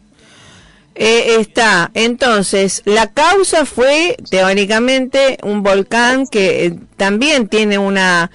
Eh, 0.95 1.37
está, 1.39 1.89
entonces, 1.93 2.81
la 2.83 3.07
causa 3.07 3.65
fue 3.65 4.17
teóricamente 4.29 5.37
un 5.41 5.63
volcán 5.63 6.27
que 6.27 6.65
eh, 6.65 6.79
también 6.97 7.47
tiene 7.47 7.77
una, 7.77 8.29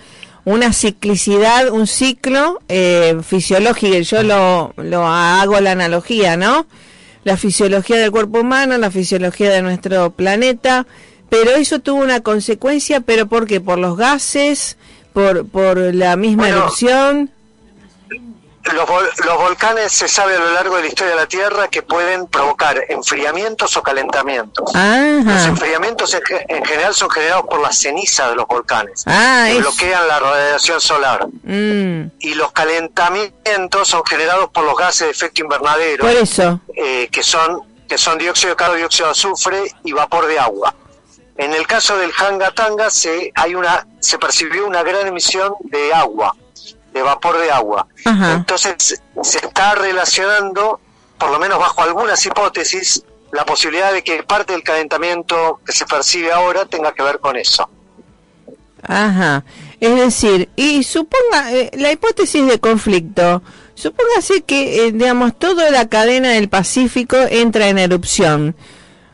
una 0.45 0.72
ciclicidad, 0.72 1.68
un 1.68 1.87
ciclo 1.87 2.61
eh, 2.68 3.18
fisiológico, 3.22 3.99
yo 3.99 4.22
lo, 4.22 4.72
lo 4.77 5.07
hago 5.07 5.61
la 5.61 5.72
analogía, 5.72 6.39
¿no? 6.39 6.66
La 7.27 7.37
fisiología 7.37 7.97
del 7.97 8.12
cuerpo 8.12 8.39
humano, 8.39 8.79
la 8.79 8.89
fisiología 8.89 9.51
de 9.51 9.61
nuestro 9.61 10.12
planeta, 10.12 10.87
pero 11.29 11.57
eso 11.57 11.81
tuvo 11.81 12.01
una 12.05 12.20
consecuencia, 12.20 13.01
pero 13.01 13.27
¿por 13.27 13.49
qué? 13.49 13.61
¿Por 13.61 13.81
los 13.81 13.97
gases? 13.97 14.77
¿Por, 15.12 15.45
por 15.49 15.77
la 15.93 16.14
misma 16.14 16.51
erupción? 16.51 17.33
Los, 18.72 18.88
los, 19.24 19.36
volcanes 19.36 19.92
se 19.92 20.08
sabe 20.08 20.34
a 20.34 20.38
lo 20.38 20.52
largo 20.52 20.76
de 20.76 20.82
la 20.82 20.88
historia 20.88 21.14
de 21.14 21.20
la 21.20 21.26
Tierra 21.26 21.68
que 21.68 21.82
pueden 21.82 22.26
provocar 22.26 22.82
enfriamientos 22.88 23.76
o 23.76 23.82
calentamientos. 23.82 24.72
Los 24.74 25.46
enfriamientos 25.46 26.14
en, 26.48 26.64
general 26.64 26.94
son 26.94 27.10
generados 27.10 27.44
por 27.48 27.60
la 27.60 27.72
ceniza 27.72 28.28
de 28.28 28.36
los 28.36 28.46
volcanes, 28.46 29.04
ah, 29.06 29.46
que 29.48 29.58
bloquean 29.58 30.08
la 30.08 30.18
radiación 30.18 30.80
solar. 30.80 31.26
Mm. 31.44 32.10
Y 32.18 32.34
los 32.34 32.52
calentamientos 32.52 33.88
son 33.88 34.02
generados 34.04 34.50
por 34.50 34.64
los 34.64 34.76
gases 34.76 35.06
de 35.06 35.10
efecto 35.10 35.42
invernadero, 35.42 36.04
por 36.04 36.14
eso. 36.14 36.60
Eh, 36.74 37.08
que 37.10 37.22
son 37.22 37.62
que 37.86 37.98
son 37.98 38.18
dióxido 38.18 38.50
de 38.50 38.56
carbono, 38.56 38.78
dióxido 38.78 39.06
de 39.06 39.12
azufre 39.12 39.62
y 39.84 39.92
vapor 39.92 40.26
de 40.26 40.38
agua. 40.38 40.74
En 41.36 41.52
el 41.52 41.66
caso 41.66 41.96
del 41.98 42.10
Hanga 42.18 42.50
Tanga 42.50 42.90
se, 42.90 43.30
hay 43.34 43.54
una, 43.54 43.86
se 44.00 44.18
percibió 44.18 44.66
una 44.66 44.82
gran 44.82 45.06
emisión 45.06 45.54
de 45.60 45.92
agua, 45.92 46.34
de 46.97 47.03
vapor 47.03 47.38
de 47.38 47.51
agua. 47.51 47.86
Entonces 48.05 49.03
se 49.22 49.38
está 49.38 49.74
relacionando, 49.74 50.80
por 51.18 51.30
lo 51.30 51.38
menos 51.38 51.59
bajo 51.59 51.82
algunas 51.82 52.24
hipótesis, 52.24 53.05
la 53.32 53.44
posibilidad 53.44 53.92
de 53.92 54.03
que 54.03 54.22
parte 54.22 54.53
del 54.53 54.62
calentamiento 54.62 55.61
que 55.64 55.72
se 55.72 55.84
percibe 55.86 56.32
ahora 56.32 56.64
tenga 56.64 56.92
que 56.92 57.03
ver 57.03 57.18
con 57.18 57.36
eso. 57.36 57.68
Ajá. 58.82 59.44
Es 59.80 59.97
decir, 59.97 60.49
y 60.57 60.84
suponga, 60.84 61.53
eh, 61.53 61.70
la 61.74 61.92
hipótesis 61.92 62.47
de 62.47 62.59
conflicto, 62.61 63.42
supóngase 63.74 64.42
que, 64.42 64.86
eh, 64.86 64.92
digamos, 64.92 65.38
toda 65.38 65.70
la 65.70 65.88
cadena 65.88 66.30
del 66.30 66.49
Pacífico 66.49 67.16
entra 67.28 67.68
en 67.68 67.78
erupción, 67.78 68.57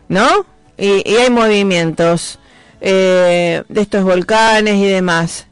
¿no? 0.09 0.47
y, 0.83 1.17
hay 1.17 1.31
movimientos 1.31 2.39
eh, 2.81 3.63
de 3.69 3.81
estos 3.81 4.05
volcanes 4.05 4.77
y 4.77 4.87
demás. 4.87 5.47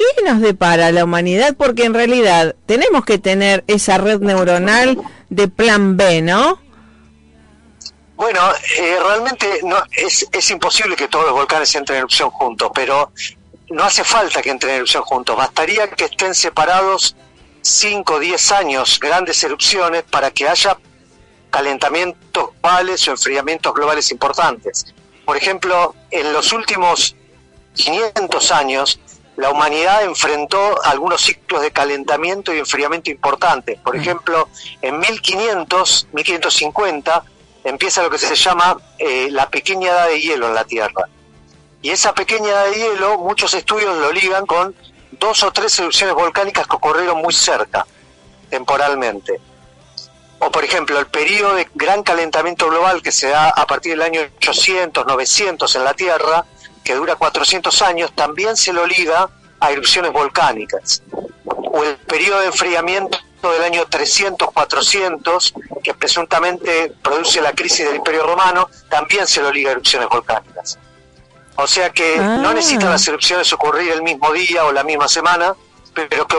¿Qué 0.00 0.22
nos 0.22 0.40
depara 0.40 0.92
la 0.92 1.04
humanidad? 1.04 1.54
Porque 1.58 1.84
en 1.84 1.92
realidad 1.92 2.54
tenemos 2.64 3.04
que 3.04 3.18
tener 3.18 3.64
esa 3.66 3.98
red 3.98 4.20
neuronal 4.20 4.98
de 5.28 5.46
plan 5.46 5.98
B, 5.98 6.22
¿no? 6.22 6.58
Bueno, 8.16 8.40
eh, 8.78 8.96
realmente 8.98 9.60
no, 9.62 9.76
es, 9.92 10.26
es 10.32 10.50
imposible 10.50 10.96
que 10.96 11.08
todos 11.08 11.26
los 11.26 11.34
volcanes 11.34 11.74
entren 11.74 11.96
en 11.96 11.98
erupción 12.00 12.30
juntos, 12.30 12.70
pero 12.74 13.12
no 13.68 13.84
hace 13.84 14.02
falta 14.02 14.40
que 14.40 14.48
entren 14.48 14.70
en 14.70 14.76
erupción 14.78 15.02
juntos, 15.02 15.36
bastaría 15.36 15.90
que 15.90 16.06
estén 16.06 16.34
separados 16.34 17.14
5 17.60 18.14
o 18.14 18.18
10 18.18 18.52
años 18.52 18.98
grandes 19.00 19.44
erupciones 19.44 20.04
para 20.04 20.30
que 20.30 20.48
haya 20.48 20.78
calentamientos 21.50 22.50
globales 22.62 23.06
o 23.06 23.10
enfriamientos 23.10 23.74
globales 23.74 24.10
importantes. 24.10 24.94
Por 25.26 25.36
ejemplo, 25.36 25.94
en 26.10 26.32
los 26.32 26.54
últimos 26.54 27.14
500 27.74 28.52
años, 28.52 28.98
la 29.40 29.50
humanidad 29.50 30.04
enfrentó 30.04 30.82
algunos 30.84 31.22
ciclos 31.22 31.62
de 31.62 31.70
calentamiento 31.70 32.52
y 32.54 32.58
enfriamiento 32.58 33.10
importantes. 33.10 33.78
Por 33.80 33.96
mm. 33.96 34.00
ejemplo, 34.00 34.48
en 34.82 34.98
1500, 34.98 36.08
1550, 36.12 37.24
empieza 37.64 38.02
lo 38.02 38.10
que 38.10 38.18
se 38.18 38.34
llama 38.34 38.76
eh, 38.98 39.28
la 39.30 39.48
pequeña 39.48 39.88
edad 39.88 40.08
de 40.08 40.20
hielo 40.20 40.48
en 40.48 40.54
la 40.54 40.64
Tierra. 40.64 41.08
Y 41.80 41.88
esa 41.88 42.12
pequeña 42.12 42.50
edad 42.50 42.66
de 42.66 42.76
hielo, 42.76 43.16
muchos 43.16 43.54
estudios 43.54 43.96
lo 43.96 44.12
ligan 44.12 44.44
con 44.44 44.74
dos 45.12 45.42
o 45.42 45.50
tres 45.50 45.78
erupciones 45.78 46.14
volcánicas 46.14 46.66
que 46.66 46.76
ocurrieron 46.76 47.22
muy 47.22 47.32
cerca, 47.32 47.86
temporalmente 48.50 49.40
o 50.40 50.50
por 50.50 50.64
ejemplo 50.64 50.98
el 50.98 51.06
periodo 51.06 51.54
de 51.54 51.68
gran 51.74 52.02
calentamiento 52.02 52.68
global 52.68 53.02
que 53.02 53.12
se 53.12 53.28
da 53.28 53.50
a 53.50 53.66
partir 53.66 53.92
del 53.92 54.02
año 54.02 54.22
800, 54.36 55.06
900 55.06 55.76
en 55.76 55.84
la 55.84 55.92
Tierra, 55.92 56.46
que 56.84 56.94
dura 56.94 57.16
400 57.16 57.82
años, 57.82 58.12
también 58.14 58.56
se 58.56 58.72
lo 58.72 58.86
liga 58.86 59.28
a 59.60 59.70
erupciones 59.70 60.12
volcánicas. 60.12 61.02
O 61.44 61.84
el 61.84 61.96
periodo 61.98 62.40
de 62.40 62.46
enfriamiento 62.46 63.18
del 63.42 63.62
año 63.62 63.86
300, 63.86 64.50
400, 64.52 65.54
que 65.82 65.94
presuntamente 65.94 66.92
produce 67.02 67.40
la 67.40 67.52
crisis 67.52 67.86
del 67.86 67.96
Imperio 67.96 68.26
Romano, 68.26 68.68
también 68.88 69.26
se 69.26 69.40
lo 69.40 69.50
liga 69.50 69.70
a 69.70 69.72
erupciones 69.72 70.08
volcánicas. 70.08 70.78
O 71.56 71.66
sea 71.66 71.90
que 71.90 72.16
no 72.16 72.48
ah. 72.48 72.54
necesitan 72.54 72.90
las 72.90 73.06
erupciones 73.06 73.52
ocurrir 73.52 73.92
el 73.92 74.02
mismo 74.02 74.32
día 74.32 74.64
o 74.64 74.72
la 74.72 74.82
misma 74.82 75.08
semana, 75.08 75.54
pero 75.94 76.26
que 76.26 76.36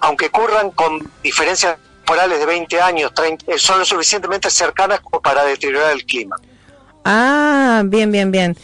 aunque 0.00 0.26
ocurran 0.26 0.70
con 0.70 1.10
diferencias 1.22 1.76
temporales 1.96 2.38
de 2.38 2.46
20 2.46 2.80
años, 2.80 3.12
30, 3.14 3.52
eh, 3.52 3.58
son 3.58 3.80
lo 3.80 3.84
suficientemente 3.84 4.48
cercanas 4.48 5.00
como 5.00 5.20
para 5.20 5.44
deteriorar 5.44 5.92
el 5.92 6.04
clima. 6.04 6.36
Ah, 7.04 7.82
bien, 7.84 8.12
bien, 8.12 8.30
bien. 8.30 8.56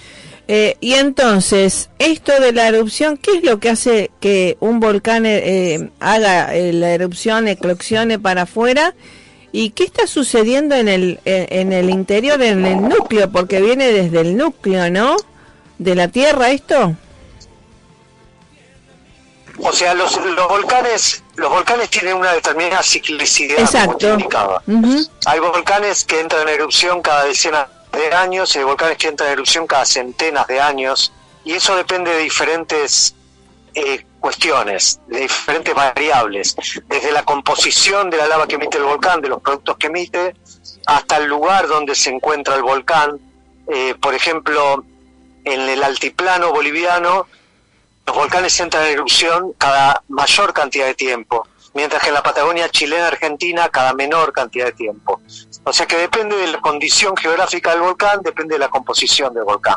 Eh, 0.55 0.77
y 0.81 0.93
entonces, 0.93 1.89
esto 1.99 2.39
de 2.39 2.53
la 2.53 2.69
erupción, 2.69 3.17
¿qué 3.17 3.39
es 3.39 3.43
lo 3.43 3.59
que 3.59 3.71
hace 3.71 4.11
que 4.21 4.59
un 4.61 4.81
volcán 4.81 5.25
eh, 5.25 5.89
haga 5.99 6.53
la 6.53 6.91
erupción, 6.93 7.49
eclosione 7.49 8.19
para 8.19 8.43
afuera? 8.43 8.95
¿Y 9.51 9.71
qué 9.71 9.85
está 9.85 10.07
sucediendo 10.07 10.75
en 10.75 10.89
el, 10.89 11.21
en 11.25 11.73
el 11.73 11.89
interior, 11.89 12.43
en 12.43 12.67
el 12.67 12.87
núcleo? 12.87 13.33
Porque 13.33 13.63
viene 13.63 13.93
desde 13.93 14.21
el 14.21 14.37
núcleo, 14.37 14.91
¿no? 14.91 15.17
De 15.79 15.95
la 15.95 16.09
Tierra 16.09 16.51
esto. 16.51 16.97
O 19.57 19.73
sea, 19.73 19.95
los, 19.95 20.23
los 20.23 20.49
volcanes 20.49 21.23
los 21.37 21.49
volcanes 21.49 21.89
tienen 21.89 22.15
una 22.15 22.35
determinada 22.35 22.83
ciclicidad 22.83 23.59
Exacto. 23.59 24.19
Hay 25.25 25.41
volcanes 25.41 26.05
que 26.05 26.21
entran 26.21 26.47
en 26.47 26.57
erupción 26.57 27.01
cada 27.01 27.25
decenas 27.25 27.69
de 27.93 28.13
años 28.15 28.55
y 28.55 28.59
hay 28.59 28.65
volcanes 28.65 28.99
que 28.99 29.09
entran 29.09 29.29
en 29.29 29.35
erupción 29.35 29.67
cada 29.67 29.85
centenas 29.85 30.47
de 30.47 30.61
años 30.61 31.13
y 31.45 31.53
eso 31.53 31.77
depende 31.77 32.11
de 32.13 32.21
diferentes 32.21 33.15
eh, 33.75 34.05
cuestiones, 34.21 35.01
de 35.09 35.21
diferentes 35.21 35.75
variables, 35.75 36.55
desde 36.87 37.11
la 37.11 37.25
composición 37.25 38.11
de 38.11 38.19
la 38.19 38.29
lava 38.29 38.47
que 38.47 38.55
emite 38.55 38.79
el 38.79 38.85
volcán, 38.85 39.21
de 39.21 39.29
los 39.29 39.43
productos 39.43 39.77
que 39.79 39.89
emite, 39.89 40.37
hasta 40.87 41.17
el 41.17 41.27
lugar 41.27 41.67
donde 41.67 41.95
se 41.95 42.11
encuentra 42.11 42.55
el 42.55 42.63
volcán. 42.63 43.19
Eh, 43.69 43.95
por 44.01 44.15
ejemplo, 44.15 44.85
en 45.45 45.61
el 45.61 45.83
altiplano 45.83 46.53
boliviano 46.53 47.27
los 48.07 48.17
volcanes 48.17 48.59
entran 48.61 48.85
en 48.87 48.93
erupción 48.93 49.53
cada 49.59 50.03
mayor 50.09 50.53
cantidad 50.53 50.87
de 50.87 50.95
tiempo, 50.95 51.47
mientras 51.75 52.03
que 52.03 52.09
en 52.09 52.15
la 52.15 52.23
Patagonia 52.23 52.69
chilena, 52.69 53.07
Argentina, 53.07 53.69
cada 53.69 53.95
menor 53.95 54.33
cantidad 54.33 54.67
de 54.67 54.73
tiempo. 54.73 55.21
O 55.65 55.73
sea 55.73 55.87
que 55.87 55.97
depende 55.97 56.37
de 56.37 56.49
la 56.49 56.61
condición 56.61 57.17
geográfica 57.17 57.71
del 57.71 57.81
volcán, 57.81 58.21
depende 58.23 58.55
de 58.55 58.59
la 58.59 58.69
composición 58.69 59.33
del 59.33 59.45
volcán. 59.45 59.77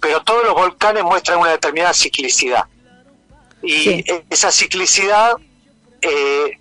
Pero 0.00 0.22
todos 0.22 0.44
los 0.44 0.54
volcanes 0.54 1.04
muestran 1.04 1.38
una 1.38 1.50
determinada 1.50 1.92
ciclicidad. 1.92 2.64
Y 3.62 4.04
esa 4.30 4.50
ciclicidad 4.50 5.36
eh, 6.00 6.58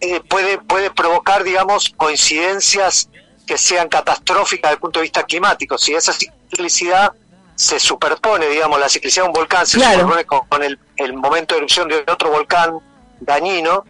eh, 0.00 0.20
puede, 0.28 0.58
puede 0.58 0.90
provocar, 0.90 1.44
digamos, 1.44 1.92
coincidencias 1.96 3.08
que 3.46 3.58
sean 3.58 3.88
catastróficas 3.88 4.70
desde 4.70 4.74
el 4.74 4.80
punto 4.80 5.00
de 5.00 5.04
vista 5.04 5.24
climático. 5.24 5.76
Si 5.76 5.92
esa 5.92 6.12
ciclicidad 6.12 7.12
se 7.54 7.78
superpone, 7.78 8.46
digamos, 8.48 8.80
la 8.80 8.88
ciclicidad 8.88 9.24
de 9.24 9.28
un 9.28 9.34
volcán 9.34 9.66
se 9.66 9.78
superpone 9.78 10.24
con, 10.24 10.62
el, 10.62 10.78
el, 10.96 11.12
momento 11.12 11.54
de 11.54 11.58
erupción 11.58 11.88
de 11.88 12.04
otro 12.10 12.30
volcán 12.30 12.78
dañino, 13.20 13.84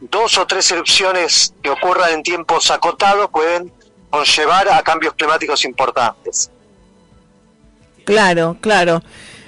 dos 0.00 0.38
o 0.38 0.46
tres 0.46 0.70
erupciones 0.70 1.54
que 1.62 1.70
ocurran 1.70 2.12
en 2.12 2.22
tiempos 2.22 2.70
acotados 2.70 3.30
pueden 3.30 3.72
conllevar 4.10 4.68
a 4.68 4.82
cambios 4.82 5.14
climáticos 5.14 5.64
importantes. 5.64 6.50
Claro, 8.04 8.56
claro. 8.60 9.02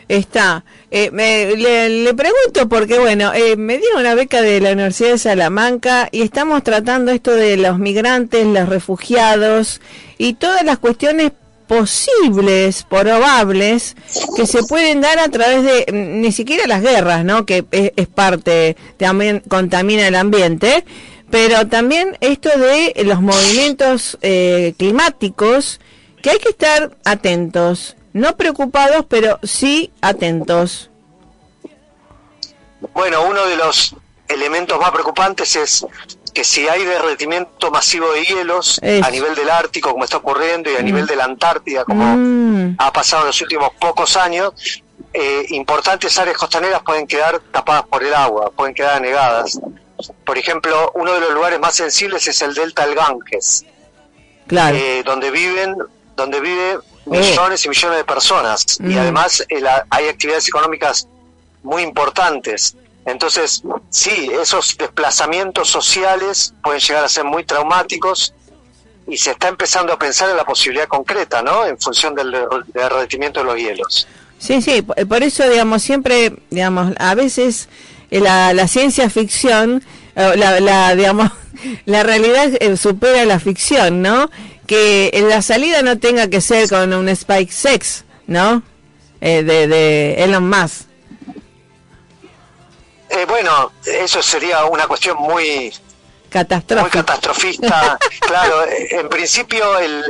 Está. 0.08 0.64
Eh, 0.90 1.10
me, 1.10 1.54
le, 1.54 2.14
pregunto 2.14 2.66
porque, 2.68 2.98
bueno, 2.98 3.32
eh, 3.34 3.56
me 3.56 3.76
dieron 3.76 4.00
una 4.00 4.14
beca 4.14 4.40
de 4.40 4.60
la 4.60 4.72
Universidad 4.72 5.10
de 5.10 5.18
Salamanca 5.18 6.08
y 6.10 6.22
estamos 6.22 6.62
tratando 6.62 7.12
esto 7.12 7.34
de 7.34 7.58
los 7.58 7.78
migrantes, 7.78 8.46
los 8.46 8.68
refugiados 8.68 9.82
y 10.16 10.34
todas 10.34 10.64
las 10.64 10.78
cuestiones 10.78 11.32
posibles, 11.68 12.82
probables, 12.82 13.94
que 14.34 14.46
se 14.46 14.64
pueden 14.64 15.00
dar 15.00 15.18
a 15.18 15.28
través 15.28 15.62
de 15.62 15.86
mm, 15.92 16.20
ni 16.20 16.32
siquiera 16.32 16.66
las 16.66 16.82
guerras, 16.82 17.24
¿no? 17.24 17.46
Que 17.46 17.64
es, 17.70 18.08
parte, 18.08 18.76
también 18.96 19.42
contamina 19.48 20.08
el 20.08 20.16
ambiente, 20.16 20.84
pero 21.30 21.68
también 21.68 22.16
esto 22.20 22.48
de 22.58 22.94
los 23.04 23.20
movimientos 23.20 24.18
eh, 24.22 24.74
climáticos, 24.78 25.80
que 26.22 26.30
hay 26.30 26.38
que 26.38 26.48
estar 26.48 26.96
atentos, 27.04 27.96
no 28.12 28.36
preocupados, 28.36 29.04
pero 29.08 29.38
sí 29.42 29.92
atentos. 30.00 30.90
Bueno, 32.94 33.22
uno 33.28 33.44
de 33.46 33.56
los 33.56 33.94
elementos 34.28 34.78
más 34.80 34.90
preocupantes 34.90 35.54
es 35.56 35.86
que 36.32 36.44
si 36.44 36.68
hay 36.68 36.84
derretimiento 36.84 37.70
masivo 37.70 38.10
de 38.12 38.24
hielos 38.24 38.80
a 38.82 39.10
nivel 39.10 39.34
del 39.34 39.50
Ártico, 39.50 39.90
como 39.90 40.04
está 40.04 40.18
ocurriendo, 40.18 40.70
y 40.70 40.76
a 40.76 40.82
nivel 40.82 41.04
mm. 41.04 41.08
de 41.08 41.16
la 41.16 41.24
Antártida, 41.24 41.84
como 41.84 42.04
mm. 42.04 42.76
ha 42.78 42.92
pasado 42.92 43.22
en 43.22 43.26
los 43.28 43.40
últimos 43.40 43.70
pocos 43.78 44.16
años, 44.16 44.82
eh, 45.12 45.46
importantes 45.50 46.18
áreas 46.18 46.36
costaneras 46.36 46.82
pueden 46.84 47.06
quedar 47.06 47.40
tapadas 47.50 47.84
por 47.84 48.04
el 48.04 48.14
agua, 48.14 48.50
pueden 48.54 48.74
quedar 48.74 48.96
anegadas. 48.96 49.58
Por 50.24 50.38
ejemplo, 50.38 50.92
uno 50.94 51.12
de 51.14 51.20
los 51.20 51.30
lugares 51.32 51.58
más 51.58 51.74
sensibles 51.74 52.26
es 52.28 52.40
el 52.42 52.54
delta 52.54 52.86
del 52.86 52.94
Ganges, 52.94 53.64
eh, 54.50 55.02
donde 55.04 55.30
viven, 55.30 55.76
donde 56.14 56.40
vive 56.40 56.78
millones 57.06 57.64
y 57.64 57.68
millones 57.68 57.98
de 57.98 58.04
personas, 58.04 58.64
y 58.80 58.94
mm. 58.94 58.98
además 58.98 59.44
eh, 59.48 59.62
hay 59.90 60.08
actividades 60.08 60.46
económicas 60.48 61.08
muy 61.62 61.82
importantes. 61.82 62.76
Entonces, 63.08 63.62
sí, 63.88 64.30
esos 64.40 64.76
desplazamientos 64.76 65.68
sociales 65.68 66.52
pueden 66.62 66.80
llegar 66.80 67.04
a 67.04 67.08
ser 67.08 67.24
muy 67.24 67.42
traumáticos 67.44 68.34
y 69.06 69.16
se 69.16 69.30
está 69.30 69.48
empezando 69.48 69.94
a 69.94 69.98
pensar 69.98 70.28
en 70.28 70.36
la 70.36 70.44
posibilidad 70.44 70.86
concreta, 70.86 71.40
¿no? 71.40 71.64
En 71.64 71.78
función 71.78 72.14
del 72.14 72.36
derretimiento 72.74 73.40
de 73.40 73.46
los 73.46 73.56
hielos. 73.56 74.06
Sí, 74.38 74.60
sí, 74.60 74.82
por 74.82 75.22
eso, 75.22 75.48
digamos, 75.48 75.82
siempre, 75.82 76.34
digamos, 76.50 76.92
a 76.98 77.14
veces 77.14 77.68
eh, 78.10 78.20
la, 78.20 78.68
ciencia 78.68 79.08
ficción, 79.08 79.82
eh, 80.14 80.34
la, 80.36 80.94
digamos, 80.94 81.32
la 81.86 82.02
realidad 82.02 82.50
eh, 82.60 82.76
supera 82.76 83.24
la 83.24 83.40
ficción, 83.40 84.02
¿no? 84.02 84.30
Que 84.66 85.24
la 85.28 85.40
salida 85.40 85.80
no 85.80 85.98
tenga 85.98 86.28
que 86.28 86.42
ser 86.42 86.68
con 86.68 86.92
un 86.92 87.08
Spike 87.08 87.50
Sex, 87.50 88.04
¿no? 88.26 88.62
de, 89.20 89.42
de 89.42 90.22
Elon 90.22 90.48
Musk. 90.48 90.87
Eh, 93.18 93.24
bueno, 93.26 93.72
eso 93.84 94.22
sería 94.22 94.64
una 94.66 94.86
cuestión 94.86 95.16
muy, 95.18 95.72
catastrofista. 96.28 97.98
claro, 98.20 98.64
en 98.68 99.08
principio 99.08 99.78
el, 99.78 100.04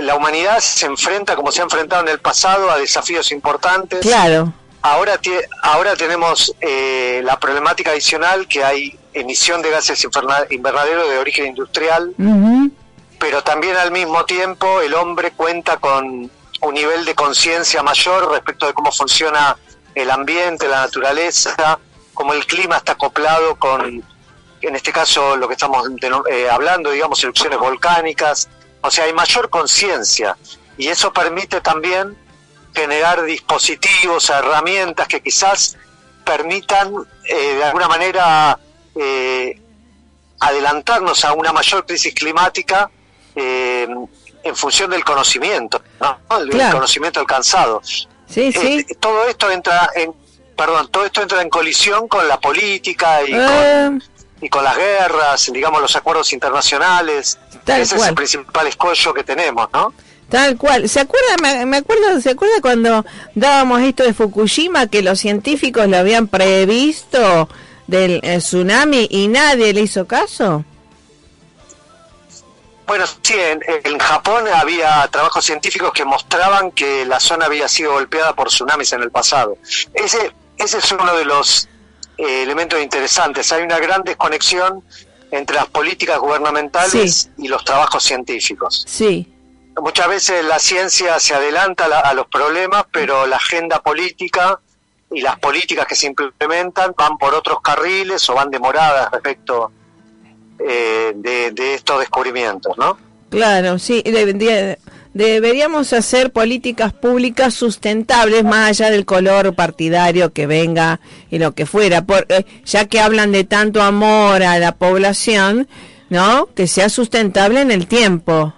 la 0.00 0.14
humanidad 0.14 0.60
se 0.60 0.86
enfrenta, 0.86 1.36
como 1.36 1.52
se 1.52 1.60
ha 1.60 1.64
enfrentado 1.64 2.02
en 2.02 2.08
el 2.08 2.20
pasado, 2.20 2.70
a 2.70 2.78
desafíos 2.78 3.30
importantes. 3.32 4.00
Claro. 4.00 4.52
Ahora, 4.80 5.20
ahora 5.62 5.94
tenemos 5.94 6.54
eh, 6.60 7.20
la 7.22 7.38
problemática 7.38 7.90
adicional 7.90 8.48
que 8.48 8.64
hay 8.64 8.98
emisión 9.12 9.60
de 9.60 9.70
gases 9.70 10.06
invernaderos 10.50 11.10
de 11.10 11.18
origen 11.18 11.48
industrial, 11.48 12.14
pero 13.18 13.42
también 13.42 13.76
al 13.76 13.90
mismo 13.90 14.24
tiempo 14.24 14.80
el 14.80 14.94
hombre 14.94 15.32
cuenta 15.32 15.76
con 15.76 16.30
un 16.62 16.74
nivel 16.74 17.04
de 17.04 17.14
conciencia 17.14 17.82
mayor 17.82 18.30
respecto 18.30 18.66
de 18.66 18.72
cómo 18.72 18.90
funciona 18.90 19.54
el 19.94 20.10
ambiente, 20.10 20.66
la 20.66 20.82
naturaleza, 20.82 21.78
como 22.20 22.34
el 22.34 22.44
clima 22.44 22.76
está 22.76 22.92
acoplado 22.92 23.56
con, 23.56 24.04
en 24.60 24.76
este 24.76 24.92
caso, 24.92 25.38
lo 25.38 25.48
que 25.48 25.54
estamos 25.54 25.88
eh, 26.30 26.50
hablando, 26.50 26.90
digamos, 26.90 27.24
erupciones 27.24 27.58
volcánicas. 27.58 28.46
O 28.82 28.90
sea, 28.90 29.04
hay 29.06 29.14
mayor 29.14 29.48
conciencia 29.48 30.36
y 30.76 30.88
eso 30.88 31.14
permite 31.14 31.62
también 31.62 32.14
generar 32.74 33.22
dispositivos, 33.22 34.28
herramientas 34.28 35.08
que 35.08 35.22
quizás 35.22 35.78
permitan 36.22 36.92
eh, 37.24 37.54
de 37.54 37.64
alguna 37.64 37.88
manera 37.88 38.58
eh, 38.96 39.58
adelantarnos 40.40 41.24
a 41.24 41.32
una 41.32 41.54
mayor 41.54 41.86
crisis 41.86 42.12
climática 42.14 42.90
en 43.34 44.56
función 44.56 44.90
del 44.90 45.04
conocimiento, 45.04 45.82
el 46.38 46.70
conocimiento 46.70 47.18
alcanzado. 47.18 47.80
Sí, 48.26 48.52
sí. 48.52 48.86
Todo 49.00 49.24
esto 49.24 49.50
entra 49.50 49.88
en, 49.94 50.19
perdón, 50.60 50.88
todo 50.90 51.06
esto 51.06 51.22
entra 51.22 51.40
en 51.40 51.48
colisión 51.48 52.06
con 52.06 52.28
la 52.28 52.38
política 52.38 53.22
y, 53.22 53.30
con, 53.30 53.40
eh. 53.40 53.98
y 54.42 54.48
con 54.50 54.62
las 54.62 54.76
guerras, 54.76 55.50
digamos, 55.50 55.80
los 55.80 55.96
acuerdos 55.96 56.34
internacionales. 56.34 57.38
Ese 57.66 57.96
es 57.96 58.06
el 58.06 58.14
principal 58.14 58.66
escollo 58.66 59.14
que 59.14 59.24
tenemos, 59.24 59.68
¿no? 59.72 59.94
Tal 60.28 60.58
cual. 60.58 60.86
¿Se 60.90 61.00
acuerda, 61.00 61.64
me, 61.64 61.78
acuerdo, 61.78 62.20
¿se 62.20 62.30
acuerda 62.30 62.60
cuando 62.60 63.06
dábamos 63.34 63.80
esto 63.80 64.02
de 64.02 64.12
Fukushima 64.12 64.86
que 64.86 65.00
los 65.00 65.18
científicos 65.18 65.88
lo 65.88 65.96
habían 65.96 66.28
previsto 66.28 67.48
del 67.86 68.20
eh, 68.22 68.36
tsunami 68.36 69.08
y 69.10 69.28
nadie 69.28 69.72
le 69.72 69.80
hizo 69.80 70.06
caso? 70.06 70.62
Bueno, 72.86 73.06
sí, 73.22 73.34
en, 73.38 73.98
Japón 73.98 74.44
había 74.52 75.08
trabajos 75.10 75.42
científicos 75.44 75.92
que 75.92 76.04
mostraban 76.04 76.72
que 76.72 77.06
la 77.06 77.18
zona 77.18 77.46
había 77.46 77.66
sido 77.68 77.92
golpeada 77.92 78.34
por 78.34 78.48
tsunamis 78.48 78.92
en 78.92 79.02
el 79.02 79.10
pasado. 79.10 79.56
Ese, 79.94 80.32
ese 80.60 80.78
es 80.78 80.92
uno 80.92 81.16
de 81.16 81.24
los 81.24 81.68
eh, 82.18 82.42
elementos 82.42 82.80
interesantes. 82.80 83.50
Hay 83.52 83.62
una 83.62 83.78
gran 83.78 84.02
desconexión 84.02 84.84
entre 85.30 85.56
las 85.56 85.66
políticas 85.66 86.18
gubernamentales 86.18 87.30
y 87.38 87.48
los 87.48 87.64
trabajos 87.64 88.02
científicos. 88.02 88.84
Sí. 88.86 89.32
Muchas 89.80 90.08
veces 90.08 90.44
la 90.44 90.58
ciencia 90.58 91.18
se 91.18 91.34
adelanta 91.34 91.86
a 91.86 92.12
los 92.12 92.26
problemas, 92.26 92.84
pero 92.92 93.26
la 93.26 93.36
agenda 93.36 93.80
política 93.80 94.60
y 95.10 95.22
las 95.22 95.38
políticas 95.38 95.86
que 95.86 95.94
se 95.94 96.08
implementan 96.08 96.94
van 96.96 97.16
por 97.16 97.34
otros 97.34 97.60
carriles 97.62 98.28
o 98.28 98.34
van 98.34 98.50
demoradas 98.50 99.10
respecto 99.10 99.72
eh, 100.58 101.12
de, 101.14 101.74
estos 101.74 102.00
descubrimientos, 102.00 102.76
¿no? 102.76 102.98
Claro, 103.30 103.78
sí, 103.78 104.02
deberíamos 105.14 105.92
hacer 105.92 106.32
políticas 106.32 106.92
públicas 106.92 107.54
sustentables 107.54 108.44
más 108.44 108.70
allá 108.70 108.90
del 108.90 109.04
color 109.04 109.54
partidario 109.54 110.32
que 110.32 110.46
venga 110.46 111.00
y 111.30 111.38
lo 111.38 111.54
que 111.54 111.66
fuera, 111.66 112.02
por, 112.02 112.26
eh, 112.28 112.44
ya 112.64 112.86
que 112.86 113.00
hablan 113.00 113.32
de 113.32 113.44
tanto 113.44 113.82
amor 113.82 114.42
a 114.42 114.58
la 114.58 114.72
población, 114.76 115.68
¿no? 116.08 116.46
Que 116.54 116.66
sea 116.66 116.88
sustentable 116.88 117.60
en 117.60 117.70
el 117.70 117.86
tiempo. 117.86 118.54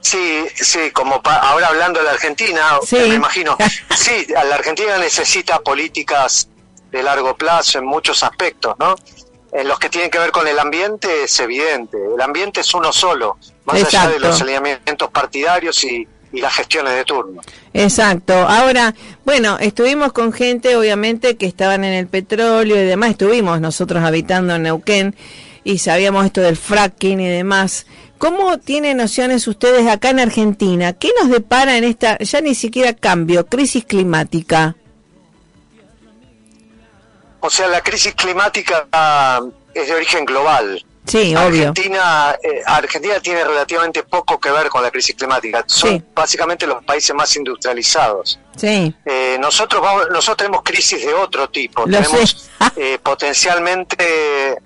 Sí, 0.00 0.44
sí, 0.54 0.90
como 0.92 1.20
ahora 1.24 1.68
hablando 1.68 2.00
de 2.00 2.06
la 2.06 2.12
Argentina, 2.12 2.78
me 2.92 3.14
imagino, 3.14 3.56
sí, 3.96 4.26
la 4.28 4.54
Argentina 4.54 4.96
necesita 4.98 5.58
políticas 5.60 6.48
de 6.90 7.02
largo 7.02 7.36
plazo 7.36 7.78
en 7.78 7.86
muchos 7.86 8.22
aspectos, 8.22 8.76
¿no? 8.78 8.94
en 9.52 9.68
los 9.68 9.78
que 9.78 9.88
tienen 9.88 10.10
que 10.10 10.18
ver 10.18 10.32
con 10.32 10.46
el 10.46 10.58
ambiente 10.58 11.24
es 11.24 11.40
evidente. 11.40 11.96
El 12.14 12.20
ambiente 12.20 12.60
es 12.60 12.74
uno 12.74 12.92
solo, 12.92 13.38
más 13.66 13.82
allá 13.82 14.08
de 14.08 14.20
los 14.20 14.40
alineamientos 14.40 15.10
partidarios 15.10 15.84
y, 15.84 16.06
las 16.32 16.54
gestiones 16.54 16.94
de 16.94 17.04
turno. 17.04 17.40
Exacto. 17.72 18.34
Ahora, 18.34 18.94
bueno, 19.24 19.56
estuvimos 19.58 20.12
con 20.12 20.34
gente, 20.34 20.76
obviamente, 20.76 21.38
que 21.38 21.46
estaban 21.46 21.82
en 21.82 21.94
el 21.94 22.08
petróleo 22.08 22.76
y 22.76 22.84
demás. 22.84 23.10
Estuvimos 23.12 23.58
nosotros 23.58 24.04
habitando 24.04 24.54
en 24.54 24.64
Neuquén 24.64 25.16
y 25.64 25.78
sabíamos 25.78 26.26
esto 26.26 26.42
del 26.42 26.58
fracking 26.58 27.20
y 27.20 27.28
demás. 27.28 27.86
¿Cómo 28.18 28.58
tienen 28.58 28.98
nociones 28.98 29.48
ustedes 29.48 29.86
acá 29.86 30.10
en 30.10 30.20
Argentina? 30.20 30.92
¿Qué 30.92 31.10
nos 31.18 31.30
depara 31.30 31.78
en 31.78 31.84
esta, 31.84 32.18
ya 32.18 32.42
ni 32.42 32.54
siquiera 32.54 32.92
cambio, 32.92 33.46
crisis 33.46 33.86
climática? 33.86 34.76
O 37.40 37.48
sea, 37.48 37.68
la 37.68 37.80
crisis 37.80 38.14
climática 38.14 38.88
ah, 38.92 39.40
es 39.72 39.88
de 39.88 39.94
origen 39.94 40.24
global. 40.24 40.84
Sí, 41.06 41.34
obvio. 41.36 41.68
Argentina, 41.68 42.36
eh, 42.42 42.62
Argentina 42.66 43.20
tiene 43.20 43.44
relativamente 43.44 44.02
poco 44.02 44.40
que 44.40 44.50
ver 44.50 44.68
con 44.68 44.82
la 44.82 44.90
crisis 44.90 45.14
climática. 45.14 45.62
Son 45.66 46.04
básicamente 46.14 46.66
los 46.66 46.82
países 46.84 47.14
más 47.14 47.34
industrializados. 47.36 48.40
Sí. 48.56 48.92
Eh, 49.04 49.36
nosotros 49.38 49.80
vamos, 49.80 50.08
nosotros 50.10 50.38
tenemos 50.38 50.62
crisis 50.62 51.06
de 51.06 51.14
otro 51.14 51.48
tipo. 51.48 51.84
tenemos 51.84 52.50
eh, 52.76 52.98
potencialmente 53.02 54.58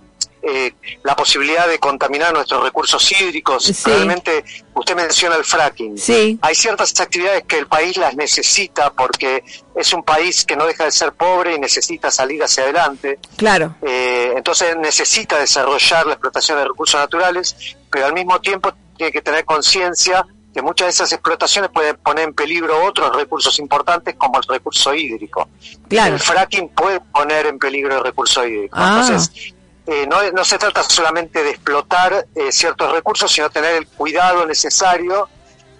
eh, 0.43 0.73
la 1.03 1.15
posibilidad 1.15 1.69
de 1.69 1.79
contaminar 1.79 2.33
nuestros 2.33 2.63
recursos 2.63 3.11
hídricos. 3.13 3.85
Realmente, 3.85 4.45
usted 4.75 4.97
menciona 4.97 5.37
el 5.37 5.45
fracking. 5.45 5.99
Sí. 5.99 6.39
Hay 6.41 6.55
ciertas 6.55 6.99
actividades 6.99 7.45
que 7.45 7.59
el 7.59 7.67
país 7.67 7.97
las 7.97 8.17
necesita 8.17 8.91
porque 8.91 9.45
es 9.75 9.93
un 9.93 10.03
país 10.03 10.45
que 10.45 10.57
no 10.57 10.67
deja 10.67 10.85
de 10.85 10.93
ser 10.93 11.13
pobre 11.13 11.55
y 11.55 11.59
necesita 11.59 12.11
salir 12.11 12.43
hacia 12.43 12.65
adelante. 12.65 13.19
Claro. 13.37 13.77
Eh, 13.83 14.33
entonces 14.37 14.77
necesita 14.77 15.39
desarrollar 15.39 16.07
la 16.07 16.13
explotación 16.13 16.59
de 16.59 16.65
recursos 16.65 17.01
naturales, 17.01 17.77
pero 17.91 18.07
al 18.07 18.15
mismo 18.15 18.41
tiempo 18.41 18.73
tiene 18.97 19.13
que 19.13 19.23
tener 19.23 19.45
conciencia 19.45 20.27
que 20.53 20.63
muchas 20.63 20.87
de 20.87 20.91
esas 20.91 21.13
explotaciones 21.13 21.71
pueden 21.71 21.97
poner 21.97 22.25
en 22.25 22.35
peligro 22.35 22.85
otros 22.85 23.15
recursos 23.15 23.59
importantes 23.59 24.17
como 24.17 24.39
el 24.39 24.45
recurso 24.49 24.93
hídrico. 24.95 25.49
Claro. 25.89 26.15
El 26.15 26.21
fracking 26.21 26.71
puede 26.71 27.01
poner 27.01 27.47
en 27.47 27.59
peligro 27.59 27.99
el 27.99 28.05
recurso 28.05 28.45
hídrico. 28.45 28.77
Ah. 28.79 29.01
Entonces, 29.01 29.55
eh, 29.91 30.07
no, 30.07 30.31
no, 30.31 30.45
se 30.45 30.57
trata 30.57 30.85
solamente 30.85 31.43
de 31.43 31.51
explotar 31.51 32.25
eh, 32.37 32.53
ciertos 32.53 32.93
recursos, 32.93 33.33
sino 33.33 33.51
tener 33.51 33.75
el 33.75 33.89
cuidado 33.89 34.47
necesario 34.47 35.29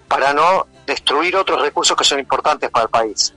para 0.09 0.33
no 0.33 0.67
destruir 0.85 1.37
otros 1.37 1.61
recursos 1.61 1.95
que 1.95 2.03
son 2.03 2.19
importantes 2.19 2.69
para 2.69 2.83
el 2.83 2.89
país. 2.89 3.33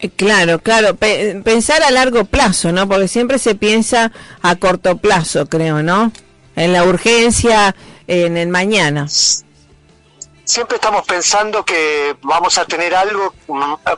Eh, 0.00 0.10
claro, 0.10 0.58
claro, 0.58 0.96
pensar 0.96 1.84
a 1.84 1.92
largo 1.92 2.24
plazo, 2.24 2.72
¿no? 2.72 2.88
Porque 2.88 3.06
siempre 3.06 3.38
se 3.38 3.54
piensa 3.54 4.10
a 4.42 4.56
corto 4.56 4.96
plazo, 4.96 5.46
creo, 5.46 5.80
¿no? 5.80 6.10
En 6.56 6.72
la 6.72 6.82
urgencia, 6.82 7.76
en 8.08 8.36
el 8.36 8.48
mañana. 8.48 9.06
Siempre 9.06 10.74
estamos 10.74 11.06
pensando 11.06 11.64
que 11.64 12.16
vamos 12.22 12.58
a 12.58 12.64
tener 12.64 12.96
algo, 12.96 13.32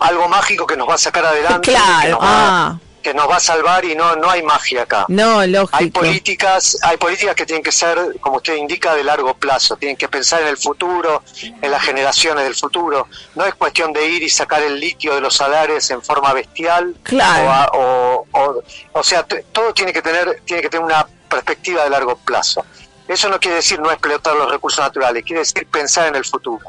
algo 0.01 0.28
mágico 0.28 0.66
que 0.66 0.76
nos 0.76 0.86
va 0.86 0.97
a 0.97 0.99
sacar 0.99 1.24
adelante. 1.24 1.70
Claro, 1.70 2.18
ah 2.20 2.78
que 3.07 3.15
nos 3.15 3.31
va 3.31 3.37
a 3.37 3.41
salvar 3.41 3.85
y 3.85 3.95
no 3.95 4.17
no 4.17 4.29
hay 4.29 4.43
magia 4.43 4.83
acá. 4.83 5.05
No, 5.07 5.47
lógico. 5.47 5.77
Hay 5.77 5.91
políticas, 5.91 6.77
hay 6.83 6.97
políticas 6.97 7.37
que 7.37 7.47
tienen 7.47 7.63
que 7.63 7.71
ser, 7.71 7.97
como 8.21 8.39
usted 8.39 8.57
indica, 8.57 8.97
de 8.97 9.05
largo 9.05 9.33
plazo. 9.35 9.77
Tienen 9.77 9.97
que 9.97 10.09
pensar 10.09 10.43
en 10.43 10.49
el 10.49 10.57
futuro, 10.57 11.23
en 11.41 11.71
las 11.71 11.85
generaciones 11.85 12.43
del 12.43 12.57
futuro. 12.57 13.07
No 13.37 13.47
es 13.47 13.55
cuestión 13.55 13.93
de 13.93 14.09
ir 14.09 14.25
y 14.25 14.29
sacar 14.29 14.61
el 14.61 14.81
litio 14.81 15.15
de 15.15 15.21
los 15.21 15.37
salares 15.37 15.89
en 15.91 16.03
forma 16.03 16.33
bestial. 16.33 16.97
Claro. 17.05 17.71
O, 17.79 18.27
o, 18.33 18.63
o, 18.93 19.03
sea, 19.05 19.23
todo 19.23 19.73
tiene 19.73 19.93
que 19.93 20.03
tener 20.03 20.43
tiene 20.45 20.63
que 20.63 20.69
tener 20.69 20.85
una 20.85 21.07
perspectiva 21.29 21.85
de 21.85 21.91
largo 21.91 22.17
plazo. 22.17 22.65
Eso 23.07 23.29
no 23.29 23.39
quiere 23.39 23.59
decir 23.59 23.79
no 23.79 23.93
explotar 23.93 24.35
los 24.35 24.51
recursos 24.51 24.81
naturales, 24.81 25.23
quiere 25.23 25.41
decir 25.41 25.65
pensar 25.69 26.09
en 26.09 26.17
el 26.17 26.25
futuro. 26.25 26.67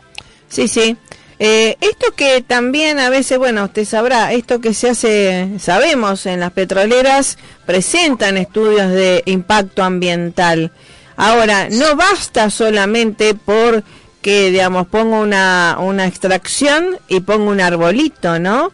Sí, 0.50 0.68
sí. 0.68 0.96
Eh, 1.40 1.78
esto 1.82 2.14
que 2.16 2.42
también 2.42 3.00
a 3.00 3.10
veces, 3.10 3.38
bueno, 3.38 3.66
usted 3.66 3.86
sabrá, 3.86 4.34
esto 4.34 4.60
que 4.60 4.74
se 4.74 4.90
hace, 4.90 5.60
sabemos, 5.60 6.26
en 6.26 6.40
las 6.40 6.52
petroleras 6.52 7.38
presentan 7.66 8.38
estudios 8.38 8.92
de 8.92 9.22
impacto 9.26 9.84
ambiental. 9.84 10.72
Ahora, 11.16 11.68
no 11.70 11.96
basta 11.96 12.50
solamente 12.50 13.36
por 13.36 13.84
que, 14.22 14.52
digamos, 14.52 14.88
pongo 14.88 15.20
una, 15.20 15.78
una 15.80 16.08
extracción 16.08 17.00
y 17.08 17.20
pongo 17.20 17.52
un 17.52 17.62
arbolito, 17.62 18.40
¿no? 18.40 18.72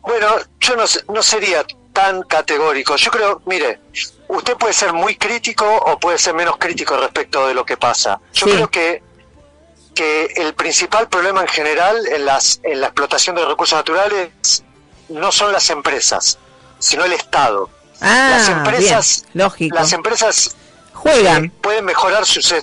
Bueno, 0.00 0.28
yo 0.60 0.76
no, 0.76 0.84
no 1.12 1.22
sería 1.22 1.64
tan 1.92 2.22
categórico. 2.22 2.96
Yo 2.96 3.10
creo, 3.10 3.42
mire, 3.46 3.80
usted 4.28 4.54
puede 4.56 4.72
ser 4.72 4.92
muy 4.92 5.16
crítico 5.16 5.66
o 5.66 5.98
puede 5.98 6.18
ser 6.18 6.34
menos 6.34 6.56
crítico 6.58 6.96
respecto 6.96 7.46
de 7.46 7.54
lo 7.54 7.64
que 7.64 7.76
pasa. 7.76 8.20
Yo 8.32 8.46
creo 8.46 8.70
que 8.70 9.02
que 9.96 10.26
el 10.36 10.54
principal 10.54 11.08
problema 11.08 11.40
en 11.40 11.48
general 11.48 12.06
en, 12.06 12.26
las, 12.26 12.60
en 12.62 12.80
la 12.80 12.88
explotación 12.88 13.34
de 13.34 13.44
recursos 13.46 13.76
naturales 13.76 14.62
no 15.08 15.32
son 15.32 15.52
las 15.52 15.70
empresas, 15.70 16.38
sino 16.78 17.04
el 17.04 17.14
Estado. 17.14 17.70
Ah, 18.02 18.28
las 18.32 18.48
empresas, 18.50 19.24
lógico. 19.32 19.74
Las 19.74 19.92
empresas 19.94 20.54
juegan, 20.92 21.46
eh, 21.46 21.52
pueden 21.62 21.86
mejorar 21.86 22.26
sus 22.26 22.54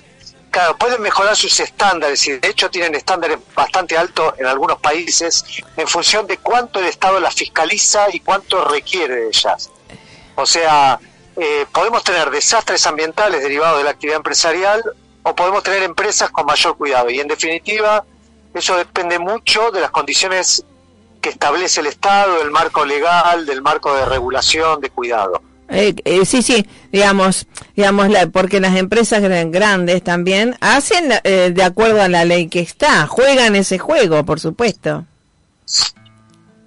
claro, 0.51 0.77
pueden 0.77 1.01
mejorar 1.01 1.35
sus 1.35 1.59
estándares 1.59 2.25
y 2.27 2.37
de 2.37 2.47
hecho 2.47 2.69
tienen 2.69 2.93
estándares 2.93 3.39
bastante 3.55 3.97
altos 3.97 4.35
en 4.37 4.45
algunos 4.45 4.77
países 4.77 5.43
en 5.75 5.87
función 5.87 6.27
de 6.27 6.37
cuánto 6.37 6.79
el 6.79 6.85
Estado 6.85 7.19
las 7.19 7.33
fiscaliza 7.33 8.05
y 8.13 8.19
cuánto 8.19 8.63
requiere 8.63 9.15
de 9.15 9.27
ellas. 9.29 9.71
O 10.35 10.45
sea, 10.45 10.99
eh, 11.35 11.65
podemos 11.71 12.03
tener 12.03 12.29
desastres 12.29 12.85
ambientales 12.85 13.41
derivados 13.41 13.79
de 13.79 13.85
la 13.85 13.89
actividad 13.89 14.17
empresarial 14.17 14.83
o 15.23 15.35
podemos 15.35 15.63
tener 15.63 15.83
empresas 15.83 16.29
con 16.29 16.45
mayor 16.45 16.77
cuidado. 16.77 17.09
Y 17.09 17.19
en 17.19 17.27
definitiva, 17.27 18.03
eso 18.53 18.77
depende 18.77 19.19
mucho 19.19 19.71
de 19.71 19.81
las 19.81 19.91
condiciones 19.91 20.63
que 21.21 21.29
establece 21.29 21.79
el 21.79 21.87
Estado, 21.87 22.39
del 22.39 22.51
marco 22.51 22.85
legal, 22.85 23.45
del 23.45 23.61
marco 23.61 23.95
de 23.95 24.05
regulación, 24.05 24.81
de 24.81 24.89
cuidado. 24.89 25.41
Eh, 25.69 25.95
eh, 26.03 26.25
sí, 26.25 26.41
sí, 26.41 26.67
digamos, 26.91 27.47
digamos, 27.75 28.09
la, 28.09 28.27
porque 28.27 28.59
las 28.59 28.75
empresas 28.75 29.21
grandes 29.21 30.03
también 30.03 30.55
hacen 30.59 31.13
eh, 31.23 31.51
de 31.53 31.63
acuerdo 31.63 32.01
a 32.01 32.09
la 32.09 32.25
ley 32.25 32.47
que 32.47 32.59
está, 32.59 33.07
juegan 33.07 33.55
ese 33.55 33.79
juego, 33.79 34.25
por 34.25 34.39
supuesto. 34.39 35.05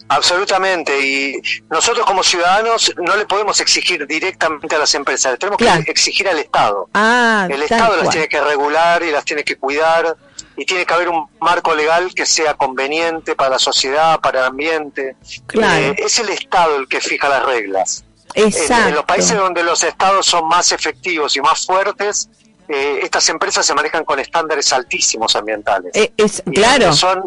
Absolutamente, 0.08 1.00
y 1.00 1.42
nosotros 1.68 2.06
como 2.06 2.22
ciudadanos 2.22 2.92
no 2.96 3.16
le 3.16 3.26
podemos 3.26 3.60
exigir 3.60 4.06
directamente 4.06 4.76
a 4.76 4.78
las 4.78 4.94
empresas, 4.94 5.36
tenemos 5.38 5.58
que 5.58 5.90
exigir 5.90 6.28
al 6.28 6.38
Estado. 6.38 6.88
Ah, 6.94 7.48
el 7.50 7.62
Estado 7.62 7.96
las 7.96 8.10
tiene 8.10 8.28
que 8.28 8.40
regular 8.40 9.02
y 9.02 9.10
las 9.10 9.24
tiene 9.24 9.42
que 9.42 9.56
cuidar, 9.56 10.16
y 10.56 10.64
tiene 10.64 10.86
que 10.86 10.94
haber 10.94 11.08
un 11.08 11.28
marco 11.40 11.74
legal 11.74 12.14
que 12.14 12.24
sea 12.24 12.54
conveniente 12.54 13.36
para 13.36 13.50
la 13.50 13.58
sociedad, 13.58 14.20
para 14.20 14.40
el 14.40 14.46
ambiente. 14.46 15.16
Claro. 15.46 15.86
Eh, 15.86 15.94
es 15.98 16.18
el 16.18 16.30
Estado 16.30 16.76
el 16.76 16.88
que 16.88 17.00
fija 17.00 17.28
las 17.28 17.44
reglas. 17.44 18.04
Exacto. 18.34 18.88
En, 18.88 18.94
los 18.94 19.04
países 19.04 19.36
donde 19.36 19.62
los 19.62 19.82
estados 19.82 20.26
son 20.26 20.48
más 20.48 20.72
efectivos 20.72 21.36
y 21.36 21.40
más 21.40 21.66
fuertes, 21.66 22.28
eh, 22.68 23.00
estas 23.02 23.28
empresas 23.28 23.66
se 23.66 23.74
manejan 23.74 24.04
con 24.04 24.18
estándares 24.18 24.72
altísimos 24.72 25.36
ambientales. 25.36 25.94
Eh, 25.94 26.12
es, 26.16 26.42
claro. 26.52 26.92
Son, 26.92 27.24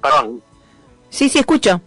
perdón, 0.00 0.42
Sí, 1.14 1.28
sí, 1.28 1.38
escucho. 1.38 1.80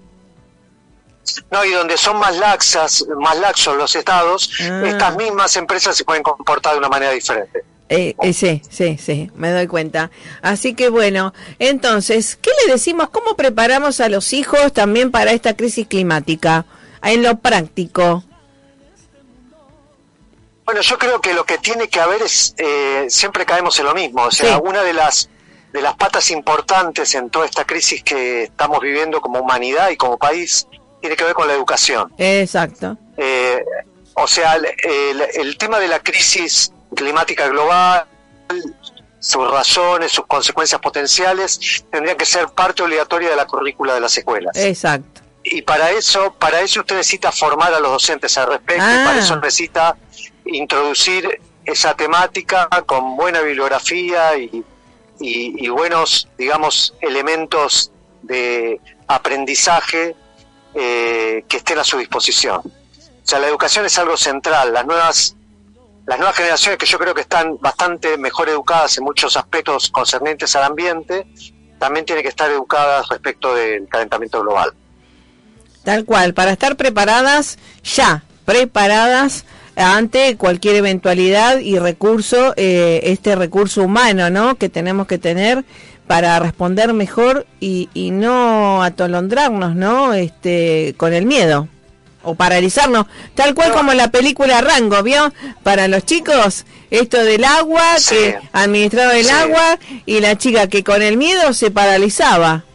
No, 1.52 1.66
y 1.66 1.72
donde 1.72 1.98
son 1.98 2.18
más 2.18 2.38
laxas, 2.38 3.06
más 3.20 3.38
laxos 3.38 3.76
los 3.76 3.94
estados, 3.94 4.50
ah. 4.62 4.84
estas 4.86 5.18
mismas 5.18 5.58
empresas 5.58 5.98
se 5.98 6.06
pueden 6.06 6.24
comportar 6.24 6.74
de 6.74 6.80
una 6.80 6.88
manera 6.88 7.12
diferente. 7.12 7.66
Eh, 7.90 8.16
eh, 8.22 8.34
sí, 8.34 8.62
sí, 8.70 8.98
sí, 8.98 9.30
me 9.36 9.52
doy 9.52 9.68
cuenta. 9.68 10.12
Así 10.42 10.76
que 10.76 10.88
bueno, 10.88 11.34
entonces, 11.60 12.38
¿qué 12.42 12.52
le 12.66 12.72
decimos? 12.72 13.10
¿Cómo 13.10 13.36
preparamos 13.36 14.00
a 14.00 14.08
los 14.08 14.32
hijos 14.32 14.72
también 14.72 15.12
para 15.12 15.32
esta 15.32 15.58
crisis 15.58 15.88
climática? 15.88 16.66
En 17.04 17.22
lo 17.22 17.38
práctico. 17.38 18.24
Bueno, 20.64 20.82
yo 20.82 20.98
creo 20.98 21.20
que 21.20 21.34
lo 21.34 21.46
que 21.46 21.58
tiene 21.58 21.90
que 21.90 22.00
haber 22.00 22.22
es, 22.22 22.56
eh, 22.58 23.08
siempre 23.10 23.46
caemos 23.46 23.78
en 23.80 23.86
lo 23.86 23.94
mismo, 23.94 24.24
o 24.24 24.32
sea, 24.32 24.58
una 24.58 24.84
de 24.84 24.94
las 24.94 25.30
de 25.74 25.82
las 25.82 25.96
patas 25.96 26.32
importantes 26.32 27.14
en 27.16 27.30
toda 27.30 27.46
esta 27.46 27.66
crisis 27.66 28.04
que 28.04 28.44
estamos 28.44 28.80
viviendo 28.80 29.22
como 29.22 29.40
humanidad 29.40 29.90
y 29.90 29.98
como 29.98 30.18
país 30.18 30.68
tiene 31.02 31.16
que 31.16 31.24
ver 31.24 31.34
con 31.34 31.48
la 31.48 31.54
educación. 31.54 32.12
Exacto. 32.18 32.98
Eh, 33.18 33.64
o 34.16 34.28
sea, 34.28 34.56
el, 34.56 35.58
tema 35.58 35.80
de 35.80 35.88
la 35.88 36.00
crisis 36.00 36.72
climática 36.96 37.48
global, 37.48 38.06
sus 39.20 39.50
razones, 39.52 40.12
sus 40.12 40.26
consecuencias 40.26 40.82
potenciales, 40.82 41.84
tendrían 41.92 42.18
que 42.18 42.26
ser 42.26 42.48
parte 42.48 42.82
obligatoria 42.82 43.30
de 43.30 43.36
la 43.36 43.46
currícula 43.46 43.94
de 43.94 44.00
las 44.00 44.18
escuelas. 44.18 44.58
Exacto. 44.58 45.22
Y 45.44 45.62
para 45.62 45.92
eso, 45.92 46.34
para 46.34 46.62
eso 46.62 46.80
usted 46.80 46.96
necesita 46.96 47.32
formar 47.32 47.74
a 47.74 47.80
los 47.80 47.92
docentes 47.92 48.38
al 48.38 48.48
respecto, 48.48 48.84
y 48.84 49.06
para 49.06 49.20
eso 49.20 49.36
ah. 49.36 49.40
necesita 49.42 49.98
introducir 50.46 51.40
esa 51.64 51.96
temática 51.96 52.68
con 52.86 53.16
buena 53.16 53.42
bibliografía 53.42 54.38
y 54.38 54.64
y, 55.20 55.68
buenos, 55.70 56.28
digamos, 56.38 56.94
elementos 57.02 57.92
de 58.22 58.80
aprendizaje 59.08 60.16
eh, 60.74 61.44
que 61.48 61.58
estén 61.58 61.80
a 61.80 61.84
su 61.84 61.98
disposición. 61.98 62.62
O 62.64 63.30
sea, 63.30 63.40
la 63.40 63.48
educación 63.48 63.86
es 63.86 63.98
algo 63.98 64.16
central. 64.16 64.74
Las 64.74 64.86
nuevas, 64.86 65.36
las 66.06 66.18
nuevas 66.18 66.36
generaciones 66.36 66.78
que 66.78 66.86
yo 66.86 66.98
creo 67.00 67.14
que 67.14 67.22
están 67.22 67.58
bastante 67.60 68.18
mejor 68.18 68.50
educadas 68.50 68.98
en 68.98 69.04
muchos 69.04 69.36
aspectos 69.38 69.90
concernientes 69.90 70.56
al 70.56 70.64
ambiente, 70.64 71.28
también 71.80 72.06
tienen 72.06 72.24
que 72.24 72.30
estar 72.30 72.50
educadas 72.50 73.08
respecto 73.10 73.54
del 73.54 73.88
calentamiento 73.88 74.42
global. 74.42 74.74
Tal 75.84 76.06
cual, 76.06 76.34
para 76.34 76.52
estar 76.52 76.76
preparadas 76.76 77.58
ya, 77.84 78.24
preparadas 78.46 79.46
ante 79.78 80.36
cualquier 80.38 80.76
eventualidad 80.76 81.60
y 81.60 81.78
recurso, 81.78 82.54
eh, 82.58 83.02
este 83.04 83.36
recurso 83.36 83.84
humano, 83.84 84.30
¿no? 84.30 84.56
Que 84.56 84.70
tenemos 84.70 85.08
que 85.08 85.20
tener 85.20 85.64
para 86.08 86.40
responder 86.40 86.94
mejor 86.94 87.46
y, 87.60 87.90
y 87.94 88.12
no 88.12 88.82
atolondrarnos, 88.82 89.76
¿no? 89.76 90.14
Este, 90.14 90.96
con 90.98 91.14
el 91.14 91.26
miedo 91.26 91.68
o 92.24 92.36
paralizarnos, 92.36 93.06
tal 93.36 93.56
cual 93.56 93.72
como 93.72 93.94
la 93.94 94.10
película 94.12 94.60
Rango, 94.60 95.02
¿vio? 95.04 95.32
Para 95.64 95.88
los 95.88 96.06
chicos, 96.06 96.66
esto 96.92 97.24
del 97.24 97.46
agua, 97.46 97.84
que 98.10 98.38
administraba 98.52 99.16
el 99.16 99.30
agua 99.30 99.80
y 100.06 100.20
la 100.20 100.38
chica 100.38 100.68
que 100.68 100.84
con 100.84 101.02
el 101.02 101.16
miedo 101.16 101.54
se 101.54 101.72
paralizaba. 101.72 102.66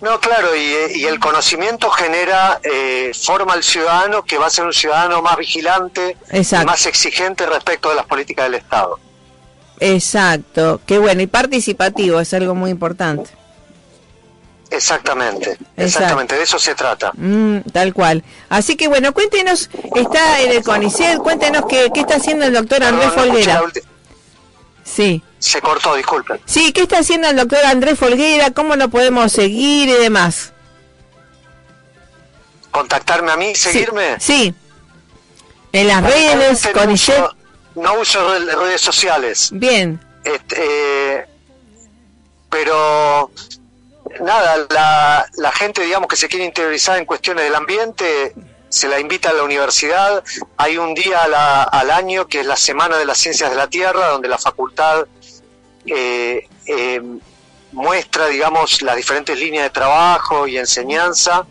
No, 0.00 0.20
claro, 0.20 0.54
y, 0.54 1.04
el 1.04 1.18
conocimiento 1.18 1.88
genera, 1.90 2.60
eh, 2.62 3.12
forma 3.14 3.54
al 3.54 3.62
ciudadano 3.62 4.22
que 4.24 4.36
va 4.36 4.46
a 4.46 4.50
ser 4.50 4.66
un 4.66 4.72
ciudadano 4.72 5.22
más 5.22 5.36
vigilante, 5.38 6.16
más 6.66 6.86
exigente 6.86 7.46
respecto 7.46 7.88
de 7.88 7.94
las 7.94 8.04
políticas 8.04 8.44
del 8.44 8.56
Estado. 8.56 8.98
Exacto, 9.80 10.80
qué 10.86 10.98
bueno, 10.98 11.22
y 11.22 11.26
participativo 11.26 12.20
es 12.20 12.32
algo 12.34 12.54
muy 12.54 12.70
importante. 12.70 13.30
Exactamente, 14.70 15.56
exactamente, 15.76 16.34
de 16.34 16.42
eso 16.42 16.58
se 16.58 16.74
trata. 16.74 17.12
Mm, 17.14 17.60
tal 17.72 17.94
cual. 17.94 18.22
Así 18.48 18.76
que 18.76 18.88
bueno, 18.88 19.14
cuéntenos, 19.14 19.70
está 19.94 20.40
en 20.42 20.50
el 20.50 20.62
CONICET, 20.62 21.18
cuéntenos 21.18 21.64
qué, 21.68 21.90
qué 21.94 22.00
está 22.00 22.16
haciendo 22.16 22.44
el 22.44 22.52
doctor 22.52 22.82
Andrés 22.82 23.12
Folguera. 23.12 23.62
Sí. 24.84 25.22
Se 25.38 25.60
cortó, 25.60 25.94
disculpen. 25.94 26.40
Sí, 26.46 26.72
¿qué 26.72 26.82
está 26.82 26.98
haciendo 26.98 27.28
el 27.28 27.36
doctor 27.36 27.64
Andrés 27.64 27.98
Folguera? 27.98 28.50
¿Cómo 28.52 28.74
lo 28.76 28.88
podemos 28.88 29.32
seguir 29.32 29.88
y 29.88 29.92
demás? 29.92 30.52
¿Contactarme 32.70 33.32
a 33.32 33.36
mí, 33.36 33.54
seguirme? 33.54 34.16
Sí. 34.20 34.54
En 35.72 35.86
las 35.88 36.02
redes, 36.02 36.66
CONICET. 36.72 37.24
no 37.74 38.00
uso 38.00 38.38
redes 38.38 38.80
sociales. 38.80 39.50
Bien. 39.52 40.00
Este, 40.24 40.56
eh, 40.58 41.26
pero 42.50 43.30
nada, 44.20 44.66
la, 44.70 45.26
la 45.36 45.52
gente, 45.52 45.82
digamos, 45.82 46.08
que 46.08 46.16
se 46.16 46.28
quiere 46.28 46.44
interiorizar 46.44 46.98
en 46.98 47.04
cuestiones 47.04 47.44
del 47.44 47.54
ambiente, 47.54 48.34
se 48.68 48.88
la 48.88 48.98
invita 49.00 49.30
a 49.30 49.32
la 49.32 49.42
universidad. 49.42 50.24
Hay 50.56 50.76
un 50.78 50.94
día 50.94 51.22
al 51.22 51.90
año 51.90 52.26
que 52.26 52.40
es 52.40 52.46
la 52.46 52.56
Semana 52.56 52.96
de 52.96 53.04
las 53.06 53.18
Ciencias 53.18 53.50
de 53.50 53.56
la 53.56 53.68
Tierra, 53.68 54.08
donde 54.08 54.28
la 54.28 54.38
facultad 54.38 55.06
eh, 55.86 56.48
eh, 56.66 57.02
muestra, 57.72 58.26
digamos, 58.26 58.82
las 58.82 58.96
diferentes 58.96 59.38
líneas 59.38 59.64
de 59.64 59.70
trabajo 59.70 60.46
y 60.46 60.58
enseñanza. 60.58 61.46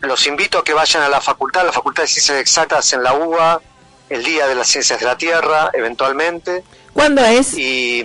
Los 0.00 0.26
invito 0.26 0.58
a 0.58 0.64
que 0.64 0.72
vayan 0.72 1.02
a 1.02 1.08
la 1.08 1.20
facultad, 1.20 1.64
la 1.64 1.72
Facultad 1.72 2.04
de 2.04 2.08
Ciencias 2.08 2.38
Exactas 2.38 2.92
en 2.92 3.02
la 3.02 3.14
UBA, 3.14 3.60
el 4.08 4.24
Día 4.24 4.46
de 4.46 4.54
las 4.54 4.68
Ciencias 4.68 4.98
de 5.00 5.06
la 5.06 5.16
Tierra, 5.16 5.70
eventualmente. 5.74 6.64
¿Cuándo 6.92 7.24
es? 7.24 7.54
Y 7.54 8.02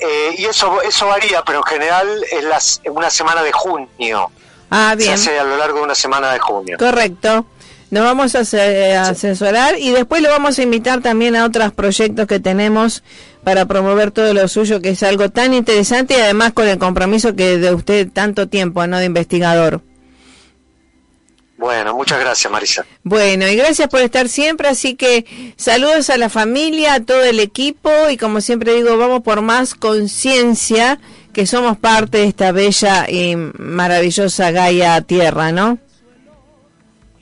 eh, 0.00 0.34
y 0.38 0.44
eso 0.46 0.80
eso 0.80 1.06
varía, 1.06 1.42
pero 1.44 1.58
en 1.58 1.64
general 1.64 2.24
es 2.32 2.44
las, 2.44 2.80
una 2.86 3.10
semana 3.10 3.42
de 3.42 3.52
junio. 3.52 4.30
Ah, 4.70 4.94
bien. 4.96 5.18
Se 5.18 5.30
hace 5.30 5.38
a 5.38 5.44
lo 5.44 5.56
largo 5.58 5.78
de 5.78 5.84
una 5.84 5.94
semana 5.94 6.32
de 6.32 6.38
junio. 6.38 6.76
Correcto. 6.78 7.44
Nos 7.90 8.04
vamos 8.04 8.34
a, 8.34 8.40
asesorar 8.40 9.76
y 9.78 9.90
después 9.90 10.22
lo 10.22 10.30
vamos 10.30 10.58
a 10.58 10.62
invitar 10.62 11.02
también 11.02 11.34
a 11.34 11.44
otros 11.44 11.72
proyectos 11.72 12.26
que 12.28 12.38
tenemos 12.38 13.02
para 13.44 13.66
promover 13.66 14.10
todo 14.10 14.34
lo 14.34 14.46
suyo, 14.48 14.80
que 14.80 14.90
es 14.90 15.02
algo 15.02 15.30
tan 15.30 15.54
interesante 15.54 16.14
y 16.18 16.20
además 16.20 16.52
con 16.52 16.68
el 16.68 16.78
compromiso 16.78 17.34
que 17.34 17.58
de 17.58 17.74
usted 17.74 18.08
tanto 18.12 18.48
tiempo, 18.48 18.86
¿no? 18.86 18.98
De 18.98 19.06
investigador. 19.06 19.82
Bueno, 21.60 21.94
muchas 21.94 22.18
gracias, 22.18 22.50
Marisa. 22.50 22.86
Bueno, 23.02 23.46
y 23.46 23.54
gracias 23.54 23.86
por 23.88 24.00
estar 24.00 24.30
siempre. 24.30 24.68
Así 24.68 24.96
que 24.96 25.54
saludos 25.56 26.08
a 26.08 26.16
la 26.16 26.30
familia, 26.30 26.94
a 26.94 27.00
todo 27.00 27.22
el 27.22 27.38
equipo. 27.38 27.90
Y 28.08 28.16
como 28.16 28.40
siempre 28.40 28.72
digo, 28.72 28.96
vamos 28.96 29.20
por 29.20 29.42
más 29.42 29.74
conciencia 29.74 30.98
que 31.34 31.46
somos 31.46 31.76
parte 31.76 32.18
de 32.18 32.24
esta 32.24 32.52
bella 32.52 33.10
y 33.10 33.36
maravillosa 33.36 34.50
Gaia 34.52 35.02
Tierra, 35.02 35.52
¿no? 35.52 35.78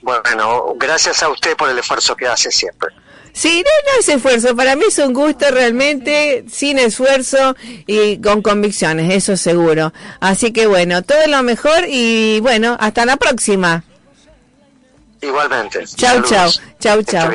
Bueno, 0.02 0.74
gracias 0.76 1.20
a 1.24 1.28
usted 1.30 1.56
por 1.56 1.68
el 1.68 1.78
esfuerzo 1.78 2.14
que 2.14 2.28
hace 2.28 2.52
siempre. 2.52 2.90
Sí, 3.38 3.62
no, 3.64 3.92
no 3.92 4.00
es 4.00 4.08
esfuerzo, 4.08 4.56
para 4.56 4.74
mí 4.74 4.82
es 4.88 4.98
un 4.98 5.14
gusto 5.14 5.48
realmente, 5.52 6.44
sin 6.50 6.76
esfuerzo 6.76 7.54
y 7.86 8.16
con 8.16 8.42
convicciones, 8.42 9.14
eso 9.14 9.36
seguro. 9.36 9.92
Así 10.18 10.50
que 10.50 10.66
bueno, 10.66 11.02
todo 11.02 11.24
lo 11.28 11.44
mejor 11.44 11.84
y 11.88 12.40
bueno, 12.40 12.76
hasta 12.80 13.06
la 13.06 13.16
próxima. 13.16 13.84
Igualmente. 15.22 15.84
Chau, 15.94 16.20
chau, 16.24 16.50
chau, 16.80 17.00
chau. 17.04 17.30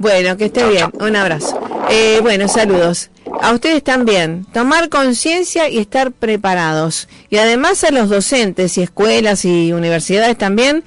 Bueno, 0.00 0.36
que 0.36 0.46
esté 0.46 0.68
bien. 0.68 0.90
Un 0.94 1.14
abrazo. 1.14 1.60
Eh, 1.90 2.18
bueno, 2.22 2.48
saludos. 2.48 3.10
A 3.40 3.52
ustedes 3.52 3.84
también. 3.84 4.46
Tomar 4.52 4.88
conciencia 4.88 5.68
y 5.68 5.78
estar 5.78 6.10
preparados. 6.10 7.08
Y 7.30 7.36
además 7.36 7.84
a 7.84 7.92
los 7.92 8.08
docentes 8.08 8.78
y 8.78 8.82
escuelas 8.82 9.44
y 9.44 9.72
universidades 9.72 10.36
también. 10.36 10.82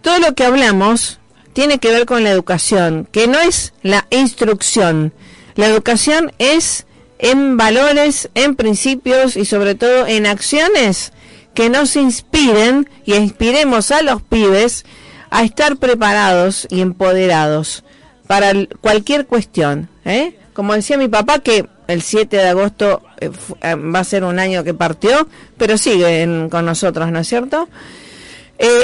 Todo 0.00 0.18
lo 0.18 0.34
que 0.34 0.44
hablamos 0.44 1.20
tiene 1.52 1.78
que 1.78 1.90
ver 1.90 2.06
con 2.06 2.24
la 2.24 2.30
educación, 2.30 3.08
que 3.10 3.26
no 3.26 3.38
es 3.38 3.72
la 3.82 4.06
instrucción. 4.10 5.12
La 5.54 5.66
educación 5.66 6.32
es 6.38 6.86
en 7.18 7.56
valores, 7.56 8.30
en 8.34 8.56
principios 8.56 9.36
y 9.36 9.44
sobre 9.44 9.74
todo 9.74 10.06
en 10.06 10.26
acciones 10.26 11.12
que 11.54 11.70
nos 11.70 11.96
inspiren 11.96 12.88
y 13.04 13.14
inspiremos 13.14 13.90
a 13.90 14.02
los 14.02 14.22
pibes 14.22 14.84
a 15.30 15.44
estar 15.44 15.76
preparados 15.76 16.66
y 16.70 16.80
empoderados 16.80 17.84
para 18.26 18.52
cualquier 18.80 19.26
cuestión. 19.26 19.88
¿eh? 20.04 20.36
Como 20.52 20.74
decía 20.74 20.98
mi 20.98 21.08
papá, 21.08 21.38
que 21.40 21.66
el 21.86 22.02
7 22.02 22.36
de 22.36 22.48
agosto 22.48 23.02
eh, 23.20 23.30
eh, 23.62 23.74
va 23.74 24.00
a 24.00 24.04
ser 24.04 24.24
un 24.24 24.38
año 24.38 24.64
que 24.64 24.74
partió, 24.74 25.28
pero 25.56 25.78
sigue 25.78 26.48
con 26.50 26.64
nosotros, 26.64 27.10
¿no 27.10 27.20
es 27.20 27.28
cierto? 27.28 27.68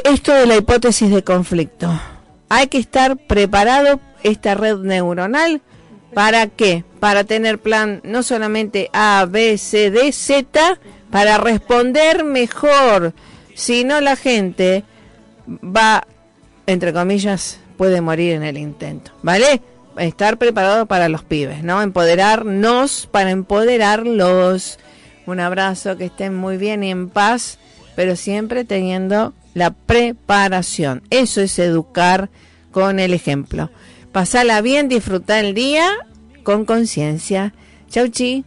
esto 0.05 0.33
de 0.33 0.47
la 0.47 0.57
hipótesis 0.57 1.09
de 1.09 1.23
conflicto. 1.23 1.89
Hay 2.49 2.69
que 2.69 2.79
estar 2.79 3.17
preparado 3.17 4.01
esta 4.23 4.55
red 4.55 4.79
neuronal. 4.79 5.61
¿Para 6.15 6.47
qué? 6.47 6.85
Para 7.01 7.25
tener 7.25 7.59
plan 7.59 8.01
no 8.03 8.23
solamente 8.23 8.91
A, 8.93 9.27
B, 9.29 9.59
C, 9.59 9.91
D, 9.91 10.13
Z, 10.13 10.79
para 11.11 11.39
responder 11.39 12.25
mejor. 12.25 13.13
Si 13.55 13.85
no, 13.85 14.01
la 14.01 14.17
gente 14.17 14.85
va 15.47 16.07
entre 16.69 16.93
comillas, 16.93 17.59
puede 17.79 18.03
morir 18.03 18.35
en 18.35 18.43
el 18.43 18.59
intento, 18.59 19.13
¿vale? 19.23 19.63
Estar 19.97 20.37
preparado 20.37 20.85
para 20.85 21.09
los 21.09 21.25
pibes, 21.25 21.65
¿no? 21.65 21.81
Empoderarnos 21.81 23.09
para 23.11 23.31
empoderarlos. 23.31 24.79
Un 25.25 25.41
abrazo, 25.41 25.97
que 25.97 26.05
estén 26.05 26.37
muy 26.37 26.59
bien 26.59 26.85
y 26.85 26.91
en 26.91 27.09
paz, 27.09 27.59
pero 27.97 28.17
siempre 28.17 28.67
teniendo 28.67 29.33
la 29.55 29.71
preparación. 29.71 31.03
Eso 31.11 31.41
es 31.41 31.59
educar 31.59 32.31
con 32.71 33.01
el 33.01 33.15
ejemplo. 33.15 33.71
Pasala 34.13 34.61
bien, 34.61 34.89
disfrutar 34.89 35.45
el 35.45 35.55
día 35.55 35.91
con 36.43 36.65
conciencia. 36.65 37.55
Chau, 37.89 38.09
chi. 38.09 38.45